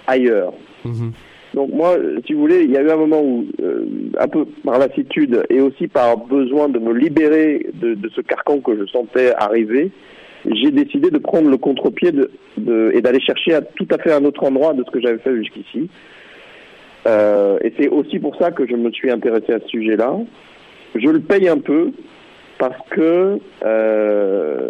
ailleurs. 0.07 0.53
Mmh. 0.85 1.11
Donc 1.55 1.71
moi, 1.73 1.97
si 2.27 2.35
vous 2.35 2.41
voulez, 2.41 2.63
il 2.65 2.71
y 2.71 2.77
a 2.77 2.83
eu 2.83 2.91
un 2.91 2.97
moment 2.97 3.23
où, 3.23 3.47
euh, 3.63 3.87
un 4.19 4.29
peu 4.29 4.45
par 4.65 4.79
lassitude 4.79 5.43
et 5.49 5.61
aussi 5.61 5.89
par 5.89 6.19
besoin 6.19 6.69
de 6.69 6.79
me 6.79 6.93
libérer 6.93 7.67
de, 7.75 7.95
de 7.95 8.09
ce 8.11 8.21
carcan 8.21 8.61
que 8.61 8.77
je 8.77 8.85
sentais 8.87 9.33
arriver, 9.35 9.91
j'ai 10.45 10.71
décidé 10.71 11.11
de 11.11 11.19
prendre 11.19 11.51
le 11.51 11.57
contre-pied 11.57 12.13
de, 12.13 12.31
de, 12.59 12.93
et 12.95 13.01
d'aller 13.01 13.21
chercher 13.21 13.55
à 13.55 13.63
tout 13.63 13.89
à 13.91 13.99
fait 13.99 14.13
un 14.13 14.25
autre 14.25 14.45
endroit 14.45 14.75
de 14.75 14.85
ce 14.85 14.91
que 14.91 15.01
j'avais 15.01 15.19
fait 15.19 15.35
jusqu'ici. 15.37 15.89
Euh, 17.07 17.59
et 17.63 17.73
c'est 17.79 17.89
aussi 17.89 18.19
pour 18.19 18.37
ça 18.37 18.51
que 18.51 18.67
je 18.67 18.77
me 18.77 18.91
suis 18.91 19.11
intéressé 19.11 19.53
à 19.53 19.61
ce 19.61 19.69
sujet-là. 19.69 20.17
Je 20.95 21.09
le 21.09 21.21
paye 21.21 21.49
un 21.49 21.59
peu 21.59 21.93
parce 22.59 22.89
que, 22.91 23.39
euh, 23.65 24.69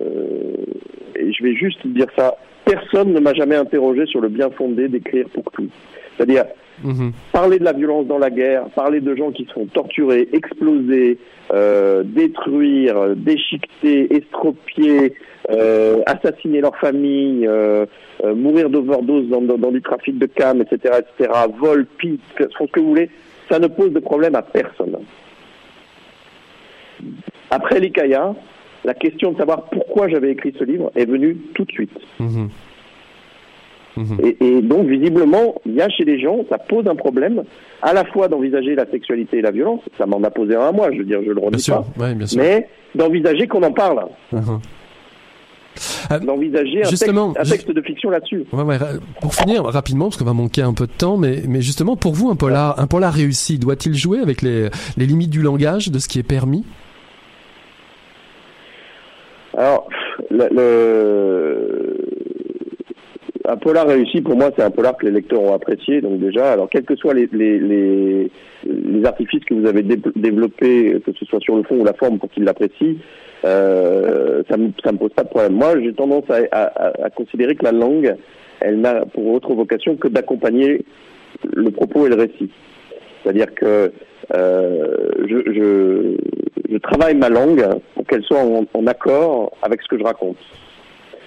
et 1.17 1.33
je 1.33 1.43
vais 1.43 1.55
juste 1.55 1.87
dire 1.87 2.07
ça, 2.17 2.37
personne 2.65 3.13
ne 3.13 3.21
m'a 3.21 3.35
jamais 3.35 3.57
interrogé 3.57 4.07
sur 4.07 4.21
le 4.21 4.29
bien 4.29 4.51
fondé 4.51 4.89
d'écrire 4.89 5.27
pour 5.33 5.51
tout. 5.53 5.69
C'est-à-dire, 6.17 6.45
mmh. 6.85 7.11
parler 7.33 7.59
de 7.59 7.65
la 7.65 7.73
violence 7.73 8.07
dans 8.07 8.19
la 8.19 8.31
guerre, 8.31 8.67
parler 8.75 9.01
de 9.01 9.15
gens 9.15 9.31
qui 9.31 9.47
sont 9.55 9.67
torturés, 9.67 10.29
explosés, 10.33 11.19
euh, 11.53 12.03
détruire, 12.05 13.17
déchiqueter, 13.17 14.15
estropier, 14.15 15.15
euh, 15.51 16.03
assassiner 16.07 16.61
leur 16.61 16.77
famille, 16.77 17.47
euh, 17.47 17.87
euh, 18.23 18.35
mourir 18.35 18.69
d'overdose 18.69 19.29
dans, 19.29 19.41
dans, 19.41 19.57
dans, 19.57 19.71
du 19.71 19.81
trafic 19.81 20.19
de 20.19 20.27
cam, 20.27 20.61
etc., 20.61 20.99
etc., 20.99 21.31
vol, 21.59 21.87
piste, 21.97 22.21
ce 22.39 22.65
que 22.67 22.81
vous 22.81 22.89
voulez, 22.89 23.09
ça 23.49 23.59
ne 23.59 23.67
pose 23.67 23.93
de 23.93 24.01
problème 24.01 24.35
à 24.35 24.43
personne. 24.43 24.99
Après 27.51 27.81
l'ICAIA, 27.81 28.35
la 28.85 28.95
question 28.95 29.33
de 29.33 29.39
savoir 29.39 29.65
pourquoi 29.65 30.09
j'avais 30.09 30.31
écrit 30.31 30.55
ce 30.59 30.65
livre 30.65 30.91
est 30.95 31.07
venue 31.07 31.37
tout 31.55 31.65
de 31.65 31.73
suite. 31.73 31.99
Mmh. 32.19 32.47
Mmh. 33.97 34.17
Et, 34.23 34.37
et, 34.41 34.63
donc, 34.63 34.87
visiblement, 34.87 35.57
il 35.67 35.75
y 35.75 35.83
a 35.83 35.89
chez 35.89 36.05
les 36.05 36.21
gens, 36.21 36.39
ça 36.49 36.59
pose 36.59 36.87
un 36.87 36.95
problème, 36.95 37.43
à 37.83 37.93
la 37.93 38.05
fois 38.05 38.29
d'envisager 38.29 38.75
la 38.75 38.89
sexualité 38.89 39.39
et 39.39 39.43
la 39.43 39.51
violence, 39.51 39.81
ça 39.97 40.07
m'en 40.07 40.23
a 40.23 40.31
posé 40.31 40.55
un 40.55 40.69
à 40.69 40.73
moi, 40.73 40.93
je 40.93 40.99
veux 40.99 41.05
dire, 41.05 41.21
je 41.27 41.33
le 41.33 41.41
redis 41.41 41.69
pas, 41.69 41.85
ouais, 41.99 42.15
mais 42.37 42.69
d'envisager 42.95 43.49
qu'on 43.49 43.63
en 43.63 43.73
parle. 43.73 44.07
Mmh. 44.33 44.39
Euh, 46.11 46.19
d'envisager 46.21 46.83
un, 46.83 46.89
texte, 46.89 47.09
un 47.09 47.43
texte 47.45 47.71
de 47.71 47.81
fiction 47.83 48.11
là-dessus. 48.11 48.45
Ouais, 48.53 48.63
ouais, 48.63 48.79
pour 49.21 49.35
finir 49.35 49.65
rapidement, 49.65 50.07
parce 50.07 50.17
qu'on 50.17 50.25
va 50.25 50.33
manquer 50.33 50.63
un 50.63 50.75
peu 50.75 50.87
de 50.87 50.93
temps, 50.93 51.17
mais, 51.17 51.43
mais 51.47 51.61
justement, 51.61 51.97
pour 51.97 52.15
vous, 52.15 52.31
un 52.31 52.37
polar, 52.37 52.79
un 52.81 52.87
polar 52.87 53.13
réussi, 53.13 53.59
doit-il 53.59 53.95
jouer 53.95 54.19
avec 54.19 54.43
les, 54.43 54.69
les 54.97 55.07
limites 55.07 55.31
du 55.31 55.43
langage, 55.43 55.91
de 55.91 55.99
ce 55.99 56.09
qui 56.09 56.19
est 56.19 56.25
permis? 56.25 56.65
Alors, 59.59 59.89
un 63.45 63.57
polar 63.57 63.89
réussi, 63.89 64.21
pour 64.21 64.37
moi, 64.37 64.51
c'est 64.57 64.63
un 64.63 64.71
polar 64.71 64.97
que 64.97 65.05
les 65.07 65.11
lecteurs 65.11 65.43
ont 65.43 65.53
apprécié. 65.53 66.01
Donc 66.01 66.21
déjà, 66.21 66.53
alors 66.53 66.69
quels 66.71 66.85
que 66.85 66.95
soient 66.95 67.13
les, 67.15 67.29
les, 67.33 67.59
les, 67.59 68.31
les 68.65 69.05
artifices 69.05 69.45
que 69.45 69.55
vous 69.55 69.67
avez 69.67 69.83
dé 69.83 70.01
développés, 70.15 71.01
que 71.05 71.11
ce 71.13 71.25
soit 71.25 71.41
sur 71.41 71.57
le 71.57 71.65
fond 71.65 71.75
ou 71.81 71.85
la 71.85 71.95
forme, 71.95 72.21
pour 72.21 72.31
qu'ils 72.31 72.45
l'apprécient, 72.45 72.95
euh, 73.45 74.45
ça 74.49 74.57
me 74.57 74.67
me 74.67 74.97
pose 74.97 75.13
pas 75.13 75.25
de 75.25 75.29
problème. 75.29 75.55
Moi, 75.55 75.81
j'ai 75.81 75.93
tendance 75.93 76.31
à, 76.31 76.39
à, 76.53 77.07
à, 77.07 77.11
considérer 77.11 77.57
que 77.57 77.65
la 77.65 77.73
langue, 77.73 78.15
elle 78.61 78.81
n'a 78.81 79.07
pour 79.07 79.27
autre 79.27 79.53
vocation 79.55 79.97
que 79.97 80.07
d'accompagner 80.07 80.85
le 81.53 81.71
propos 81.73 82.07
et 82.07 82.11
le 82.11 82.15
récit. 82.15 82.51
C'est-à-dire 83.29 83.55
que 83.55 83.93
euh, 84.35 84.87
je, 85.29 85.53
je, 85.53 86.17
je, 86.73 86.79
travaille 86.79 87.15
ma 87.15 87.29
langue 87.29 87.63
pour 87.95 88.07
qu'elle 88.07 88.23
soit 88.23 88.41
en, 88.41 88.65
en, 88.73 88.87
accord 88.87 89.53
avec 89.61 89.83
ce 89.83 89.89
que 89.89 89.99
je 89.99 90.03
raconte. 90.03 90.39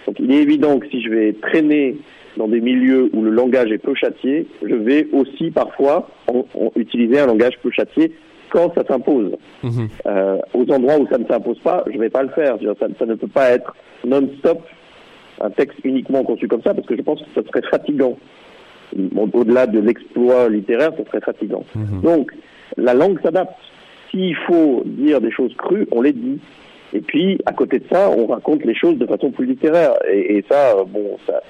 Donc 0.08 0.16
il 0.20 0.32
est 0.32 0.42
évident 0.42 0.80
que 0.80 0.88
si 0.90 1.04
je 1.04 1.10
vais 1.10 1.34
traîner 1.34 1.98
dans 2.38 2.48
des 2.48 2.60
milieux 2.60 3.12
où 3.14 3.22
le 3.22 3.30
langage 3.30 3.72
est 3.72 3.78
peu 3.78 3.94
châtié, 3.94 4.48
je 4.68 4.74
vais 4.74 5.10
aussi 5.14 5.52
parfois 5.52 6.10
en, 6.26 6.44
en 6.56 6.72
utiliser 6.76 7.20
un 7.20 7.28
langage 7.28 7.54
peu 7.62 7.70
châtié 7.70 8.14
quand 8.50 8.74
ça 8.74 8.84
s'impose. 8.88 9.34
Mmh. 9.62 9.86
Euh, 10.08 10.38
aux 10.56 10.72
endroits 10.72 10.98
où 10.98 11.08
ça 11.08 11.20
ne 11.20 11.28
s'impose 11.28 11.60
pas, 11.60 11.84
je 11.86 11.98
ne 11.98 12.00
vais 12.00 12.10
pas 12.10 12.24
le 12.24 12.30
faire. 12.30 12.58
Ça, 12.80 12.88
ça, 12.98 13.06
ne 13.06 13.14
peut 13.14 13.28
pas 13.28 13.52
être 13.52 13.76
non-stop 14.08 14.64
un 15.40 15.52
texte 15.52 15.78
uniquement 15.84 16.24
conçu 16.24 16.48
comme 16.48 16.64
ça, 16.64 16.74
parce 16.74 16.88
que 16.88 16.96
je 16.96 17.02
pense 17.04 17.22
que 17.22 17.28
ça 17.36 17.48
serait 17.48 17.68
fatigant. 17.70 18.18
Au-delà 19.34 19.68
de 19.68 19.80
l'exploit 19.80 20.50
littéraire, 20.50 20.92
ça 20.98 21.06
serait 21.06 21.22
fatigant. 21.22 21.64
Mmh. 21.76 22.02
Donc, 22.02 22.32
la 22.78 22.94
langue 22.94 23.20
s'adapte. 23.22 23.56
S'il 24.10 24.36
faut 24.48 24.84
dire 24.86 25.22
des 25.22 25.32
choses 25.32 25.54
crues, 25.56 25.88
on 25.92 26.02
les 26.02 26.14
dit. 26.14 26.40
Et 26.94 27.00
puis, 27.00 27.40
à 27.46 27.54
côté 27.54 27.80
de 27.80 27.86
ça, 27.90 28.10
on 28.10 28.28
raconte 28.28 28.66
les 28.66 28.76
choses 28.76 28.98
de 28.98 29.06
façon 29.06 29.32
plus 29.32 29.46
littéraire. 29.46 29.94
Et, 30.12 30.38
et 30.38 30.46
ça, 30.50 30.76
bon, 30.86 31.18
ça, 31.26 31.42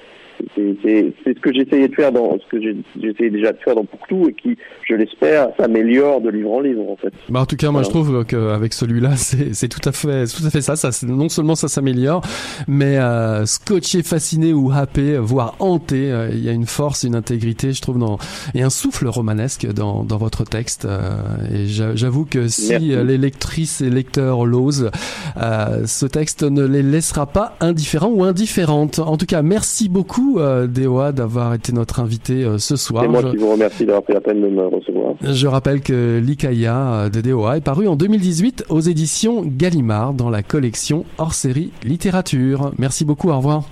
c'est 0.56 1.14
ce 1.26 1.40
que 1.40 1.54
j'essayais 1.54 1.88
de 1.88 1.96
faire 1.96 2.12
dans 2.12 2.38
ce 2.40 2.46
que 2.48 2.62
j'essayais 2.62 3.30
déjà 3.30 3.52
de 3.52 3.58
faire 3.58 3.76
dans 3.76 3.86
Pour 3.86 4.00
tout 4.08 4.30
et 4.30 4.34
qui, 4.34 4.58
je 4.88 4.96
l'espère, 4.96 5.50
s'améliore 5.58 6.22
de 6.22 6.30
livre 6.30 6.52
en 6.52 6.60
livre 6.62 6.90
en 6.90 6.96
fait. 6.96 7.14
Bah 7.30 7.42
en 7.42 7.46
tout 7.46 7.56
cas, 7.56 7.72
moi 7.72 7.84
je 7.84 7.90
trouve 7.90 8.26
qu'avec 8.26 8.74
celui-là, 8.74 9.16
c'est 9.16 9.68
tout 9.68 9.88
à 9.88 9.92
fait, 9.92 10.26
tout 10.28 10.46
à 10.46 10.50
fait 10.50 10.62
ça. 10.62 10.76
ça 10.76 10.90
non 11.08 11.30
seulement 11.30 11.56
ça 11.56 11.68
s'améliore, 11.68 12.22
mais 12.68 12.98
euh, 12.98 13.46
scotché, 13.46 14.04
fasciné 14.04 14.54
ou 14.54 14.72
happé, 14.72 15.18
voire 15.18 15.56
hanté, 15.60 16.12
euh, 16.12 16.30
il 16.32 16.44
y 16.44 16.50
a 16.50 16.52
une 16.52 16.66
force, 16.66 17.04
une 17.04 17.16
intégrité, 17.16 17.74
je 17.74 17.82
trouve, 17.82 17.98
dans 17.98 18.18
et 18.54 18.62
un 18.62 18.70
souffle 18.70 19.08
romanesque 19.08 19.68
dans, 19.72 20.04
dans 20.04 20.18
votre 20.18 20.44
texte. 20.44 20.86
Euh, 20.86 21.12
et 21.54 21.68
j'avoue 21.68 22.26
que 22.26 22.48
si 22.48 22.78
les 22.80 23.18
lectrices 23.18 23.82
et 23.82 23.90
lecteurs 23.90 24.46
l'osent, 24.46 24.92
euh, 25.38 25.86
ce 25.86 26.06
texte 26.06 26.44
ne 26.44 26.66
les 26.66 26.84
laissera 26.84 27.26
pas 27.26 27.56
indifférents 27.60 28.12
ou 28.12 28.24
indifférentes. 28.24 29.00
En 29.00 29.18
tout 29.18 29.26
cas, 29.26 29.42
merci 29.42 29.90
beaucoup 29.90 30.31
euh, 30.40 30.68
Dewa 30.68 31.12
d'avoir 31.12 31.54
été 31.54 31.74
notre 31.74 32.00
invité 32.00 32.44
euh, 32.44 32.58
ce 32.58 32.76
soir. 32.76 33.04
C'est 33.04 33.10
moi 33.10 33.24
qui 33.24 33.38
vous 33.38 33.52
remercie 33.52 33.86
d'avoir 33.86 34.04
pris 34.04 34.14
la 34.14 34.22
peine 34.22 34.42
de 34.42 34.48
me 34.48 34.68
recevoir. 34.68 35.16
Je 35.22 35.48
rappelle 35.48 35.82
que 35.82 36.20
l'Ikaya 36.24 37.10
de 37.10 37.22
Dewa 37.22 37.58
est 37.58 37.62
paru 37.62 37.88
en 37.88 37.96
2018 37.96 38.66
aux 38.70 38.80
éditions 38.80 39.44
Gallimard 39.46 40.14
dans 40.14 40.30
la 40.30 40.44
collection 40.44 41.06
hors 41.18 41.34
série 41.34 41.72
littérature. 41.84 42.72
Merci 42.78 43.06
beaucoup, 43.06 43.30
au 43.30 43.38
revoir. 43.38 43.64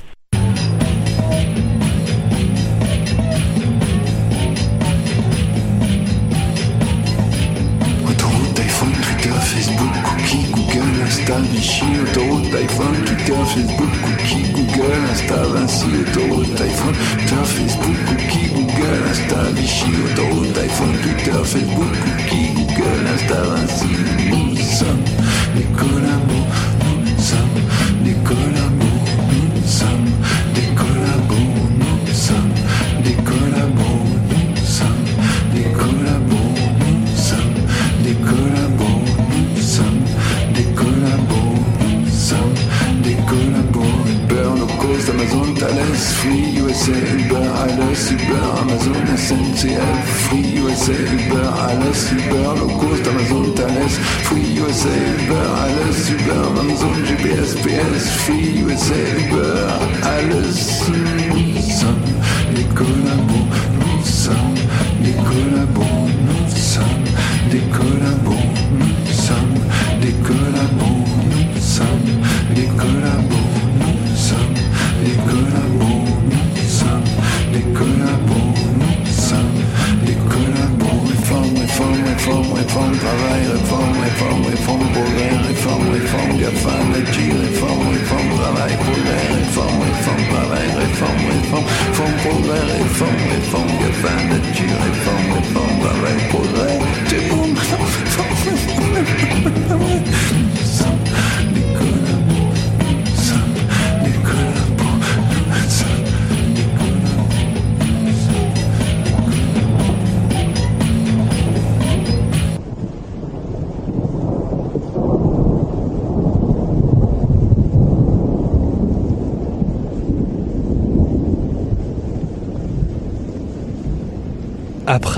USA, 50.89 51.23
Uber, 51.23 51.43
Alice, 51.43 52.11
Uber, 52.13 52.55
no 52.55 52.67
cost, 52.79 53.07
Amazon, 53.07 53.55
Thales, 53.55 53.97
Free, 54.27 54.41
USA, 54.41 55.21
Uber, 55.21 55.35
Alice, 55.35 56.09
Uber, 56.09 56.59
Amazon, 56.59 56.95
GPS, 57.05 57.55
PS, 57.63 58.25
Free, 58.25 58.49
USA, 58.61 59.29
Uber, 59.29 59.67
Alice. 60.03 61.28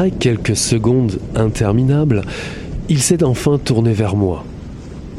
Quelques 0.10 0.56
secondes 0.56 1.20
interminables, 1.36 2.24
il 2.90 3.02
s'est 3.02 3.24
enfin 3.24 3.60
tourné 3.60 3.94
vers 3.94 4.16
moi, 4.16 4.44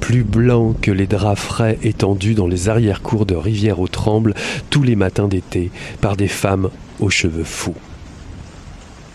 plus 0.00 0.24
blanc 0.24 0.74
que 0.80 0.90
les 0.90 1.06
draps 1.06 1.40
frais 1.40 1.78
étendus 1.84 2.34
dans 2.34 2.48
les 2.48 2.68
arrière-cours 2.68 3.24
de 3.24 3.36
rivière 3.36 3.78
aux 3.78 3.86
Trembles 3.86 4.34
tous 4.70 4.82
les 4.82 4.96
matins 4.96 5.28
d'été 5.28 5.70
par 6.00 6.16
des 6.16 6.26
femmes 6.26 6.70
aux 6.98 7.10
cheveux 7.10 7.44
fous. 7.44 7.76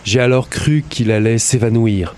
J'ai 0.04 0.20
alors 0.20 0.48
cru 0.48 0.84
qu'il 0.88 1.10
allait 1.10 1.38
s'évanouir, 1.38 2.14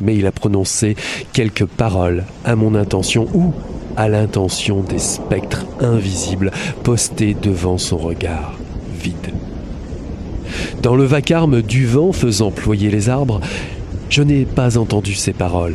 mais 0.00 0.16
il 0.16 0.26
a 0.26 0.32
prononcé 0.32 0.96
quelques 1.34 1.66
paroles 1.66 2.24
à 2.44 2.56
mon 2.56 2.74
intention 2.74 3.28
ou 3.34 3.52
à 3.96 4.08
l'intention 4.08 4.80
des 4.80 4.98
spectres 4.98 5.66
invisibles 5.80 6.52
postés 6.84 7.36
devant 7.42 7.76
son 7.76 7.98
regard 7.98 8.56
vide. 8.98 9.37
Dans 10.82 10.94
le 10.94 11.04
vacarme 11.04 11.60
du 11.60 11.86
vent 11.86 12.12
faisant 12.12 12.52
ployer 12.52 12.88
les 12.88 13.08
arbres, 13.08 13.40
je 14.10 14.22
n'ai 14.22 14.44
pas 14.44 14.78
entendu 14.78 15.14
ses 15.14 15.32
paroles. 15.32 15.74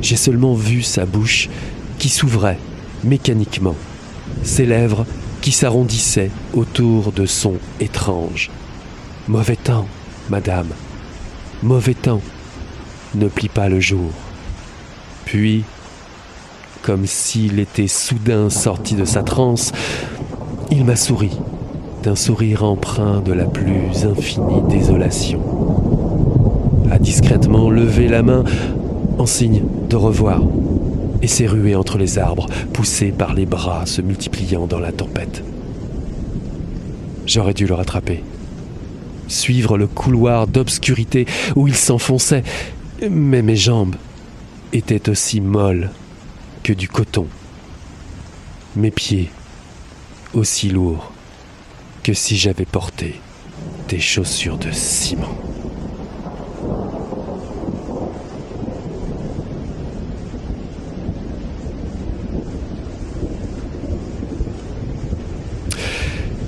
J'ai 0.00 0.16
seulement 0.16 0.54
vu 0.54 0.80
sa 0.82 1.04
bouche 1.04 1.50
qui 1.98 2.08
s'ouvrait 2.08 2.58
mécaniquement, 3.04 3.76
ses 4.42 4.64
lèvres 4.64 5.04
qui 5.42 5.52
s'arrondissaient 5.52 6.30
autour 6.54 7.12
de 7.12 7.26
son 7.26 7.54
étrange. 7.80 8.50
Mauvais 9.28 9.56
temps, 9.56 9.86
madame. 10.30 10.68
Mauvais 11.62 11.94
temps. 11.94 12.22
Ne 13.14 13.28
plie 13.28 13.48
pas 13.50 13.68
le 13.68 13.80
jour. 13.80 14.10
Puis, 15.26 15.64
comme 16.82 17.06
s'il 17.06 17.58
était 17.58 17.88
soudain 17.88 18.48
sorti 18.48 18.94
de 18.94 19.04
sa 19.04 19.22
transe, 19.22 19.72
il 20.70 20.84
m'a 20.86 20.96
souri 20.96 21.30
d'un 22.02 22.16
sourire 22.16 22.64
empreint 22.64 23.20
de 23.20 23.32
la 23.32 23.44
plus 23.44 24.04
infinie 24.04 24.62
désolation. 24.68 25.42
A 26.90 26.98
discrètement 26.98 27.70
levé 27.70 28.08
la 28.08 28.22
main 28.22 28.44
en 29.18 29.26
signe 29.26 29.62
de 29.88 29.96
revoir 29.96 30.42
et 31.22 31.26
s'est 31.26 31.46
rué 31.46 31.74
entre 31.74 31.98
les 31.98 32.18
arbres, 32.18 32.46
poussé 32.72 33.12
par 33.12 33.34
les 33.34 33.44
bras 33.44 33.84
se 33.84 34.00
multipliant 34.00 34.66
dans 34.66 34.78
la 34.78 34.92
tempête. 34.92 35.44
J'aurais 37.26 37.54
dû 37.54 37.66
le 37.66 37.74
rattraper, 37.74 38.24
suivre 39.28 39.76
le 39.76 39.86
couloir 39.86 40.46
d'obscurité 40.46 41.26
où 41.54 41.68
il 41.68 41.76
s'enfonçait, 41.76 42.44
mais 43.08 43.42
mes 43.42 43.56
jambes 43.56 43.96
étaient 44.72 45.10
aussi 45.10 45.40
molles 45.40 45.90
que 46.62 46.72
du 46.72 46.88
coton, 46.88 47.26
mes 48.74 48.90
pieds 48.90 49.30
aussi 50.32 50.70
lourds 50.70 51.12
que 52.02 52.14
si 52.14 52.36
j'avais 52.36 52.64
porté 52.64 53.20
des 53.88 54.00
chaussures 54.00 54.58
de 54.58 54.70
ciment. 54.70 55.49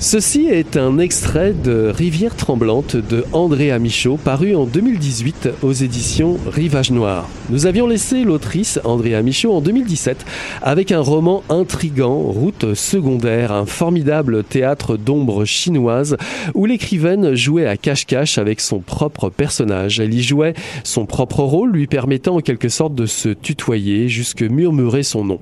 Ceci 0.03 0.47
est 0.47 0.77
un 0.77 0.99
extrait 0.99 1.53
de 1.53 1.93
Rivière 1.95 2.35
tremblante 2.35 2.97
de 2.97 3.25
Andrea 3.33 3.79
Michaud, 3.79 4.17
paru 4.17 4.57
en 4.57 4.65
2018 4.65 5.51
aux 5.63 5.73
éditions 5.73 6.39
Rivage 6.51 6.91
Noir. 6.91 7.29
Nous 7.51 7.67
avions 7.67 7.87
laissé 7.87 8.25
l'autrice 8.25 8.81
Andrea 8.83 9.23
Michaud 9.23 9.53
en 9.53 9.61
2017 9.61 10.27
avec 10.61 10.91
un 10.91 10.99
roman 10.99 11.45
intrigant, 11.49 12.17
Route 12.17 12.75
secondaire, 12.75 13.53
un 13.53 13.65
formidable 13.65 14.43
théâtre 14.43 14.97
d'ombre 14.97 15.45
chinoise 15.45 16.17
où 16.55 16.67
l'écrivaine 16.67 17.37
jouait 17.37 17.69
à 17.69 17.77
cache-cache 17.77 18.39
avec 18.39 18.61
son 18.61 18.81
propre 18.81 19.31
personnage. 19.31 20.01
Elle 20.01 20.15
y 20.15 20.23
jouait 20.23 20.55
son 20.83 21.07
propre 21.07 21.45
rôle, 21.45 21.71
lui 21.71 21.87
permettant 21.87 22.37
en 22.37 22.41
quelque 22.41 22.69
sorte 22.69 22.97
de 22.97 23.07
se 23.07 23.29
tutoyer 23.29 24.09
jusque 24.09 24.43
murmurer 24.43 25.05
son 25.05 25.25
nom. 25.25 25.39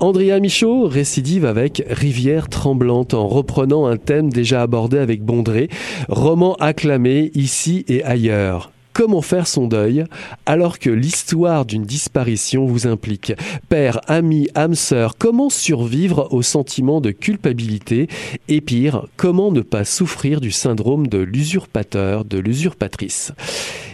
Andrea 0.00 0.40
Michaud 0.40 0.88
récidive 0.88 1.44
avec 1.44 1.84
Rivière 1.88 2.48
tremblante 2.48 3.14
en 3.14 3.28
reprenant 3.28 3.86
un 3.86 3.91
thème 3.96 4.30
déjà 4.30 4.62
abordé 4.62 4.98
avec 4.98 5.22
Bondré, 5.22 5.68
roman 6.08 6.54
acclamé 6.56 7.30
ici 7.34 7.84
et 7.88 8.02
ailleurs. 8.04 8.72
Comment 8.92 9.22
faire 9.22 9.46
son 9.46 9.68
deuil 9.68 10.04
alors 10.44 10.78
que 10.78 10.90
l'histoire 10.90 11.64
d'une 11.64 11.84
disparition 11.84 12.66
vous 12.66 12.86
implique? 12.86 13.32
Père, 13.70 14.00
ami, 14.06 14.48
âme 14.54 14.74
sœur, 14.74 15.16
comment 15.16 15.48
survivre 15.48 16.28
au 16.30 16.42
sentiment 16.42 17.00
de 17.00 17.10
culpabilité? 17.10 18.08
Et 18.48 18.60
pire, 18.60 19.06
comment 19.16 19.50
ne 19.50 19.62
pas 19.62 19.86
souffrir 19.86 20.42
du 20.42 20.50
syndrome 20.50 21.06
de 21.06 21.18
l'usurpateur, 21.18 22.26
de 22.26 22.38
l'usurpatrice? 22.38 23.32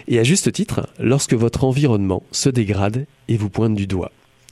Et 0.08 0.18
à 0.18 0.24
juste 0.24 0.50
titre, 0.50 0.88
lorsque 0.98 1.34
votre 1.34 1.62
environnement 1.62 2.24
se 2.32 2.48
dégrade 2.48 3.06
et 3.28 3.36
vous 3.36 3.50
pointe 3.50 3.76
du 3.76 3.86
doigt. 3.86 4.10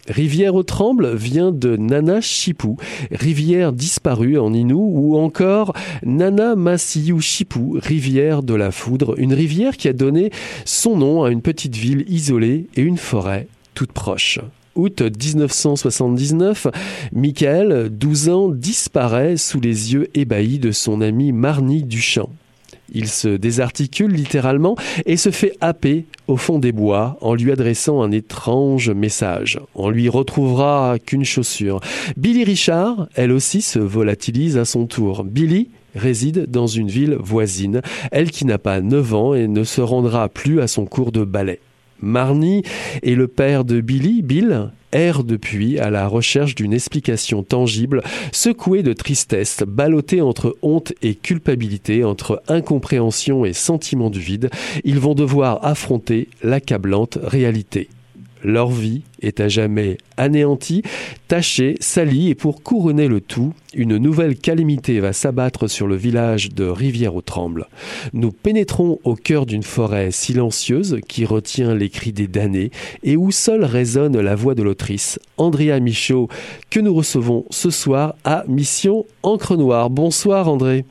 Rivière 0.08 0.54
au 0.54 0.62
Tremble 0.62 1.14
vient 1.14 1.52
de 1.52 1.76
Nana 1.76 2.20
Chipou, 2.20 2.76
rivière 3.10 3.72
disparue 3.72 4.38
en 4.38 4.52
Inou, 4.52 4.90
ou 4.94 5.16
encore 5.16 5.72
Nana 6.04 6.54
Massiou 6.54 7.20
Chipou, 7.20 7.78
rivière 7.80 8.42
de 8.42 8.54
la 8.54 8.70
foudre, 8.70 9.18
une 9.18 9.34
rivière 9.34 9.76
qui 9.76 9.88
a 9.88 9.92
donné 9.92 10.30
son 10.64 10.96
nom 10.96 11.24
à 11.24 11.30
une 11.30 11.42
petite 11.42 11.76
ville 11.76 12.04
isolée 12.08 12.66
et 12.76 12.82
une 12.82 12.98
forêt 12.98 13.48
toute 13.74 13.92
proche. 13.92 14.38
Août 14.76 15.00
1979, 15.00 16.66
Michael, 17.12 17.88
12 17.90 18.28
ans, 18.28 18.48
disparaît 18.48 19.36
sous 19.36 19.60
les 19.60 19.94
yeux 19.94 20.08
ébahis 20.14 20.58
de 20.58 20.70
son 20.70 21.00
ami 21.00 21.32
Marnie 21.32 21.82
Duchamp. 21.82 22.30
Il 22.92 23.08
se 23.08 23.28
désarticule 23.28 24.12
littéralement 24.12 24.76
et 25.04 25.16
se 25.16 25.30
fait 25.30 25.56
happer 25.60 26.06
au 26.28 26.36
fond 26.36 26.58
des 26.58 26.72
bois 26.72 27.16
en 27.20 27.34
lui 27.34 27.52
adressant 27.52 28.02
un 28.02 28.10
étrange 28.10 28.90
message. 28.90 29.60
On 29.74 29.90
lui 29.90 30.08
retrouvera 30.08 30.98
qu'une 31.04 31.24
chaussure. 31.24 31.80
Billy 32.16 32.44
Richard, 32.44 33.08
elle 33.14 33.32
aussi, 33.32 33.62
se 33.62 33.78
volatilise 33.78 34.56
à 34.56 34.64
son 34.64 34.86
tour. 34.86 35.24
Billy 35.24 35.68
réside 35.94 36.46
dans 36.48 36.66
une 36.66 36.88
ville 36.88 37.16
voisine, 37.18 37.80
elle 38.12 38.30
qui 38.30 38.44
n'a 38.44 38.58
pas 38.58 38.80
9 38.80 39.14
ans 39.14 39.34
et 39.34 39.48
ne 39.48 39.64
se 39.64 39.80
rendra 39.80 40.28
plus 40.28 40.60
à 40.60 40.68
son 40.68 40.84
cours 40.84 41.12
de 41.12 41.24
ballet. 41.24 41.60
Marnie 42.00 42.62
et 43.02 43.14
le 43.14 43.26
père 43.26 43.64
de 43.64 43.80
Billy, 43.80 44.22
Bill, 44.22 44.70
erre 44.96 45.22
depuis 45.22 45.78
à 45.78 45.90
la 45.90 46.08
recherche 46.08 46.54
d'une 46.54 46.72
explication 46.72 47.42
tangible, 47.42 48.02
secoué 48.32 48.82
de 48.82 48.92
tristesse, 48.92 49.62
ballotté 49.66 50.20
entre 50.20 50.56
honte 50.62 50.92
et 51.02 51.14
culpabilité, 51.14 52.04
entre 52.04 52.42
incompréhension 52.48 53.44
et 53.44 53.52
sentiment 53.52 54.10
du 54.10 54.20
vide, 54.20 54.50
ils 54.84 54.98
vont 54.98 55.14
devoir 55.14 55.64
affronter 55.64 56.28
l'accablante 56.42 57.18
réalité. 57.22 57.88
Leur 58.46 58.70
vie 58.70 59.02
est 59.20 59.40
à 59.40 59.48
jamais 59.48 59.98
anéantie, 60.16 60.82
tachée, 61.26 61.74
salie, 61.80 62.28
et 62.28 62.36
pour 62.36 62.62
couronner 62.62 63.08
le 63.08 63.20
tout, 63.20 63.52
une 63.74 63.96
nouvelle 63.96 64.36
calamité 64.36 65.00
va 65.00 65.12
s'abattre 65.12 65.66
sur 65.66 65.88
le 65.88 65.96
village 65.96 66.50
de 66.52 66.64
Rivière-au-Tremble. 66.64 67.66
Nous 68.12 68.30
pénétrons 68.30 69.00
au 69.02 69.16
cœur 69.16 69.46
d'une 69.46 69.64
forêt 69.64 70.12
silencieuse 70.12 71.00
qui 71.08 71.24
retient 71.24 71.74
les 71.74 71.90
cris 71.90 72.12
des 72.12 72.28
damnés 72.28 72.70
et 73.02 73.16
où 73.16 73.32
seule 73.32 73.64
résonne 73.64 74.20
la 74.20 74.36
voix 74.36 74.54
de 74.54 74.62
l'autrice, 74.62 75.18
Andrea 75.38 75.80
Michaud, 75.80 76.28
que 76.70 76.78
nous 76.78 76.94
recevons 76.94 77.46
ce 77.50 77.70
soir 77.70 78.14
à 78.22 78.44
Mission 78.46 79.06
Encre 79.24 79.56
Noire. 79.56 79.90
Bonsoir 79.90 80.48
André. 80.48 80.84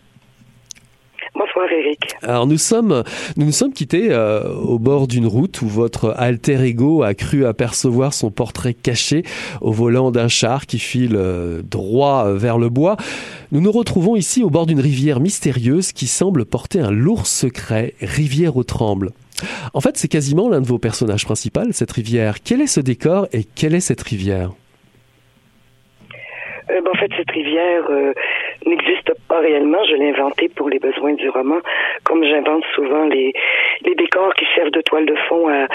Bonsoir 1.37 1.65
Eric. 1.69 1.99
Alors 2.21 2.47
nous 2.47 2.57
sommes, 2.57 3.03
nous 3.35 3.45
nous 3.45 3.51
sommes 3.51 3.73
quittés 3.73 4.07
euh, 4.11 4.53
au 4.53 4.79
bord 4.79 5.05
d'une 5.05 5.27
route 5.27 5.61
où 5.61 5.67
votre 5.67 6.13
alter 6.15 6.61
ego 6.61 7.03
a 7.03 7.13
cru 7.13 7.45
apercevoir 7.45 8.13
son 8.13 8.31
portrait 8.31 8.73
caché 8.73 9.23
au 9.59 9.73
volant 9.73 10.11
d'un 10.11 10.29
char 10.29 10.65
qui 10.65 10.79
file 10.79 11.15
euh, 11.17 11.61
droit 11.61 12.31
vers 12.31 12.57
le 12.57 12.69
bois. 12.69 12.95
Nous 13.51 13.59
nous 13.59 13.71
retrouvons 13.71 14.15
ici 14.15 14.43
au 14.43 14.49
bord 14.49 14.65
d'une 14.65 14.79
rivière 14.79 15.19
mystérieuse 15.19 15.91
qui 15.91 16.07
semble 16.07 16.45
porter 16.45 16.79
un 16.79 16.91
lourd 16.91 17.27
secret, 17.27 17.95
rivière 17.99 18.55
au 18.55 18.63
tremble. 18.63 19.11
En 19.73 19.81
fait, 19.81 19.97
c'est 19.97 20.07
quasiment 20.07 20.47
l'un 20.47 20.61
de 20.61 20.67
vos 20.67 20.79
personnages 20.79 21.25
principaux, 21.25 21.71
cette 21.71 21.91
rivière. 21.91 22.37
Quel 22.43 22.61
est 22.61 22.67
ce 22.67 22.79
décor 22.79 23.27
et 23.33 23.43
quelle 23.43 23.75
est 23.75 23.81
cette 23.81 24.01
rivière? 24.01 24.51
Euh, 26.71 26.81
ben, 26.81 26.91
en 26.91 26.95
fait, 26.95 27.11
cette 27.17 27.31
rivière 27.31 27.85
euh, 27.89 28.13
n'existe 28.65 29.11
pas 29.27 29.39
réellement. 29.39 29.83
Je 29.85 29.95
l'ai 29.95 30.09
inventée 30.09 30.49
pour 30.49 30.69
les 30.69 30.79
besoins 30.79 31.13
du 31.13 31.29
roman, 31.29 31.59
comme 32.03 32.23
j'invente 32.23 32.63
souvent 32.73 33.05
les, 33.05 33.33
les 33.81 33.95
décors 33.95 34.33
qui 34.35 34.45
servent 34.55 34.71
de 34.71 34.81
toile 34.81 35.05
de 35.05 35.15
fond 35.27 35.47
à, 35.49 35.67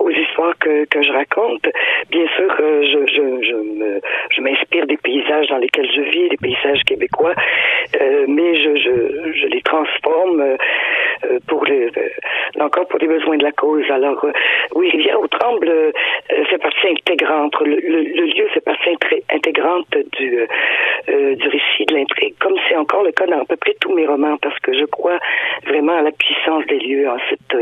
aux 0.00 0.10
histoires 0.10 0.56
que, 0.58 0.84
que 0.86 1.02
je 1.02 1.12
raconte. 1.12 1.68
Bien 2.10 2.26
sûr, 2.36 2.54
euh, 2.60 2.82
je, 2.82 3.06
je, 3.12 3.46
je, 3.46 3.54
me, 3.54 4.00
je 4.30 4.40
m'inspire 4.40 4.86
des 4.86 4.96
paysages 4.96 5.48
dans 5.48 5.58
lesquels 5.58 5.90
je 5.90 6.02
vis, 6.02 6.28
des 6.28 6.36
paysages 6.36 6.82
québécois, 6.84 7.34
euh, 8.00 8.24
mais 8.28 8.54
je, 8.56 8.76
je, 8.76 9.32
je 9.32 9.46
les 9.46 9.62
transforme 9.62 10.40
euh, 10.40 11.38
pour 11.48 11.64
les, 11.64 11.90
encore 12.60 12.86
pour 12.88 12.98
les 12.98 13.06
besoins 13.06 13.36
de 13.36 13.44
la 13.44 13.52
cause. 13.52 13.84
Alors, 13.90 14.24
oui, 14.74 14.90
Rivière 14.90 15.20
au 15.20 15.26
Tremble 15.28 15.92
fait 16.28 16.58
partie 16.58 16.88
intégrante. 16.88 17.54
Le, 17.60 17.76
le, 17.76 18.02
le, 18.02 18.24
lieu 18.26 18.46
fait 18.52 18.60
partie 18.60 18.90
intégrante 19.30 19.96
du, 20.18 20.46
du 21.08 21.48
récit 21.48 21.86
de 21.86 21.94
l'intrigue, 21.94 22.34
comme 22.40 22.54
c'est 22.68 22.76
encore 22.76 23.04
le 23.04 23.12
cas 23.12 23.26
dans 23.26 23.40
à 23.40 23.44
peu 23.44 23.56
près 23.56 23.74
tous 23.80 23.94
mes 23.94 24.06
romans, 24.06 24.36
parce 24.42 24.58
que 24.60 24.72
je 24.72 24.84
crois 24.84 25.18
vraiment 25.66 25.98
à 25.98 26.02
la 26.02 26.12
puissance 26.12 26.66
des 26.66 26.78
lieux, 26.78 27.08
en 27.08 27.18
cette, 27.28 27.56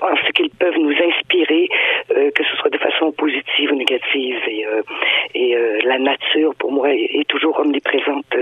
en 0.00 0.16
ce 0.16 0.32
qu'ils 0.32 0.50
peuvent 0.50 0.78
nous 0.78 0.92
inspirer, 0.92 1.68
euh, 2.16 2.30
que 2.30 2.44
ce 2.44 2.56
soit 2.56 2.70
de 2.70 2.78
façon 2.78 3.12
positive 3.12 3.72
ou 3.72 3.76
négative. 3.76 4.36
Et, 4.46 4.66
euh, 4.66 4.82
et 5.34 5.56
euh, 5.56 5.80
la 5.84 5.98
nature, 5.98 6.54
pour 6.58 6.72
moi, 6.72 6.92
est, 6.92 7.26
toujours 7.28 7.58
omniprésente 7.60 8.34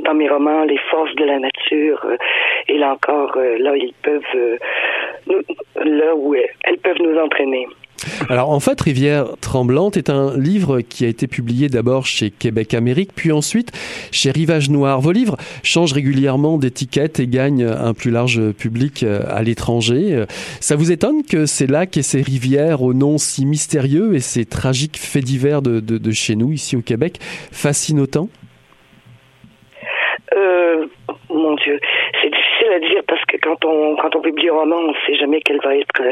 dans 0.00 0.14
mes 0.14 0.28
romans. 0.28 0.64
Les 0.64 0.78
forces 0.90 1.14
de 1.14 1.24
la 1.24 1.38
nature, 1.38 2.06
et 2.68 2.78
là 2.78 2.92
encore, 2.92 3.36
là 3.36 3.76
ils 3.76 3.94
peuvent, 4.02 4.58
nous, 5.26 5.40
là 5.76 6.14
où 6.14 6.34
elles 6.34 6.78
peuvent 6.78 7.00
nous 7.00 7.18
entraîner. 7.18 7.66
Alors 8.28 8.50
en 8.50 8.60
fait, 8.60 8.80
Rivière 8.80 9.26
Tremblante 9.40 9.96
est 9.96 10.10
un 10.10 10.36
livre 10.36 10.80
qui 10.80 11.04
a 11.04 11.08
été 11.08 11.26
publié 11.26 11.68
d'abord 11.68 12.06
chez 12.06 12.30
Québec 12.30 12.74
Amérique, 12.74 13.10
puis 13.14 13.32
ensuite 13.32 13.72
chez 14.10 14.30
Rivage 14.30 14.70
Noir. 14.70 15.00
Vos 15.00 15.12
livres 15.12 15.36
changent 15.62 15.92
régulièrement 15.92 16.58
d'étiquette 16.58 17.20
et 17.20 17.26
gagnent 17.26 17.64
un 17.64 17.94
plus 17.94 18.10
large 18.10 18.52
public 18.52 19.02
euh, 19.02 19.20
à 19.28 19.42
l'étranger. 19.42 20.24
Ça 20.60 20.76
vous 20.76 20.92
étonne 20.92 21.22
que 21.22 21.46
ces 21.46 21.66
lacs 21.66 21.96
et 21.96 22.02
ces 22.02 22.22
rivières 22.22 22.82
au 22.82 22.94
nom 22.94 23.18
si 23.18 23.46
mystérieux 23.46 24.14
et 24.14 24.20
ces 24.20 24.44
tragiques 24.44 24.98
faits 24.98 25.24
divers 25.24 25.62
de 25.62 26.10
chez 26.12 26.36
nous, 26.36 26.52
ici 26.52 26.76
au 26.76 26.82
Québec, 26.82 27.18
fascinent 27.52 28.00
autant 28.00 28.28
euh, 30.36 30.86
mon 31.30 31.54
Dieu, 31.54 31.78
c'est 32.20 32.30
difficile 32.30 32.63
à 32.74 32.78
dire 32.80 33.02
parce 33.06 33.24
que 33.26 33.36
quand 33.36 33.64
on 33.64 33.96
quand 33.96 34.14
on 34.16 34.20
publie 34.20 34.48
un 34.48 34.54
roman, 34.54 34.76
on 34.76 34.88
ne 34.88 34.96
sait 35.06 35.14
jamais 35.14 35.40
quelle 35.40 35.60
va 35.62 35.76
être 35.76 36.02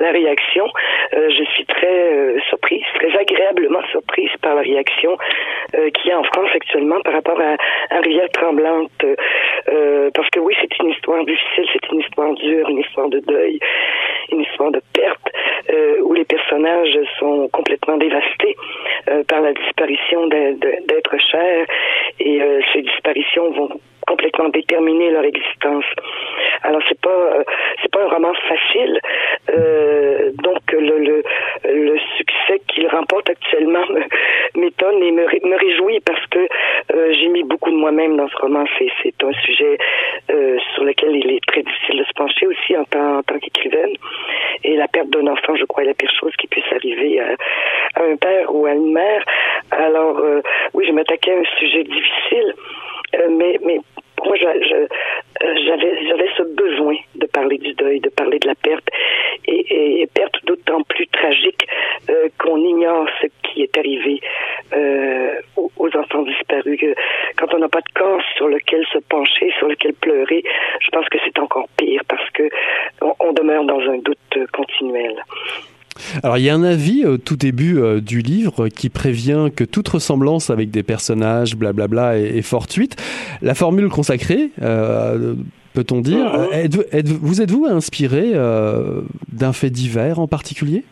la 0.00 0.10
réaction. 0.10 0.66
Euh, 1.14 1.30
je 1.30 1.44
suis 1.44 1.64
très 1.66 2.12
euh, 2.12 2.38
surprise, 2.48 2.82
très 2.94 3.16
agréablement 3.16 3.82
surprise 3.90 4.30
par 4.42 4.54
la 4.54 4.62
réaction 4.62 5.16
euh, 5.74 5.90
qu'il 5.90 6.10
y 6.10 6.12
a 6.12 6.18
en 6.18 6.24
France 6.24 6.50
actuellement 6.54 7.00
par 7.02 7.14
rapport 7.14 7.40
à, 7.40 7.56
à 7.94 8.00
Rivière 8.00 8.30
Tremblante. 8.30 9.04
Euh, 9.68 10.10
parce 10.14 10.28
que 10.30 10.40
oui, 10.40 10.54
c'est 10.60 10.78
une 10.82 10.90
histoire 10.90 11.24
difficile, 11.24 11.66
c'est 11.72 11.92
une 11.92 12.00
histoire 12.00 12.32
dure, 12.34 12.68
une 12.68 12.78
histoire 12.78 13.08
de 13.08 13.20
deuil, 13.20 13.58
une 14.30 14.40
histoire 14.40 14.70
de 14.70 14.80
perte, 14.92 15.28
où 16.02 16.12
les 16.14 16.24
personnages 16.24 16.98
sont 17.18 17.48
complètement 17.52 17.96
dévastés 17.96 18.56
par 19.28 19.40
la 19.40 19.52
disparition 19.52 20.26
d'êtres 20.26 21.18
chers 21.30 21.66
et 22.20 22.40
ces 22.72 22.82
disparitions 22.82 23.50
vont 23.50 23.80
complètement 24.06 24.48
déterminer 24.48 25.10
leur 25.10 25.24
existence. 25.24 25.84
Alors 26.62 26.80
c'est 26.88 27.00
pas 27.00 27.10
euh, 27.10 27.44
c'est 27.82 27.90
pas 27.90 28.04
un 28.04 28.08
roman 28.08 28.32
facile. 28.48 29.00
Euh, 29.50 30.30
donc 30.42 30.60
le, 30.72 30.98
le, 30.98 31.22
remporte 32.88 33.30
actuellement 33.30 33.84
m'étonne 34.56 35.02
et 35.02 35.12
me, 35.12 35.56
réjouit 35.56 36.00
parce 36.00 36.24
que 36.26 36.38
euh, 36.38 37.12
j'ai 37.12 37.28
mis 37.28 37.42
beaucoup 37.42 37.70
de 37.70 37.76
moi-même 37.76 38.16
dans 38.16 38.28
ce 38.28 38.36
roman. 38.36 38.64
C'est 38.78 39.24
un 39.24 39.32
sujet 39.32 39.78
euh, 40.30 40.58
sur 40.74 40.84
lequel 40.84 41.16
il 41.16 41.30
est 41.30 41.44
très 41.46 41.62
difficile 41.62 41.98
de 41.98 42.04
se 42.04 42.12
pencher 42.14 42.46
aussi 42.46 42.76
en 42.76 42.84
tant, 42.84 43.22
qu'écrivaine. 43.38 43.94
Et 44.64 44.76
la 44.76 44.88
perte 44.88 45.10
d'un 45.10 45.26
enfant, 45.26 45.56
je 45.56 45.64
crois, 45.64 45.82
est 45.82 45.86
la 45.86 45.94
pire 45.94 46.12
chose 46.18 46.32
qui 46.38 46.46
puisse 46.46 46.70
arriver 46.72 47.20
à, 47.20 48.02
un 48.02 48.16
père 48.16 48.54
ou 48.54 48.66
à 48.66 48.72
une 48.72 48.92
mère. 48.92 49.24
Alors 49.70 50.18
euh, 50.18 50.40
oui, 50.74 50.84
je 50.86 50.92
m'attaquais 50.92 51.32
à 51.32 51.38
un 51.38 51.58
sujet 51.58 51.84
difficile. 51.84 52.54
Euh, 53.14 53.28
mais, 53.30 53.58
moi, 54.24 54.36
j'avais 54.36 56.28
ce 56.36 56.42
besoin 56.42 56.96
de 57.14 57.26
parler 57.26 57.58
du 57.58 57.74
deuil, 57.74 58.00
de 58.00 58.08
parler 58.08 58.38
de 58.38 58.48
la 58.48 58.54
perte, 58.54 58.88
et, 59.76 60.08
perte 60.12 60.34
d'autant 60.46 60.82
plus 60.82 61.06
tragique 61.08 61.66
euh, 62.10 62.28
qu'on 62.38 62.58
ignore 62.58 63.06
ce 63.20 63.26
qui 63.42 63.62
est 63.62 63.78
arrivé 63.78 64.20
euh, 64.74 65.40
aux, 65.56 65.90
enfants 65.96 66.22
disparus. 66.22 66.80
Quand 67.36 67.54
on 67.54 67.58
n'a 67.58 67.68
pas 67.68 67.80
de 67.80 67.92
corps 67.94 68.20
sur 68.36 68.48
lequel 68.48 68.84
se 68.92 68.98
pencher, 68.98 69.52
sur 69.58 69.68
lequel 69.68 69.94
pleurer, 69.94 70.42
je 70.80 70.88
pense 70.90 71.08
que 71.08 71.18
c'est 71.24 71.38
encore 71.38 71.68
pire 71.76 72.02
parce 72.08 72.28
que 72.30 72.48
on, 73.20 73.32
demeure 73.32 73.64
dans 73.64 73.80
un 73.80 73.98
doute 73.98 74.38
continuel. 74.52 75.22
Alors 76.22 76.38
il 76.38 76.44
y 76.44 76.50
a 76.50 76.54
un 76.54 76.62
avis 76.62 77.04
au 77.04 77.18
tout 77.18 77.36
début 77.36 77.78
euh, 77.78 78.00
du 78.00 78.20
livre 78.20 78.68
qui 78.68 78.88
prévient 78.88 79.48
que 79.54 79.64
toute 79.64 79.88
ressemblance 79.88 80.50
avec 80.50 80.70
des 80.70 80.82
personnages 80.82 81.56
blablabla 81.56 82.18
est, 82.18 82.42
fortuite. 82.42 82.96
La 83.42 83.54
formule 83.54 83.88
consacrée, 83.88 84.50
euh, 84.62 85.34
peut-on 85.76 86.00
dire, 86.00 86.24
êtes-vous- 86.52 86.84
êtes-vous- 86.90 87.18
vous 87.20 87.42
êtes-vous 87.42 87.66
inspiré 87.66 88.32
euh, 88.34 89.02
d'un 89.30 89.52
fait 89.52 89.68
divers 89.68 90.18
en 90.18 90.26
particulier? 90.26 90.84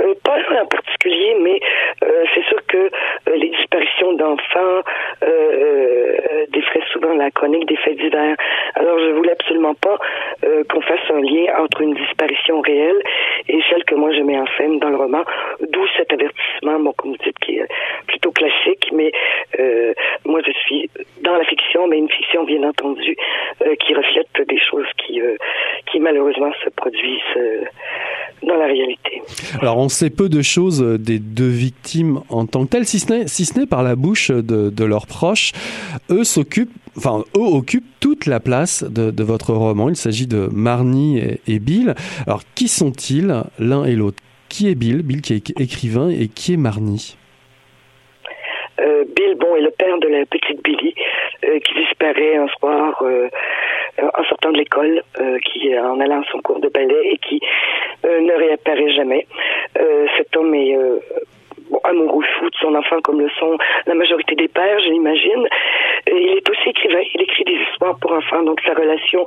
Euh, 0.00 0.14
pas 0.22 0.38
un 0.38 0.62
en 0.62 0.66
particulier, 0.66 1.34
mais 1.42 1.58
euh, 2.04 2.24
c'est 2.34 2.44
sûr 2.44 2.60
que 2.68 2.76
euh, 2.78 2.90
les 3.36 3.50
d'enfants 4.12 4.82
euh, 5.22 5.26
euh, 5.26 6.46
défraient 6.52 6.84
souvent 6.92 7.14
la 7.14 7.30
chronique 7.30 7.66
des 7.66 7.76
faits 7.76 7.96
divers. 7.96 8.36
Alors, 8.74 8.98
je 8.98 9.12
voulais 9.12 9.32
absolument 9.32 9.74
pas 9.74 9.98
euh, 10.44 10.62
qu'on 10.70 10.80
fasse 10.82 11.00
un 11.10 11.20
lien 11.20 11.46
entre 11.58 11.80
une 11.80 11.94
disparition 11.94 12.60
réelle 12.60 13.00
et 13.48 13.60
celle 13.70 13.84
que 13.84 13.94
moi 13.94 14.12
je 14.12 14.20
mets 14.20 14.38
en 14.38 14.46
scène 14.58 14.78
dans 14.78 14.90
le 14.90 14.96
roman, 14.96 15.22
d'où 15.60 15.86
cet 15.96 16.12
avertissement, 16.12 16.78
bon, 16.80 16.92
comme 16.96 17.12
vous 17.12 17.24
dites, 17.24 17.38
qui 17.38 17.58
est 17.58 17.66
plutôt 18.06 18.32
classique, 18.32 18.90
mais 18.92 19.12
moi 20.24 20.40
je 20.46 20.52
suis 20.52 20.90
dans 21.22 21.36
la 21.36 21.44
fiction, 21.44 21.86
mais 21.86 21.98
une 21.98 22.10
fiction 22.10 22.44
bien 22.44 22.62
entendu 22.62 23.16
qui 23.80 23.94
reflète 23.94 24.48
des 24.48 24.58
choses 24.58 24.86
qui, 24.98 25.20
qui 25.90 26.00
malheureusement 26.00 26.52
se 26.64 26.70
produisent 26.70 27.20
dans 28.42 28.56
la 28.56 28.66
réalité. 28.66 29.22
Alors 29.60 29.78
on 29.78 29.88
sait 29.88 30.10
peu 30.10 30.28
de 30.28 30.42
choses 30.42 30.82
des 30.98 31.18
deux 31.18 31.48
victimes 31.48 32.20
en 32.28 32.46
tant 32.46 32.64
que 32.64 32.70
telles, 32.70 32.86
si 32.86 32.98
ce 32.98 33.12
n'est 33.12 33.26
si 33.26 33.44
par 33.66 33.82
la 33.82 33.93
bouche 33.96 34.30
de, 34.30 34.84
leurs 34.84 35.06
proches. 35.06 35.52
Eux 36.10 36.24
s'occupent, 36.24 36.74
enfin 36.96 37.24
eux 37.36 37.40
occupent 37.40 37.88
toute 38.00 38.26
la 38.26 38.40
place 38.40 38.84
de, 38.84 39.22
votre 39.22 39.52
roman. 39.52 39.88
Il 39.88 39.96
s'agit 39.96 40.26
de 40.26 40.48
Marnie 40.52 41.20
et, 41.46 41.58
Bill. 41.58 41.94
Alors 42.26 42.42
qui 42.54 42.68
sont-ils 42.68 43.42
l'un 43.58 43.84
et 43.84 43.94
l'autre? 43.94 44.18
Qui 44.48 44.68
est 44.68 44.74
Bill? 44.74 45.02
Bill 45.02 45.22
qui 45.22 45.34
est 45.34 45.60
écrivain 45.60 46.10
et 46.10 46.28
qui 46.28 46.54
est 46.54 46.56
Marnie? 46.56 47.16
Euh, 48.80 49.04
Bill, 49.14 49.34
bon, 49.36 49.56
est 49.56 49.60
le 49.60 49.70
père 49.70 49.98
de 49.98 50.08
la 50.08 50.26
petite 50.26 50.62
Billy, 50.62 50.94
euh, 51.44 51.58
qui 51.60 51.74
disparaît 51.74 52.36
un 52.36 52.48
soir 52.58 53.02
euh, 53.02 53.28
en 53.98 54.24
sortant 54.24 54.50
de 54.50 54.58
l'école, 54.58 55.02
qui 55.44 55.78
en 55.78 56.00
allant 56.00 56.20
à 56.20 56.24
son 56.32 56.40
cours 56.40 56.60
de 56.60 56.68
ballet 56.68 57.12
et 57.12 57.18
qui 57.18 57.40
ne 58.04 58.32
réapparaît 58.32 58.90
jamais. 58.90 59.26
Cet 60.18 60.36
homme 60.36 60.52
est 60.54 60.76
bon, 61.74 61.80
amoureux 61.90 62.24
de 62.42 62.56
son 62.60 62.74
enfant, 62.74 63.00
comme 63.02 63.20
le 63.20 63.28
sont 63.30 63.58
la 63.86 63.94
majorité 63.94 64.34
des 64.34 64.48
pères, 64.48 64.78
je 64.80 64.90
l'imagine. 64.90 65.46
Il 66.06 66.36
est 66.38 66.48
aussi 66.50 66.68
écrivain, 66.68 67.00
il 67.14 67.22
écrit 67.22 67.44
des 67.44 67.58
histoires 67.70 67.96
pour 68.00 68.12
enfants, 68.12 68.42
donc 68.42 68.60
sa 68.64 68.74
relation 68.74 69.26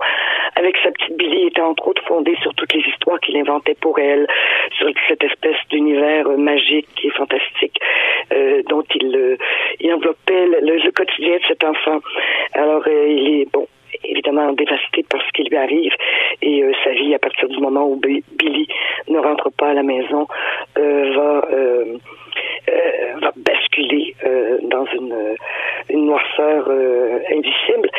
avec 0.56 0.76
sa 0.84 0.92
petite 0.92 1.18
Billy 1.18 1.48
était 1.48 1.62
entre 1.62 1.88
autres 1.88 2.04
fondée 2.06 2.36
sur 2.42 2.54
toutes 2.56 2.74
les 2.74 2.82
histoires 2.82 3.20
qu'il 3.20 3.38
inventait 3.38 3.76
pour 3.82 3.98
elle, 4.00 4.28
sur 4.78 4.88
cette 5.08 5.24
espèce 5.24 5.58
d'univers 5.70 6.28
euh, 6.28 6.38
magique 6.38 6.88
et 7.04 7.10
fantastique 7.12 7.80
euh, 8.34 8.62
dont 8.70 8.84
il, 8.96 9.16
euh, 9.16 9.38
il 9.80 9.94
enveloppait 9.94 10.46
le, 10.48 10.60
le- 10.62 10.92
quotidien 10.92 11.38
de 11.38 11.44
cet 11.48 11.64
enfant. 11.64 12.00
Alors, 12.54 12.84
euh, 12.88 13.08
il 13.08 13.42
est, 13.42 13.52
bon, 13.52 13.68
évidemment 14.04 14.54
dévasté 14.54 15.04
par 15.10 15.22
ce 15.26 15.32
qui 15.34 15.44
lui 15.50 15.58
arrive 15.58 15.94
et 16.42 16.64
euh, 16.64 16.72
sa 16.84 16.92
vie, 16.92 17.14
à 17.14 17.20
partir 17.20 17.48
du 17.50 17.60
moment 17.60 17.86
où 17.86 17.96
Bi- 17.98 18.24
Billy 18.38 18.68
ne 19.10 19.20
rentre 19.20 19.50
pas 19.52 19.70
à 19.70 19.74
la 19.74 19.84
maison, 19.84 20.28
euh, 20.78 21.14
va... 21.16 21.48
euh, 21.52 21.98
euh, 22.70 23.20
va 23.22 23.32
basculer 23.36 24.16
euh, 24.26 24.58
dans 24.64 24.86
une, 24.86 25.14
euh, 25.14 25.36
noirceur 25.94 26.68
euh, 26.70 27.20
invisible. 27.32 27.90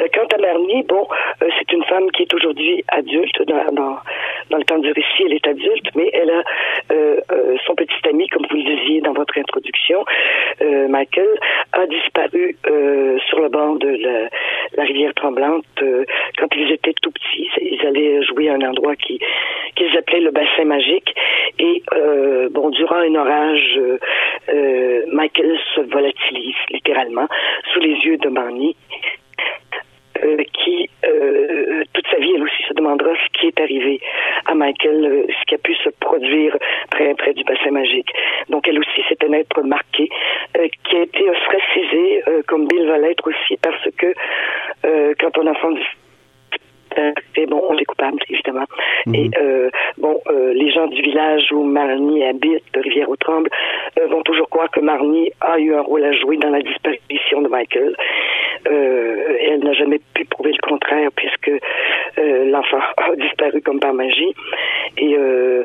Euh, 0.00 0.06
quant 0.12 0.26
à 0.34 0.40
Marnie, 0.40 0.82
bon, 0.84 1.06
c'est 1.40 1.72
une 1.72 1.84
femme 1.84 2.10
qui 2.12 2.22
est 2.22 2.34
aujourd'hui 2.34 2.84
adulte. 2.88 3.42
Dans, 3.46 3.98
dans, 4.50 4.58
le 4.58 4.64
temps 4.64 4.78
du 4.78 4.92
récit, 4.92 5.24
elle 5.26 5.34
est 5.34 5.46
adulte, 5.46 5.86
mais 5.94 6.10
elle 6.12 6.30
a 6.30 6.42
son 7.66 7.74
petit 7.74 8.08
ami, 8.08 8.28
comme 8.28 8.46
vous 8.48 8.56
le 8.56 8.76
disiez 8.76 9.00
dans 9.00 9.12
votre 9.12 9.36
introduction, 9.38 10.04
Michael, 10.60 11.28
a 11.72 11.86
disparu 11.86 12.56
sur 13.26 13.40
le 13.40 13.48
bord 13.48 13.76
de 13.76 13.88
la, 13.88 14.84
rivière 14.84 15.14
tremblante 15.14 15.64
quand 16.38 16.48
ils 16.56 16.72
étaient 16.72 16.94
tout 17.02 17.10
petits. 17.10 17.48
Ils 17.60 17.86
allaient 17.86 18.22
jouer 18.22 18.48
à 18.48 18.54
un 18.54 18.60
endroit 18.60 18.96
qui 18.96 19.18
qu'ils 19.76 19.96
appelaient 19.96 20.20
le 20.20 20.30
bassin 20.30 20.64
magique. 20.64 21.14
Et 21.58 21.82
bon, 22.50 22.70
durant 22.70 22.96
un 22.96 23.14
orage, 23.14 23.78
euh, 23.84 23.98
euh, 24.52 25.04
Michael 25.12 25.58
se 25.74 25.80
volatilise 25.82 26.56
littéralement 26.70 27.28
sous 27.72 27.80
les 27.80 27.94
yeux 28.04 28.18
de 28.18 28.28
Marnie. 28.28 28.76
euh, 30.24 30.36
qui 30.52 30.88
toute 31.92 32.06
sa 32.08 32.16
vie 32.18 32.32
elle 32.34 32.42
aussi 32.42 32.62
se 32.68 32.74
demandera 32.74 33.12
ce 33.14 33.38
qui 33.38 33.46
est 33.48 33.60
arrivé 33.60 34.00
à 34.46 34.54
Michael, 34.54 35.26
ce 35.28 35.44
qui 35.46 35.54
a 35.54 35.58
pu 35.58 35.74
se 35.74 35.90
produire 36.00 36.56
près 36.90 37.14
près 37.14 37.34
du 37.34 37.44
bassin 37.44 37.70
magique. 37.70 38.10
Donc 38.48 38.66
elle 38.68 38.78
aussi 38.78 39.02
c'est 39.08 39.22
un 39.24 39.32
être 39.32 39.62
marqué 39.62 40.08
qui 40.84 40.96
a 40.96 41.02
été 41.02 41.28
ostracisé 41.28 42.22
comme 42.46 42.66
Bill 42.68 42.86
va 42.86 42.98
l'être 42.98 43.26
aussi 43.28 43.56
parce 43.60 43.84
que 43.98 44.14
quand 45.20 45.36
on 45.38 45.46
enfant 45.46 45.72
et 47.36 47.46
bon, 47.46 47.62
on 47.68 47.76
est 47.76 47.84
coupable, 47.84 48.18
évidemment. 48.28 48.64
Et 49.12 49.30
euh, 49.40 49.70
bon, 49.98 50.20
euh, 50.30 50.52
les 50.54 50.70
gens 50.70 50.86
du 50.86 51.02
village 51.02 51.52
où 51.52 51.62
Marnie 51.62 52.24
habite, 52.24 52.64
de 52.72 52.80
Rivière-au-Tremble, 52.80 53.50
euh, 53.98 54.06
vont 54.06 54.22
toujours 54.22 54.48
croire 54.48 54.70
que 54.70 54.80
Marnie 54.80 55.30
a 55.40 55.58
eu 55.58 55.74
un 55.74 55.82
rôle 55.82 56.04
à 56.04 56.12
jouer 56.12 56.36
dans 56.38 56.50
la 56.50 56.60
disparition 56.60 57.42
de 57.42 57.48
Michael. 57.48 57.96
Euh, 58.70 59.36
elle 59.40 59.60
n'a 59.60 59.72
jamais 59.72 60.00
pu 60.14 60.24
prouver 60.24 60.52
le 60.52 60.66
contraire 60.66 61.10
puisque 61.14 61.50
euh, 62.18 62.44
l'enfant 62.46 62.78
a 62.96 63.16
disparu 63.16 63.60
comme 63.62 63.80
par 63.80 63.94
magie. 63.94 64.34
Et 64.96 65.16
euh, 65.16 65.64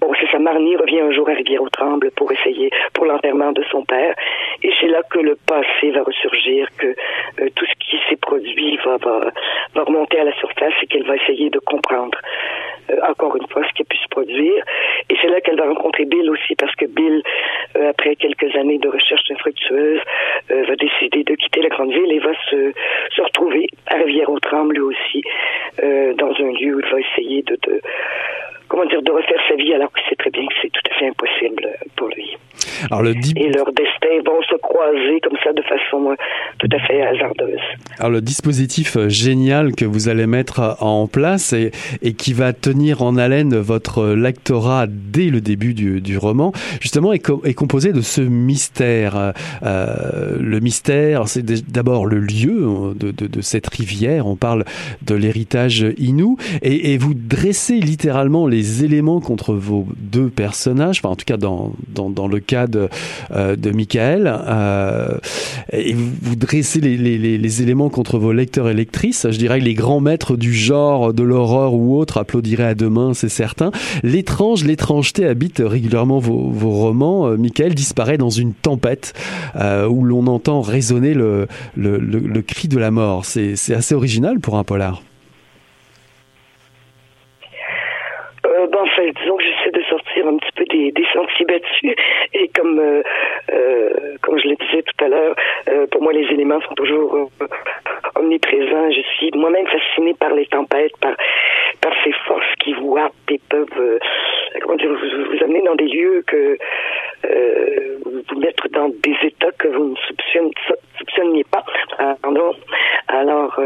Bon, 0.00 0.12
c'est 0.18 0.30
ça, 0.30 0.38
Marnie 0.38 0.76
revient 0.76 1.00
un 1.00 1.12
jour 1.12 1.28
à 1.28 1.34
Rivière-au-Tremble 1.34 2.10
pour 2.16 2.32
essayer, 2.32 2.70
pour 2.94 3.04
l'enterrement 3.04 3.52
de 3.52 3.62
son 3.64 3.84
père. 3.84 4.14
Et 4.62 4.70
c'est 4.80 4.88
là 4.88 5.02
que 5.10 5.18
le 5.18 5.36
passé 5.46 5.90
va 5.90 6.02
ressurgir, 6.02 6.68
que 6.78 6.86
euh, 6.86 7.48
tout 7.54 7.66
ce 7.66 7.74
qui 7.78 7.98
s'est 8.08 8.16
produit 8.16 8.78
va, 8.78 8.96
va, 8.96 9.30
va 9.74 9.82
remonter 9.82 10.18
à 10.18 10.24
la 10.24 10.32
surface 10.32 10.72
et 10.82 10.86
qu'elle 10.86 11.04
va 11.04 11.16
essayer 11.16 11.50
de 11.50 11.58
comprendre 11.58 12.18
euh, 12.90 12.96
encore 13.10 13.36
une 13.36 13.46
fois 13.48 13.62
ce 13.68 13.74
qui 13.74 13.82
a 13.82 13.84
pu 13.84 13.98
se 13.98 14.08
produire. 14.08 14.64
Et 15.10 15.16
c'est 15.20 15.28
là 15.28 15.42
qu'elle 15.42 15.58
va 15.58 15.66
rencontrer 15.66 16.06
Bill 16.06 16.30
aussi, 16.30 16.54
parce 16.56 16.74
que 16.76 16.86
Bill, 16.86 17.22
euh, 17.76 17.90
après 17.90 18.16
quelques 18.16 18.56
années 18.56 18.78
de 18.78 18.88
recherche 18.88 19.30
infructueuse, 19.30 20.00
euh, 20.50 20.64
va 20.66 20.76
décider 20.76 21.24
de 21.24 21.34
quitter 21.34 21.60
la 21.60 21.68
grande 21.68 21.92
ville 21.92 22.10
et 22.10 22.20
va 22.20 22.32
se, 22.48 22.72
se 23.14 23.20
retrouver 23.20 23.68
à 23.86 23.96
Rivière-au-Tremble 23.96 24.74
lui 24.74 24.80
aussi, 24.80 25.22
euh, 25.82 26.14
dans 26.14 26.32
un 26.32 26.52
lieu 26.52 26.76
où 26.76 26.80
il 26.80 26.90
va 26.90 27.00
essayer 27.00 27.42
de, 27.42 27.58
de 27.66 27.80
comment 28.70 28.86
dire, 28.86 29.02
de 29.02 29.10
refaire 29.10 29.40
sa 29.48 29.56
vie 29.56 29.74
alors 29.74 29.92
qu'il 29.92 30.04
sait 30.08 30.16
très 30.16 30.30
bien 30.30 30.46
que 30.46 30.54
c'est 30.62 30.70
tout 30.70 30.80
à 30.90 30.94
fait 30.94 31.08
impossible 31.08 31.68
pour 31.96 32.08
lui. 32.08 32.36
Alors 32.90 33.02
le, 33.02 33.14
di- 33.14 33.32
Et 33.36 33.48
leurs 33.50 33.72
destins 33.72 34.20
vont 34.26 34.40
se 34.48 34.56
croiser 34.60 35.20
comme 35.22 35.36
ça 35.44 35.52
de 35.52 35.62
façon 35.62 36.10
euh, 36.10 36.14
tout 36.58 36.68
à 36.72 36.78
fait 36.86 37.02
hasardeuse. 37.02 37.58
alors, 37.98 38.10
le 38.12 38.20
dispositif 38.20 38.96
euh, 38.96 39.08
génial 39.08 39.74
que 39.74 39.84
vous 39.84 40.08
allez 40.08 40.26
mettre 40.26 40.60
euh, 40.60 40.72
en 40.80 41.06
place 41.06 41.52
et, 41.52 41.70
et 42.02 42.12
qui 42.14 42.32
va 42.32 42.52
tenir 42.52 43.02
en 43.02 43.16
haleine 43.16 43.56
votre 43.56 44.06
lectorat 44.08 44.86
dès 44.88 45.30
le 45.30 45.40
début 45.40 45.74
du, 45.74 46.00
du 46.00 46.18
roman, 46.18 46.52
justement, 46.80 47.12
est, 47.12 47.18
co- 47.18 47.42
est 47.44 47.54
composé 47.54 47.92
de 47.92 48.00
ce 48.00 48.20
mystère. 48.20 49.32
Euh, 49.62 50.36
le 50.40 50.60
mystère, 50.60 51.28
c'est 51.28 51.44
d'abord 51.70 52.06
le 52.06 52.18
lieu 52.20 52.94
de, 52.96 53.10
de- 53.10 53.26
de 53.26 53.40
cette 53.40 53.68
rivière. 53.68 54.26
On 54.26 54.36
parle 54.36 54.64
de 55.02 55.14
l'héritage 55.14 55.86
inou 55.98 56.36
et, 56.62 56.92
et 56.92 56.98
vous 56.98 57.14
dressez 57.14 57.78
littéralement 57.80 58.46
les 58.46 58.84
éléments 58.84 59.20
contre 59.20 59.54
vos 59.54 59.86
deux 59.96 60.28
personnages, 60.28 60.98
enfin 61.00 61.10
en 61.10 61.16
tout 61.16 61.24
cas 61.26 61.36
dans, 61.36 61.72
dans, 61.88 62.10
dans 62.10 62.28
le 62.28 62.40
cas 62.40 62.59
de, 62.66 62.88
euh, 63.32 63.56
de 63.56 63.70
Michael, 63.70 64.32
euh, 64.48 65.18
et 65.72 65.94
vous, 65.94 66.36
dressez 66.36 66.80
les, 66.80 67.62
éléments 67.62 67.90
contre 67.90 68.18
vos 68.18 68.32
lecteurs 68.32 68.68
et 68.68 68.74
lectrices. 68.74 69.26
Je 69.30 69.36
dirais 69.36 69.58
que 69.60 69.64
les 69.64 69.74
grands 69.74 70.00
maîtres 70.00 70.36
du 70.36 70.52
genre, 70.52 71.12
de 71.12 71.22
l'horreur 71.22 71.74
ou 71.74 71.98
autre 71.98 72.18
applaudiraient 72.18 72.64
à 72.64 72.74
deux 72.74 72.88
mains, 72.88 73.14
c'est 73.14 73.28
certain. 73.28 73.70
L'étrange, 74.02 74.64
l'étrangeté 74.64 75.26
habite 75.26 75.62
régulièrement 75.64 76.18
vos, 76.18 76.70
romans. 76.70 77.28
Euh, 77.28 77.36
Michael 77.36 77.74
disparaît 77.74 78.18
dans 78.18 78.30
une 78.30 78.54
tempête 78.54 79.12
où 79.56 80.04
l'on 80.04 80.26
entend 80.26 80.60
résonner 80.60 81.14
le, 81.14 81.46
cri 82.46 82.68
de 82.68 82.78
la 82.78 82.90
mort. 82.90 83.24
C'est 83.24 83.74
assez 83.74 83.94
original 83.94 84.40
pour 84.40 84.56
un 84.56 84.64
polar. 84.64 85.02
Ben, 88.42 88.78
enfin, 88.82 89.02
disons 89.20 89.36
que 89.36 89.42
j'essaie 89.42 89.59
de 89.59 89.59
sortir 90.00 90.26
un 90.26 90.36
petit 90.36 90.52
peu 90.56 90.64
des, 90.64 90.92
des 90.92 91.06
sentiers 91.12 91.46
battus. 91.46 91.94
Et 92.34 92.48
comme, 92.48 92.78
euh, 92.78 93.02
euh, 93.52 94.16
comme 94.22 94.38
je 94.38 94.48
le 94.48 94.56
disais 94.56 94.82
tout 94.82 95.04
à 95.04 95.08
l'heure, 95.08 95.34
euh, 95.68 95.86
pour 95.90 96.02
moi, 96.02 96.12
les 96.12 96.26
éléments 96.32 96.60
sont 96.62 96.74
toujours 96.74 97.14
euh, 97.14 97.46
omniprésents. 98.16 98.90
Je 98.90 99.02
suis 99.16 99.30
moi-même 99.34 99.66
fascinée 99.66 100.14
par 100.14 100.34
les 100.34 100.46
tempêtes, 100.46 100.96
par, 101.00 101.14
par 101.80 101.92
ces 102.04 102.12
forces 102.26 102.54
qui 102.60 102.72
vous 102.74 102.96
happent 102.96 103.12
et 103.30 103.40
peuvent 103.48 103.68
euh, 103.78 103.98
comment 104.62 104.76
dire, 104.76 104.90
vous, 104.90 105.44
amener 105.44 105.62
dans 105.62 105.76
des 105.76 105.86
lieux 105.88 106.22
que 106.26 106.56
euh, 107.26 107.98
vous 108.04 108.40
mettre 108.40 108.68
dans 108.70 108.88
des 108.88 109.16
états 109.22 109.52
que 109.52 109.68
vous 109.68 109.90
ne 109.90 110.52
soupçonniez 110.98 111.44
pas. 111.50 111.64
Pardon. 112.22 112.54
Alors, 113.08 113.58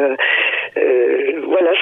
euh, 0.84 1.40
voilà, 1.46 1.72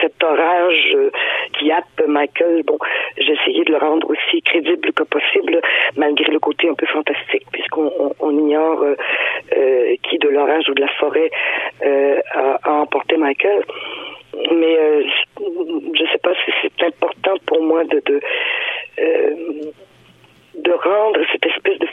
cet 0.00 0.22
orage 0.22 0.92
euh, 0.94 1.10
qui 1.58 1.70
happe 1.70 2.06
Michael, 2.06 2.62
bon, 2.64 2.78
j'ai 3.16 3.32
essayé 3.32 3.64
de 3.64 3.72
le 3.72 3.78
rendre 3.78 4.10
aussi 4.10 4.42
crédible 4.42 4.92
que 4.92 5.04
possible, 5.04 5.60
malgré 5.96 6.30
le 6.30 6.38
côté 6.38 6.68
un 6.68 6.74
peu 6.74 6.86
fantastique, 6.86 7.44
puisqu'on 7.52 8.14
on, 8.20 8.30
ignore 8.30 8.82
euh, 8.82 9.96
qui 10.02 10.18
de 10.18 10.28
l'orage 10.28 10.68
ou 10.68 10.74
de 10.74 10.80
la 10.80 10.88
forêt 10.98 11.30
a, 11.84 12.70
emporté 12.70 13.16
Michael. 13.16 13.62
Mais 14.52 14.76
je 15.94 16.04
sais 16.10 16.18
pas 16.22 16.32
si 16.44 16.52
c'est 16.62 16.86
important 16.86 17.34
pour 17.46 17.62
moi 17.62 17.84
de 17.84 18.02
de, 18.06 18.20
de 20.56 20.72
rendre 20.72 21.20
cette 21.32 21.46
espèce 21.46 21.78
de 21.78 21.86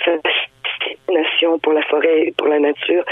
fascination 0.89 1.59
pour 1.59 1.73
la 1.73 1.81
forêt 1.83 2.33
pour 2.37 2.47
la 2.47 2.59
nature 2.59 3.03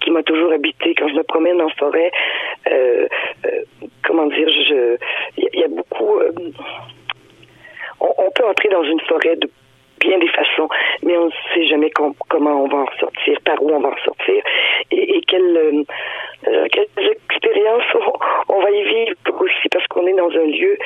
qui, 0.00 0.10
m'a 0.10 0.22
toujours 0.22 0.52
habité 0.52 0.94
quand 0.94 1.08
je 1.08 1.14
me 1.14 1.22
promène 1.22 1.60
en 1.62 1.68
forêt 1.70 2.10
euh, 2.70 3.06
euh, 3.46 3.64
comment 4.04 4.26
dire 4.26 4.48
il 5.36 5.48
y, 5.54 5.60
y, 5.60 5.64
a 5.64 5.68
beaucoup 5.68 6.18
euh, 6.18 6.32
on, 8.00 8.12
on, 8.18 8.30
peut 8.30 8.44
entrer 8.46 8.68
dans 8.68 8.82
une 8.82 9.00
forêt 9.00 9.36
de 9.36 9.48
bien 10.02 10.18
des 10.18 10.28
façons, 10.28 10.68
mais 11.02 11.16
on 11.16 11.26
ne 11.26 11.30
sait 11.54 11.66
jamais 11.66 11.90
com 11.90 12.12
comment 12.28 12.64
on 12.64 12.68
va 12.68 12.78
en 12.78 12.98
sortir, 12.98 13.38
par 13.44 13.62
où 13.62 13.70
on 13.70 13.80
va 13.80 13.90
en 13.90 14.04
sortir, 14.04 14.42
et, 14.90 15.22
euh, 15.32 15.82
euh, 16.48 16.66
quelles 16.72 17.10
expériences 17.30 17.84
on, 18.48 18.60
va 18.60 18.70
y 18.70 18.82
vivre 18.82 19.14
aussi, 19.40 19.68
parce 19.70 19.86
qu'on 19.86 20.06
est 20.06 20.14
dans 20.14 20.30
un 20.30 20.46
lieu 20.46 20.76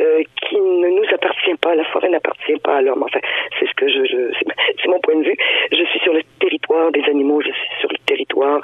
euh, 0.00 0.22
qui 0.42 0.56
ne 0.56 0.88
nous 0.88 1.04
appartient 1.12 1.54
pas, 1.60 1.74
la 1.74 1.84
forêt 1.84 2.08
n'appartient 2.08 2.58
pas 2.62 2.76
à 2.76 2.80
l'homme. 2.80 3.02
Enfin, 3.02 3.20
c'est 3.58 3.66
ce 3.66 3.74
que 3.74 3.88
je, 3.88 4.32
c'est 4.80 4.88
mon 4.88 5.00
point 5.00 5.16
de 5.16 5.24
vue. 5.24 5.36
Je 5.72 5.84
suis 5.84 5.98
sur 6.00 6.12
le 6.12 6.22
territoire 6.38 6.90
des 6.92 7.04
animaux, 7.04 7.40
je 7.40 7.50
suis 7.50 7.70
sur 7.80 7.90
le 7.90 7.98
territoire 8.06 8.60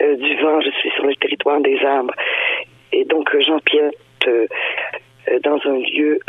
du 0.00 0.36
vent, 0.36 0.60
je 0.60 0.70
suis 0.70 0.90
sur 0.90 1.06
le 1.06 1.14
territoire 1.16 1.60
des 1.60 1.78
arbres, 1.84 2.14
et 2.92 3.04
donc 3.04 3.34
j'empiète 3.40 3.94
dans 5.42 5.60
un 5.64 5.78
lieu 5.78 6.20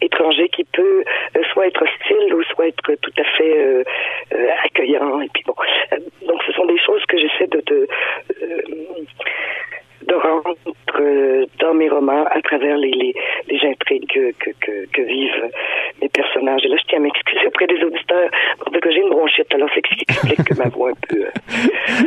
étranger 0.00 0.48
qui 0.48 0.64
peut 0.64 1.04
euh, 1.36 1.42
soit 1.52 1.66
être 1.66 1.82
hostile 1.82 2.34
ou 2.34 2.42
soit 2.44 2.68
être 2.68 2.94
tout 3.00 3.12
à 3.18 3.24
fait 3.36 3.58
euh, 3.58 3.82
euh 4.32 4.48
accueillant. 4.64 5.20
Et 5.20 5.28
puis 5.32 5.42
bon, 5.46 5.54
donc 6.26 6.42
ce 6.46 6.52
sont 6.52 6.66
des 6.66 6.78
choses 6.78 7.04
que 7.06 7.18
j'essaie 7.18 7.46
de, 7.46 7.62
de, 7.66 7.88
de 10.02 10.14
rendre 10.14 10.54
dans 11.60 11.74
mes 11.74 11.88
romans 11.88 12.24
à 12.30 12.40
travers 12.42 12.76
les, 12.76 12.90
les, 12.90 13.14
les 13.48 13.68
intrigues 13.68 14.06
que, 14.08 14.32
que, 14.38 14.86
que, 14.92 15.02
vivent 15.02 15.50
mes 16.00 16.08
personnages. 16.08 16.64
Et 16.64 16.68
là, 16.68 16.76
je 16.78 16.88
tiens 16.88 16.98
à 16.98 17.02
m'excuser 17.02 17.46
auprès 17.46 17.66
des 17.66 17.82
auditeurs 17.82 18.30
parce 18.64 18.80
que 18.80 18.90
j'ai 18.90 19.00
une 19.00 19.10
bronchite, 19.10 19.52
alors 19.54 19.68
c'est 19.74 19.82
explique 19.92 20.44
que 20.44 20.54
ma 20.54 20.68
voix 20.68 20.90
un 20.90 21.06
peu... 21.08 21.24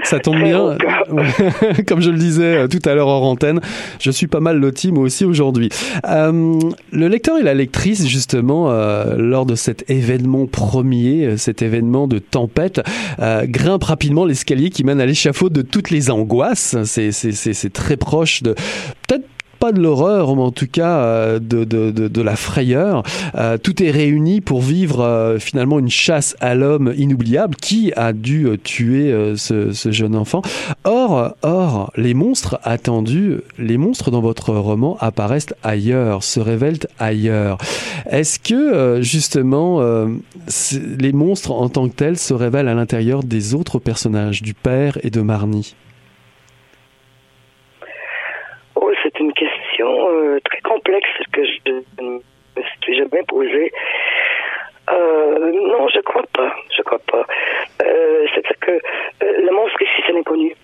Ça 0.03 0.19
tombe 0.19 0.41
bien. 0.41 0.77
Comme 1.87 2.01
je 2.01 2.11
le 2.11 2.17
disais 2.17 2.67
tout 2.67 2.87
à 2.87 2.93
l'heure 2.93 3.07
hors 3.07 3.23
antenne, 3.23 3.59
je 3.99 4.11
suis 4.11 4.27
pas 4.27 4.39
mal 4.39 4.57
loti 4.59 4.91
moi 4.91 5.03
aussi 5.03 5.25
aujourd'hui. 5.25 5.69
Euh, 6.05 6.59
le 6.91 7.07
lecteur 7.07 7.37
et 7.37 7.43
la 7.43 7.53
lectrice, 7.53 8.07
justement, 8.07 8.71
euh, 8.71 9.15
lors 9.17 9.45
de 9.45 9.55
cet 9.55 9.89
événement 9.89 10.45
premier, 10.45 11.37
cet 11.37 11.61
événement 11.61 12.07
de 12.07 12.19
tempête, 12.19 12.81
euh, 13.19 13.45
grimpe 13.45 13.83
rapidement 13.83 14.25
l'escalier 14.25 14.69
qui 14.69 14.83
mène 14.83 15.01
à 15.01 15.05
l'échafaud 15.05 15.49
de 15.49 15.61
toutes 15.61 15.89
les 15.89 16.11
angoisses. 16.11 16.77
C'est 16.83 17.73
très 17.73 17.97
proche 17.97 18.43
de 18.43 18.55
peut-être 19.07 19.25
pas 19.59 19.71
de 19.71 19.81
l'horreur, 19.81 20.35
mais 20.35 20.41
en 20.41 20.51
tout 20.51 20.67
cas 20.67 20.99
euh, 20.99 21.39
de, 21.39 22.21
la 22.21 22.35
frayeur. 22.35 23.03
Euh, 23.35 23.57
tout 23.57 23.83
est 23.83 23.91
réuni 23.91 24.41
pour 24.41 24.61
vivre 24.61 25.01
euh, 25.01 25.39
finalement 25.39 25.79
une 25.79 25.89
chasse 25.89 26.35
à 26.39 26.55
l'homme 26.55 26.93
inoubliable 26.97 27.55
qui 27.55 27.91
a 27.95 28.13
dû 28.13 28.47
tuer 28.63 29.13
ce, 29.35 29.71
jeune 29.91 30.15
enfant? 30.15 30.41
Or, 30.83 31.35
or, 31.41 31.91
les 31.97 32.13
monstres 32.13 32.59
attendus, 32.63 33.39
les 33.57 33.77
monstres 33.77 34.11
dans 34.11 34.21
votre 34.21 34.53
roman 34.53 34.97
apparaissent 34.99 35.53
ailleurs, 35.63 36.23
se 36.23 36.39
révèlent 36.39 36.79
ailleurs. 36.97 37.57
Est-ce 38.09 38.39
que 38.39 39.01
justement 39.01 39.81
les 40.99 41.11
monstres 41.11 41.51
en 41.51 41.69
tant 41.69 41.87
que 41.89 41.95
tels 41.95 42.17
se 42.17 42.33
révèlent 42.33 42.67
à 42.67 42.73
l'intérieur 42.73 43.23
des 43.23 43.53
autres 43.53 43.79
personnages, 43.79 44.41
du 44.41 44.53
père 44.53 44.97
et 45.03 45.09
de 45.09 45.21
Marnie? 45.21 45.75
C'est 49.11 49.19
une 49.19 49.33
question 49.33 50.09
euh, 50.11 50.39
très 50.43 50.61
complexe 50.61 51.09
que 51.31 51.41
je 51.43 51.71
ne 52.01 52.11
me 52.11 52.21
suis 52.83 52.97
jamais 52.97 53.23
posée. 53.27 53.71
Euh, 54.91 55.51
non, 55.51 55.87
je 55.89 55.99
crois 56.01 56.23
pas. 56.33 56.55
Je 56.75 56.81
crois 56.83 56.99
pas. 56.99 57.25
Euh, 57.83 58.25
C'est-à-dire 58.33 58.59
que 58.61 58.71
euh, 58.71 58.79
le 59.21 59.51
monstre 59.51 59.81
ici, 59.81 60.01
c'est 60.05 60.13
l'inconnu. 60.13 60.55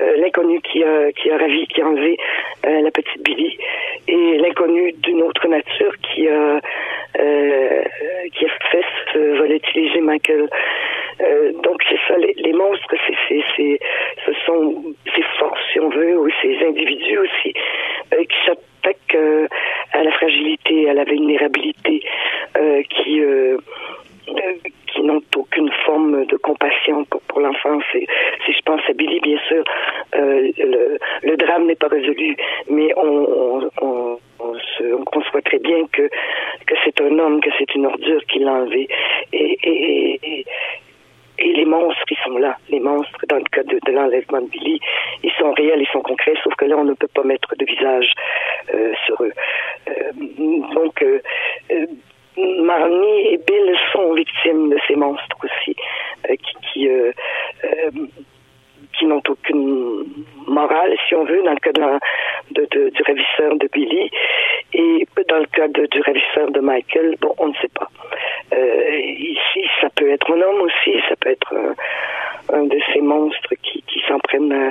Euh, 0.00 0.16
l'inconnu 0.16 0.60
qui 0.60 0.82
a, 0.84 1.12
qui 1.12 1.30
a 1.30 1.38
ravi, 1.38 1.66
qui 1.66 1.80
a 1.80 1.86
enlevé 1.86 2.16
euh, 2.66 2.80
la 2.80 2.90
petite 2.90 3.22
Billy, 3.22 3.56
et 4.08 4.38
l'inconnu 4.38 4.92
d'une 4.92 5.22
autre 5.22 5.46
nature 5.48 5.92
qui 6.02 6.28
a, 6.28 6.60
qui 8.32 8.46
a 8.46 8.48
fait 8.70 8.84
se 9.12 9.18
volatiliser 9.38 10.00
Michael. 10.00 10.48
donc 11.62 11.82
c'est 11.88 11.98
ça, 12.08 12.16
les, 12.18 12.32
les 12.36 12.52
monstres, 12.52 12.94
c'est, 13.28 13.42
c'est, 13.56 13.80
ce 14.24 14.32
sont 14.46 14.94
ces 15.14 15.22
forces, 15.38 15.60
si 15.72 15.80
on 15.80 15.90
veut, 15.90 16.18
ou 16.18 16.28
ces 16.40 16.64
individus 16.64 17.18
aussi, 17.18 17.52
qui 17.52 18.36
à 19.92 20.02
la 20.02 20.12
fragilité, 20.12 20.88
à 20.88 20.94
la 20.94 21.04
vulnérabilité, 21.04 22.02
qui 22.88 23.22
qui 24.92 25.02
n'ont 25.02 25.22
aucune 25.36 25.70
forme 25.84 26.26
de 26.26 26.36
compassion 26.36 27.04
pour, 27.04 27.40
l'enfance. 27.40 27.84
Si 27.92 28.52
je 28.52 28.60
pense 28.64 28.80
à 28.88 28.92
Billy, 28.92 29.20
bien 29.20 29.38
sûr, 29.48 29.64
euh, 30.16 30.50
le, 31.22 31.36
drame 31.36 31.66
n'est 31.66 31.76
pas 31.76 31.88
résolu, 31.88 32.36
mais 32.68 32.92
on, 32.96 33.68
conçoit 35.06 35.42
très 35.42 35.58
bien 35.58 35.86
que, 35.92 36.08
c'est 36.84 37.00
un 37.00 37.18
homme, 37.18 37.40
que 37.40 37.50
c'est 37.58 37.74
une 37.74 37.86
ordure 37.86 38.24
qui 38.26 38.38
l'a 38.40 38.52
enlevé. 38.52 38.88
Et 41.40 41.52
les 41.54 41.64
monstres, 41.64 42.04
ils 42.10 42.18
sont 42.24 42.36
là. 42.36 42.56
Les 42.68 42.80
monstres, 42.80 43.18
dans 43.28 43.36
le 43.38 43.44
cas 43.50 43.62
de, 43.62 43.78
l'enlèvement 43.90 44.42
de 44.42 44.48
Billy, 44.48 44.78
ils 45.22 45.32
sont 45.38 45.52
réels, 45.52 45.80
ils 45.80 45.92
sont 45.92 46.02
concrets, 46.02 46.34
sauf 46.44 46.54
que 46.54 46.66
là, 46.66 46.76
on 46.76 46.84
ne 46.84 46.92
peut 46.92 47.08
pas 47.14 47.24
mettre 47.24 47.54
de 47.56 47.64
visage 47.64 48.12
euh, 48.74 48.92
sur 49.06 49.22
eux. 49.22 49.32
Euh, 49.88 50.12
donc, 50.74 51.02
euh, 51.02 51.20
Marnie 52.36 53.32
et 53.32 53.38
Bill 53.38 53.74
sont 53.92 54.12
victimes 54.12 54.70
de 54.70 54.78
ces 54.86 54.96
monstres 54.96 55.36
aussi, 55.42 55.74
qui, 56.72 56.88
qui, 58.98 59.06
n'ont 59.06 59.22
aucune 59.28 60.04
morale, 60.46 60.94
si 61.08 61.14
on 61.14 61.24
veut, 61.24 61.42
dans 61.42 61.52
le 61.52 61.58
cas 61.58 61.72
de, 61.72 62.90
du 62.90 63.02
ravisseur 63.02 63.56
de 63.56 63.68
Billy, 63.72 64.10
et 64.72 65.06
dans 65.28 65.38
le 65.38 65.46
cas 65.46 65.68
de, 65.68 65.86
du 65.86 66.00
ravisseur 66.00 66.50
de 66.50 66.60
Michael, 66.60 67.16
bon, 67.20 67.34
on 67.38 67.48
ne 67.48 67.54
sait 67.54 67.70
pas. 67.74 67.88
ici, 68.52 69.66
ça 69.80 69.88
peut 69.96 70.10
être 70.10 70.30
un 70.32 70.40
homme 70.40 70.62
aussi, 70.62 70.98
ça 71.08 71.16
peut 71.16 71.30
être 71.30 71.54
un, 71.54 71.74
un 72.54 72.64
de 72.64 72.78
ces 72.92 73.00
monstres 73.00 73.54
qui, 73.62 73.82
qui 73.82 74.00
s'en 74.08 74.18
prennent 74.20 74.52
à, 74.52 74.70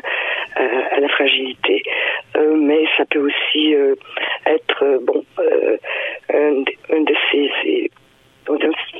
à, 0.55 0.95
à, 0.95 0.99
la 0.99 1.09
fragilité, 1.09 1.83
mais 2.35 2.85
ça 2.97 3.05
peut 3.05 3.19
aussi 3.19 3.75
être, 4.45 4.99
bon, 5.03 5.23
un, 6.33 6.63
un 6.95 7.01
de 7.01 7.15
ces, 7.31 7.51
ces 7.63 7.91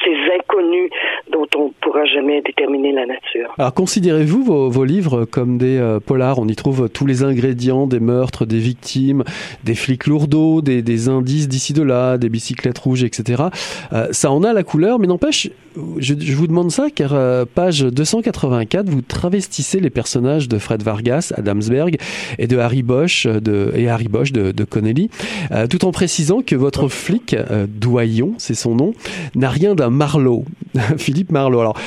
ces 0.04 0.32
inconnus 0.36 0.92
dont 1.30 1.48
on 1.56 1.66
ne 1.66 1.74
pourra 1.82 2.06
jamais 2.06 2.40
déterminer 2.42 2.92
la 2.92 3.08
nature. 3.08 3.49
Alors 3.60 3.74
considérez-vous 3.74 4.42
vos, 4.42 4.70
vos, 4.70 4.86
livres 4.86 5.26
comme 5.26 5.58
des 5.58 5.76
euh, 5.78 6.00
polars? 6.00 6.40
On 6.40 6.48
y 6.48 6.56
trouve 6.56 6.88
tous 6.88 7.06
les 7.06 7.24
ingrédients, 7.24 7.88
des 7.88 8.00
meurtres, 8.00 8.46
des 8.46 8.58
victimes, 8.58 9.26
des 9.66 9.76
flics 9.76 10.08
lourdeaux, 10.08 10.62
des, 10.62 10.82
des 10.82 11.10
indices 11.10 11.50
d'ici 11.50 11.74
de 11.74 11.84
là, 11.84 12.18
des 12.18 12.30
bicyclettes 12.30 12.80
rouges, 12.80 13.04
etc. 13.04 13.44
Euh, 13.92 14.08
ça 14.12 14.32
en 14.32 14.44
a 14.46 14.54
la 14.54 14.64
couleur, 14.64 14.98
mais 14.98 15.08
n'empêche, 15.08 15.50
je, 15.98 16.14
je, 16.18 16.34
vous 16.36 16.48
demande 16.48 16.72
ça 16.72 16.88
car 16.94 17.14
euh, 17.14 17.46
page 17.54 17.82
284, 17.82 18.90
vous 18.90 19.02
travestissez 19.02 19.80
les 19.80 19.90
personnages 19.90 20.48
de 20.48 20.58
Fred 20.58 20.84
Vargas, 20.84 21.34
Adamsberg 21.36 21.98
et 22.38 22.48
de 22.48 22.58
Harry 22.58 22.84
Bosch 22.84 23.28
de, 23.28 23.72
et 23.76 23.90
Harry 23.90 24.08
Bosch 24.08 24.32
de, 24.32 24.52
de 24.52 24.64
Connelly, 24.64 25.10
euh, 25.52 25.68
tout 25.68 25.86
en 25.86 25.92
précisant 25.92 26.42
que 26.42 26.56
votre 26.56 26.88
flic, 26.88 27.34
euh, 27.34 27.68
Doyon, 27.68 28.34
c'est 28.38 28.56
son 28.56 28.76
nom, 28.76 28.94
n'a 29.36 29.50
rien 29.50 29.76
d'un 29.76 29.90
Marlowe, 29.90 30.46
Philippe 30.98 31.32
Marlowe. 31.32 31.60
Alors, 31.60 31.78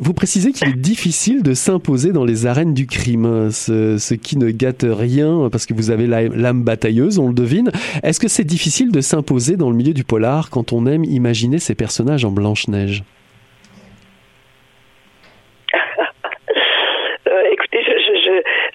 vous 0.00 0.14
précisez 0.14 0.52
qu'il 0.52 0.68
est 0.68 0.76
difficile 0.76 1.42
de 1.42 1.54
s'imposer 1.54 2.12
dans 2.12 2.24
les 2.24 2.46
arènes 2.46 2.74
du 2.74 2.86
crime, 2.86 3.50
ce, 3.50 3.98
ce, 3.98 4.14
qui 4.14 4.38
ne 4.38 4.50
gâte 4.50 4.84
rien 4.88 5.48
parce 5.50 5.66
que 5.66 5.74
vous 5.74 5.90
avez 5.90 6.06
l'âme 6.06 6.62
batailleuse, 6.62 7.18
on 7.18 7.28
le 7.28 7.34
devine. 7.34 7.70
Est-ce 8.02 8.20
que 8.20 8.28
c'est 8.28 8.44
difficile 8.44 8.92
de 8.92 9.00
s'imposer 9.00 9.56
dans 9.56 9.70
le 9.70 9.76
milieu 9.76 9.92
du 9.92 10.04
polar 10.04 10.50
quand 10.50 10.72
on 10.72 10.86
aime 10.86 11.04
imaginer 11.04 11.58
ces 11.58 11.74
personnages 11.74 12.24
en 12.24 12.30
Blanche-Neige? 12.30 13.02
Euh, 17.26 17.42
Écoutez, 17.52 17.78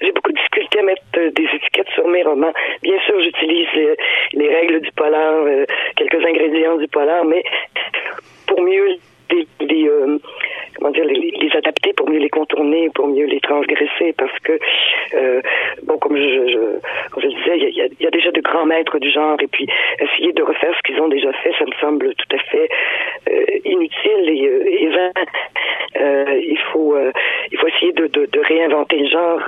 j'ai 0.00 0.12
beaucoup 0.12 0.32
de 0.32 0.36
difficulté 0.36 0.78
à 0.78 0.82
mettre 0.82 1.02
euh, 1.18 1.30
des 1.30 1.44
étiquettes 1.44 1.88
sur 1.94 2.06
mes 2.08 2.22
romans. 2.22 2.52
Bien 2.82 2.98
sûr, 3.06 3.20
j'utilise 3.20 3.68
les, 3.74 3.96
les, 4.32 4.54
règles 4.54 4.80
du 4.80 4.90
polar, 4.92 5.34
euh, 5.46 5.64
quelques 5.96 6.24
ingrédients 6.24 6.76
du 6.76 6.88
polar, 6.88 7.24
mais 7.24 7.42
pour 8.46 8.62
mieux 8.62 8.96
des, 9.30 9.46
des, 9.60 9.88
euh, 9.88 10.18
comment 10.76 10.90
dire, 10.90 11.04
les, 11.04 11.32
adapter 11.56 11.92
pour 11.94 12.08
mieux 12.08 12.18
les 12.18 12.28
contourner, 12.28 12.90
pour 12.94 13.08
mieux 13.08 13.26
les 13.26 13.40
transgresser, 13.40 14.14
parce 14.18 14.36
que, 14.40 14.58
euh, 15.14 15.40
bon, 15.84 15.96
comme 15.98 16.16
je, 16.16 16.48
je, 17.16 17.26
disais, 17.26 17.58
il 17.58 17.76
y 18.00 18.06
a, 18.06 18.10
déjà 18.10 18.30
de 18.30 18.40
grands 18.40 18.66
maîtres 18.66 18.98
du 18.98 19.10
genre, 19.10 19.36
et 19.40 19.46
puis 19.46 19.66
essayer 20.00 20.32
de 20.32 20.42
refaire 20.42 20.74
ce 20.76 20.82
qu'ils 20.82 21.00
ont 21.00 21.08
déjà 21.08 21.32
fait, 21.32 21.52
ça 21.58 21.64
me 21.64 21.72
semble 21.80 22.14
tout 22.14 22.36
à 22.36 22.38
fait 22.38 22.68
euh, 23.30 23.44
inutile 23.64 24.28
et, 24.28 24.46
euh, 24.46 24.64
et 24.66 24.88
vain. 24.88 25.10
Il 25.98 26.58
faut, 26.72 26.94
il 27.50 27.58
faut 27.58 27.66
essayer 27.68 27.92
de, 27.92 28.06
de, 28.06 28.40
réinventer 28.40 28.98
le 28.98 29.08
genre 29.08 29.40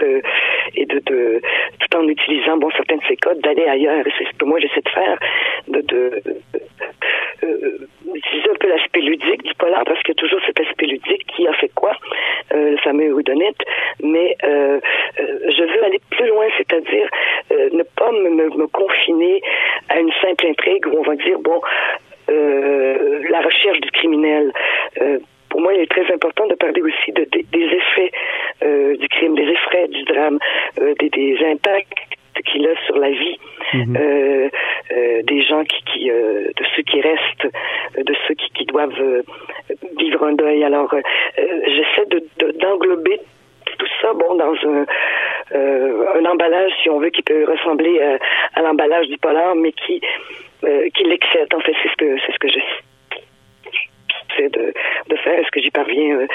et 0.74 0.86
de, 0.86 0.98
tout 1.00 1.96
en 1.96 2.08
utilisant, 2.08 2.56
bon, 2.56 2.70
certains 2.70 2.96
de 2.96 3.02
ces 3.06 3.16
codes, 3.16 3.40
d'aller 3.40 3.66
ailleurs. 3.66 4.04
C'est 4.16 4.24
ce 4.24 4.38
que 4.38 4.44
moi 4.44 4.58
j'essaie 4.58 4.80
de 4.80 4.88
faire, 4.88 5.18
de, 5.68 5.80
de 5.82 6.22
utiliser 8.14 8.50
un 8.50 8.54
peu 8.60 8.68
l'aspect 8.68 9.00
ludique 9.00 9.42
du 9.42 9.54
polar 9.54 9.84
parce 9.84 10.00
qu'il 10.00 10.14
y 10.14 10.18
a 10.18 10.20
toujours 10.20 10.40
cet 10.46 10.60
aspect 10.60 10.86
ludique 10.86 11.26
qui 11.34 11.46
a 11.46 11.52
fait 11.54 11.70
quoi, 11.74 11.92
euh, 12.54 12.72
le 12.72 12.76
fameux 12.78 13.12
Houdonite, 13.12 13.62
mais 14.02 14.36
euh, 14.44 14.80
euh, 15.20 15.38
je 15.56 15.62
veux 15.62 15.84
aller 15.84 16.00
plus 16.10 16.26
loin, 16.28 16.46
c'est-à-dire 16.56 17.08
ne 17.50 17.82
pas 17.82 18.10
me, 18.12 18.66
confiner 18.68 19.40
à 19.88 20.00
une 20.00 20.12
simple 20.20 20.46
intrigue 20.46 20.86
où 20.86 20.98
on 20.98 21.02
va 21.02 21.16
dire, 21.16 21.38
bon, 21.40 21.60
la 22.28 23.40
recherche 23.40 23.80
du 23.80 23.90
criminel. 23.90 24.52
pour 25.48 25.60
moi, 25.60 25.72
il 25.74 25.80
est 25.80 25.90
très 25.90 26.12
important 26.12 26.46
de 26.46 26.54
parler 26.54 26.82
aussi 26.82 27.12
de, 27.12 27.24
de 27.24 27.42
des 27.50 27.64
effets 27.64 28.12
du 28.96 29.08
crime, 29.08 29.34
des 29.34 29.48
effets 29.48 29.88
du 29.88 30.02
drame, 30.04 30.38
des 30.76 31.38
impacts 31.46 32.17
qu'il 32.42 32.66
a 32.66 32.74
sur 32.86 32.98
la 32.98 33.10
vie 33.10 33.38
mmh. 33.74 33.96
euh, 33.96 34.48
euh, 34.92 35.22
des 35.24 35.42
gens 35.42 35.64
qui, 35.64 35.82
qui 35.84 36.10
euh, 36.10 36.48
de 36.56 36.64
ceux 36.74 36.82
qui 36.82 37.00
restent, 37.00 37.48
de 37.96 38.14
ceux 38.26 38.34
qui, 38.34 38.50
qui 38.50 38.64
doivent 38.66 39.22
vivre 39.98 40.24
un 40.24 40.32
deuil. 40.32 40.64
Alors, 40.64 40.94
j'essaie 41.36 42.06
de, 42.06 42.22
d'englober 42.58 43.20
tout 43.78 43.86
ça, 44.00 44.12
bon, 44.14 44.34
dans 44.36 44.54
un, 44.54 44.86
un 45.54 46.24
emballage, 46.24 46.72
si 46.82 46.90
on 46.90 46.98
veut, 46.98 47.10
qui 47.10 47.22
peut 47.22 47.44
ressembler 47.44 48.00
à, 48.00 48.18
à 48.58 48.62
l'emballage 48.62 49.06
du 49.08 49.18
polar, 49.18 49.54
mais 49.54 49.72
qui 49.72 50.00
qui 50.94 51.04
l'excède. 51.04 51.54
En 51.54 51.60
fait, 51.60 51.74
c'est 51.82 51.88
ce 51.88 51.96
que 51.96 52.18
c'est 52.26 52.32
ce 52.32 52.38
que 52.38 52.48
je 52.48 52.58
de, 54.38 54.72
de 55.08 55.16
faire. 55.16 55.38
Est-ce 55.38 55.50
que 55.50 55.60
j'y 55.60 55.70
parviens? 55.70 56.26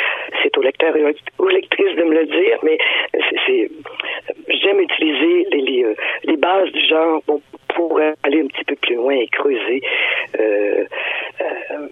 C'est 0.41 0.57
au 0.57 0.61
lecteur 0.61 0.95
et 0.95 1.15
aux 1.37 1.49
lectrices 1.49 1.95
de 1.95 2.03
me 2.03 2.13
le 2.13 2.25
dire, 2.25 2.59
mais 2.63 2.77
c'est, 3.45 3.69
j'aime 4.49 4.79
utiliser 4.79 5.47
les, 5.51 5.61
les, 5.61 5.95
les, 6.23 6.37
bases 6.37 6.71
du 6.71 6.85
genre 6.85 7.21
pour 7.75 7.99
aller 8.23 8.41
un 8.41 8.47
petit 8.47 8.63
peu 8.65 8.75
plus 8.75 8.95
loin 8.95 9.13
et 9.15 9.27
creuser. 9.27 9.81
Euh, 10.39 10.85
euh, 11.41 11.87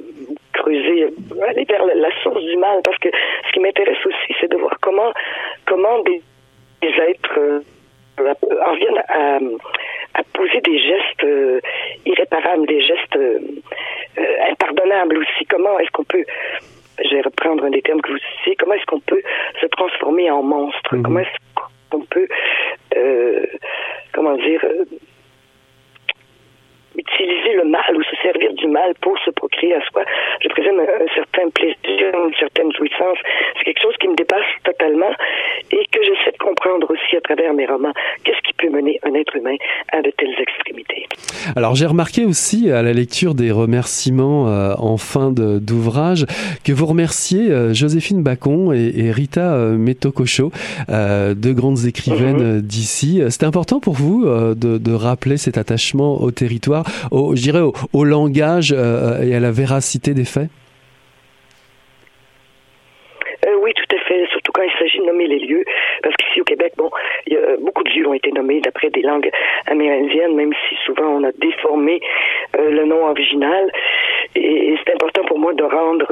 creuser, 0.54 1.08
aller 1.48 1.66
vers 1.66 1.86
la 1.86 2.12
source 2.22 2.44
du 2.44 2.58
mal, 2.58 2.82
parce 2.84 2.98
que 3.00 3.10
ce 3.48 3.54
qui 3.54 3.60
m'intéresse 3.60 4.06
aussi, 4.06 4.36
c'est 4.40 4.52
de 4.52 4.58
voir 4.58 4.78
comment, 4.82 5.12
comment 5.66 6.00
des, 6.04 6.22
des 6.82 6.94
êtres 7.10 7.40
euh, 7.40 7.62
en 8.66 8.74
viennent 8.76 9.04
à, 9.08 9.40
à 10.14 10.24
poser 10.34 10.62
des 10.62 10.80
gestes 10.80 11.24
euh, 11.24 11.60
irréparables, 12.06 12.68
des 12.68 12.82
gestes 12.82 13.16
euh, 13.16 13.40
impardonnables 14.52 15.18
aussi. 15.18 15.46
Comment 15.50 15.80
est-ce 15.80 15.92
qu'on 15.92 16.04
peut, 16.04 16.26
je 17.04 17.16
vais 17.16 17.22
reprendre 17.22 17.64
un 17.66 17.70
des 17.70 17.82
termes 17.82 18.02
que 18.02 18.12
vous 18.12 18.18
citez, 18.44 18.56
comment 18.58 18.74
est-ce 18.74 18.86
qu'on 18.86 19.00
peut 19.00 19.22
se 19.62 19.66
transformer 19.68 20.30
en 20.32 20.44
monstre? 20.44 20.96
-hmm. 20.96 21.02
Comment 21.04 21.20
est-ce 21.20 21.38
qu'on 21.90 22.06
peut, 22.16 22.28
euh, 22.98 23.46
comment 24.14 24.36
dire, 24.38 24.62
utiliser 26.98 27.54
le 27.54 27.66
mal 27.66 27.92
ou 27.96 28.04
se 28.04 28.16
servir 28.22 28.54
du 28.54 28.68
mal 28.68 28.94
pour 29.02 29.18
se 29.26 29.32
procréer 29.32 29.74
à 29.76 29.82
soi, 29.90 30.04
je 30.44 30.48
présume 30.50 30.80
un, 30.80 31.04
un 31.06 31.10
certain 31.16 31.50
plaisir, 31.50 32.06
une 32.14 32.36
certaine 32.40 32.72
jouissance. 32.74 33.18
C'est 33.58 33.66
quelque 33.66 33.82
chose 33.82 33.96
qui 34.00 34.08
me 34.08 34.16
dépasse 34.16 34.52
totalement 34.64 35.14
et 35.72 35.84
que 35.92 36.00
j'essaie 36.04 36.32
de 36.32 36.38
comprendre 36.38 36.90
aussi 36.92 37.16
à 37.16 37.22
travers 37.22 37.54
mes 37.54 37.66
romans. 37.66 37.94
Qu'est-ce 38.24 38.42
qui 38.48 38.54
peut 38.54 38.70
mener 38.70 39.00
un 39.04 39.14
être 39.14 39.36
humain 39.36 39.56
à 39.92 40.02
de 40.02 40.12
telles 40.18 40.36
extrémités? 40.40 41.08
Alors 41.56 41.76
j'ai 41.76 41.86
remarqué 41.86 42.26
aussi 42.26 42.70
à 42.72 42.82
la 42.82 42.94
lecture 42.94 43.34
des 43.36 43.52
remerciements 43.52 44.48
euh, 44.48 44.74
en 44.78 44.98
fin 44.98 45.32
d'ouvrage 45.32 46.26
que 46.66 46.72
vous 46.72 46.86
remerciez 46.86 47.52
euh, 47.52 47.74
Joséphine 47.74 48.22
Bacon 48.24 48.74
et, 48.74 48.92
et 49.06 49.12
Rita 49.12 49.54
euh, 49.54 49.78
Metococho, 49.78 50.52
deux 50.90 51.54
grandes 51.54 51.86
écrivaines 51.86 52.38
mm 52.38 52.60
-hmm. 52.60 52.62
d'ici. 52.62 53.22
C'était 53.30 53.46
important 53.46 53.80
pour 53.80 53.94
vous 53.94 54.26
de, 54.26 54.78
de 54.78 54.94
rappeler 54.94 55.38
cet 55.38 55.58
attachement 55.58 56.22
au 56.22 56.32
territoire 56.32 56.81
au, 57.12 57.36
je 57.36 57.42
dirais 57.42 57.62
au, 57.94 58.04
langage 58.04 58.74
euh, 58.76 59.22
et 59.22 59.36
à 59.36 59.40
la 59.40 59.52
véracité 59.52 60.14
des 60.14 60.26
faits? 60.26 60.50
Euh, 63.46 63.56
Oui, 63.62 63.74
tout 63.74 63.96
à 63.96 64.00
fait, 64.00 64.26
surtout 64.32 64.52
quand 64.52 64.64
il 64.64 64.72
s'agit 64.78 65.00
de 65.00 65.06
nommer 65.06 65.28
les 65.28 65.40
lieux, 65.40 65.64
parce 66.04 66.16
qu'ici 66.16 66.42
au 66.42 66.44
Québec, 66.44 66.74
bon, 66.78 66.90
beaucoup 67.62 67.84
de 67.84 67.90
lieux 67.90 68.08
ont 68.08 68.14
été 68.14 68.32
nommés 68.32 68.62
d'après 68.62 68.90
des 68.90 69.02
langues 69.02 69.30
amérindiennes, 69.68 70.36
même 70.36 70.54
si 70.68 70.76
souvent 70.86 71.08
on 71.08 71.24
a 71.24 71.32
déformé 71.34 72.02
euh, 72.58 72.70
le 72.70 72.86
nom 72.86 73.06
original. 73.08 73.72
Et, 74.36 74.76
c'est 74.84 74.94
important 74.94 75.24
pour 75.26 75.40
moi 75.40 75.54
de 75.54 75.64
rendre 75.64 76.08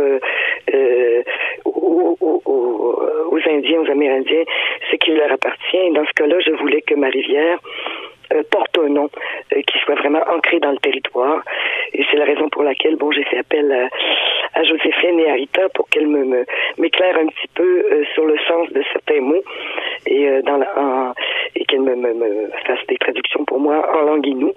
aux, 1.65 2.17
aux, 2.21 3.39
Indiens, 3.49 3.79
aux 3.79 3.91
Amérindiens, 3.91 4.43
ce 4.91 4.95
qui 4.97 5.11
leur 5.11 5.31
appartient. 5.31 5.89
Dans 5.93 6.05
ce 6.05 6.13
cas-là, 6.15 6.39
je 6.45 6.51
voulais 6.51 6.81
que 6.81 6.95
ma 6.95 7.07
rivière 7.07 7.59
porte 8.51 8.77
un 8.77 8.89
nom 8.89 9.09
euh, 9.53 9.61
qui 9.61 9.79
soit 9.79 9.95
vraiment 9.95 10.21
ancré 10.27 10.59
dans 10.59 10.71
le 10.71 10.77
territoire. 10.77 11.43
Et 11.93 12.05
c'est 12.09 12.17
la 12.17 12.25
raison 12.25 12.49
pour 12.49 12.63
laquelle, 12.63 12.95
bon, 12.95 13.11
j'ai 13.11 13.23
fait 13.23 13.39
appel 13.39 13.71
à, 13.71 14.59
à 14.59 14.63
Joséphine 14.63 15.19
et 15.19 15.29
à 15.29 15.33
Rita 15.33 15.69
pour 15.69 15.89
qu'elles 15.89 16.07
me, 16.07 16.45
m'éclairent 16.77 17.17
un 17.17 17.27
petit 17.27 17.47
peu 17.55 17.85
euh, 17.91 18.03
sur 18.13 18.25
le 18.25 18.37
sens 18.47 18.69
de 18.71 18.83
certains 18.93 19.21
mots 19.21 19.43
et 20.07 20.27
euh, 20.27 20.41
dans 20.41 20.57
la, 20.57 20.79
en, 20.79 21.13
et 21.55 21.65
qu'elles 21.65 21.81
me, 21.81 21.95
me, 21.95 22.13
me, 22.13 22.49
fassent 22.65 22.85
des 22.87 22.97
traductions 22.97 23.45
pour 23.45 23.59
moi 23.59 23.85
en 23.95 24.01
langue 24.01 24.25
inou, 24.25 24.53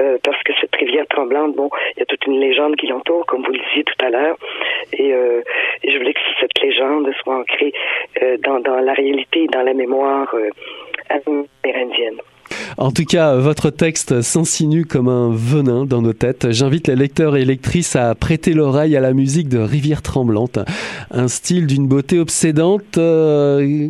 euh, 0.00 0.18
parce 0.22 0.40
que 0.42 0.52
cette 0.60 0.74
rivière 0.76 1.06
tremblante, 1.08 1.54
bon, 1.54 1.70
il 1.96 2.00
y 2.00 2.02
a 2.02 2.06
toute 2.06 2.24
une 2.26 2.40
légende 2.40 2.76
qui 2.76 2.86
l'entoure, 2.86 3.26
comme 3.26 3.42
vous 3.42 3.52
le 3.52 3.58
disiez 3.58 3.84
tout 3.84 4.04
à 4.04 4.10
l'heure, 4.10 4.36
et, 4.92 5.10
et, 5.10 5.90
je 5.90 5.98
voulais 5.98 6.14
que 6.14 6.20
cette 6.40 6.60
légende 6.62 7.10
soit 7.22 7.36
ancrée 7.36 7.72
dans, 8.40 8.60
dans 8.60 8.80
la 8.80 8.92
réalité 8.92 9.44
et 9.44 9.48
dans 9.48 9.62
la 9.62 9.74
mémoire 9.74 10.34
amérindienne. 11.10 12.20
En 12.78 12.90
tout 12.92 13.04
cas, 13.04 13.36
votre 13.36 13.70
texte 13.70 14.22
s'insinue 14.22 14.84
comme 14.84 15.08
un 15.08 15.30
venin 15.32 15.84
dans 15.84 16.02
nos 16.02 16.12
têtes. 16.12 16.50
J'invite 16.50 16.88
les 16.88 16.96
lecteurs 16.96 17.36
et 17.36 17.44
lectrices 17.44 17.96
à 17.96 18.14
prêter 18.14 18.52
l'oreille 18.54 18.96
à 18.96 19.00
la 19.00 19.12
musique 19.12 19.48
de 19.48 19.58
Rivière 19.58 20.02
Tremblante, 20.02 20.58
un 21.10 21.28
style 21.28 21.66
d'une 21.66 21.86
beauté 21.86 22.18
obsédante. 22.18 22.98
Euh 22.98 23.88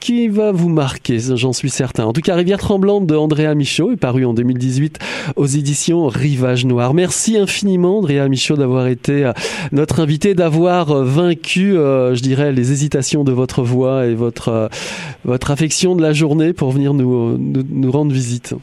qui 0.00 0.28
va 0.28 0.50
vous 0.50 0.68
marquer, 0.68 1.18
j'en 1.18 1.52
suis 1.52 1.70
certain. 1.70 2.04
En 2.04 2.12
tout 2.12 2.22
cas, 2.22 2.34
Rivière 2.34 2.58
Tremblante 2.58 3.06
de 3.06 3.14
Andrea 3.14 3.54
Michaud 3.54 3.92
est 3.92 4.00
paru 4.00 4.24
en 4.24 4.32
2018 4.32 4.98
aux 5.36 5.46
éditions 5.46 6.06
Rivage 6.06 6.64
Noir. 6.64 6.94
Merci 6.94 7.36
infiniment, 7.36 7.98
Andrea 7.98 8.28
Michaud, 8.28 8.56
d'avoir 8.56 8.86
été 8.86 9.30
notre 9.72 10.00
invité, 10.00 10.34
d'avoir 10.34 11.04
vaincu, 11.04 11.76
euh, 11.76 12.14
je 12.14 12.22
dirais, 12.22 12.52
les 12.52 12.72
hésitations 12.72 13.24
de 13.24 13.32
votre 13.32 13.62
voix 13.62 14.06
et 14.06 14.14
votre, 14.14 14.48
euh, 14.48 14.68
votre 15.24 15.50
affection 15.50 15.94
de 15.94 16.02
la 16.02 16.12
journée 16.12 16.52
pour 16.52 16.70
venir 16.70 16.94
nous, 16.94 17.36
nous, 17.36 17.62
nous 17.68 17.90
rendre 17.90 18.12
visite. 18.12 18.54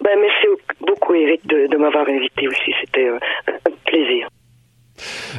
Ben, 0.00 0.12
merci 0.20 0.46
beaucoup, 0.86 1.14
Eric, 1.14 1.46
de, 1.46 1.66
de 1.66 1.76
m'avoir 1.76 2.08
invité 2.08 2.46
aussi. 2.46 2.72
C'était 2.80 3.08
un 3.08 3.70
plaisir. 3.84 4.28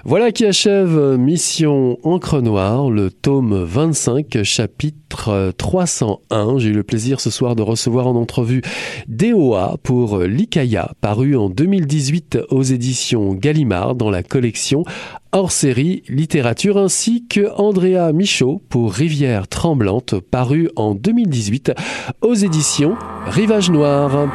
Voilà 0.05 0.31
qui 0.31 0.45
achève 0.45 1.17
Mission 1.17 1.97
Encre 2.03 2.41
Noire, 2.41 2.89
le 2.89 3.11
tome 3.11 3.63
25, 3.63 4.43
chapitre 4.43 5.51
301. 5.57 6.59
J'ai 6.59 6.69
eu 6.69 6.73
le 6.73 6.83
plaisir 6.83 7.19
ce 7.19 7.29
soir 7.29 7.55
de 7.55 7.61
recevoir 7.61 8.07
en 8.07 8.15
entrevue 8.15 8.61
DOA 9.07 9.77
pour 9.83 10.19
l'Ikaya, 10.19 10.91
paru 11.01 11.35
en 11.35 11.49
2018 11.49 12.39
aux 12.49 12.63
éditions 12.63 13.33
Gallimard 13.33 13.95
dans 13.95 14.09
la 14.09 14.23
collection 14.23 14.83
hors 15.31 15.51
série 15.51 16.03
littérature 16.07 16.77
ainsi 16.77 17.25
que 17.27 17.51
Andrea 17.57 18.11
Michaud 18.13 18.61
pour 18.69 18.93
Rivière 18.93 19.47
Tremblante 19.47 20.15
paru 20.19 20.69
en 20.75 20.95
2018 20.95 21.73
aux 22.21 22.33
éditions 22.33 22.95
Rivage 23.27 23.69
Noir. 23.69 24.29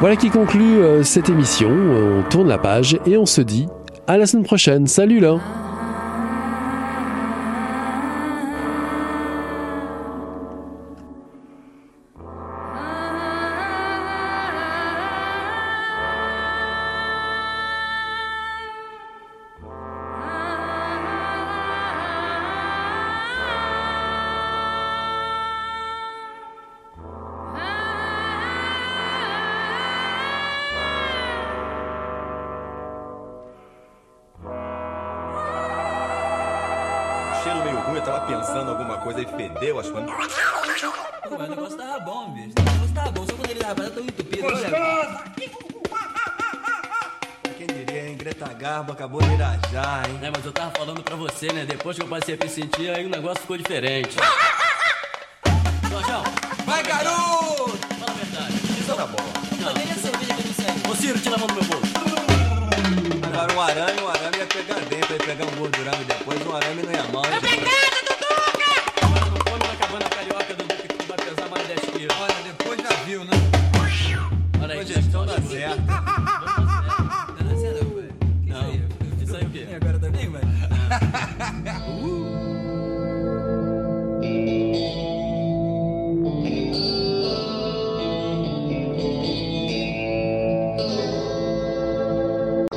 Voilà 0.00 0.16
qui 0.16 0.30
conclut 0.30 0.78
euh, 0.78 1.02
cette 1.02 1.28
émission. 1.28 1.70
On 1.70 2.22
tourne 2.28 2.48
la 2.48 2.58
page 2.58 2.98
et 3.06 3.16
on 3.16 3.26
se 3.26 3.40
dit 3.40 3.66
à 4.08 4.16
la 4.16 4.26
semaine 4.26 4.44
prochaine. 4.44 4.86
Salut 4.86 5.20
là 5.20 5.38
sentir, 52.48 52.90
aí 52.90 53.04
o 53.06 53.08
negócio 53.08 53.40
ficou 53.40 53.56
diferente. 53.56 54.16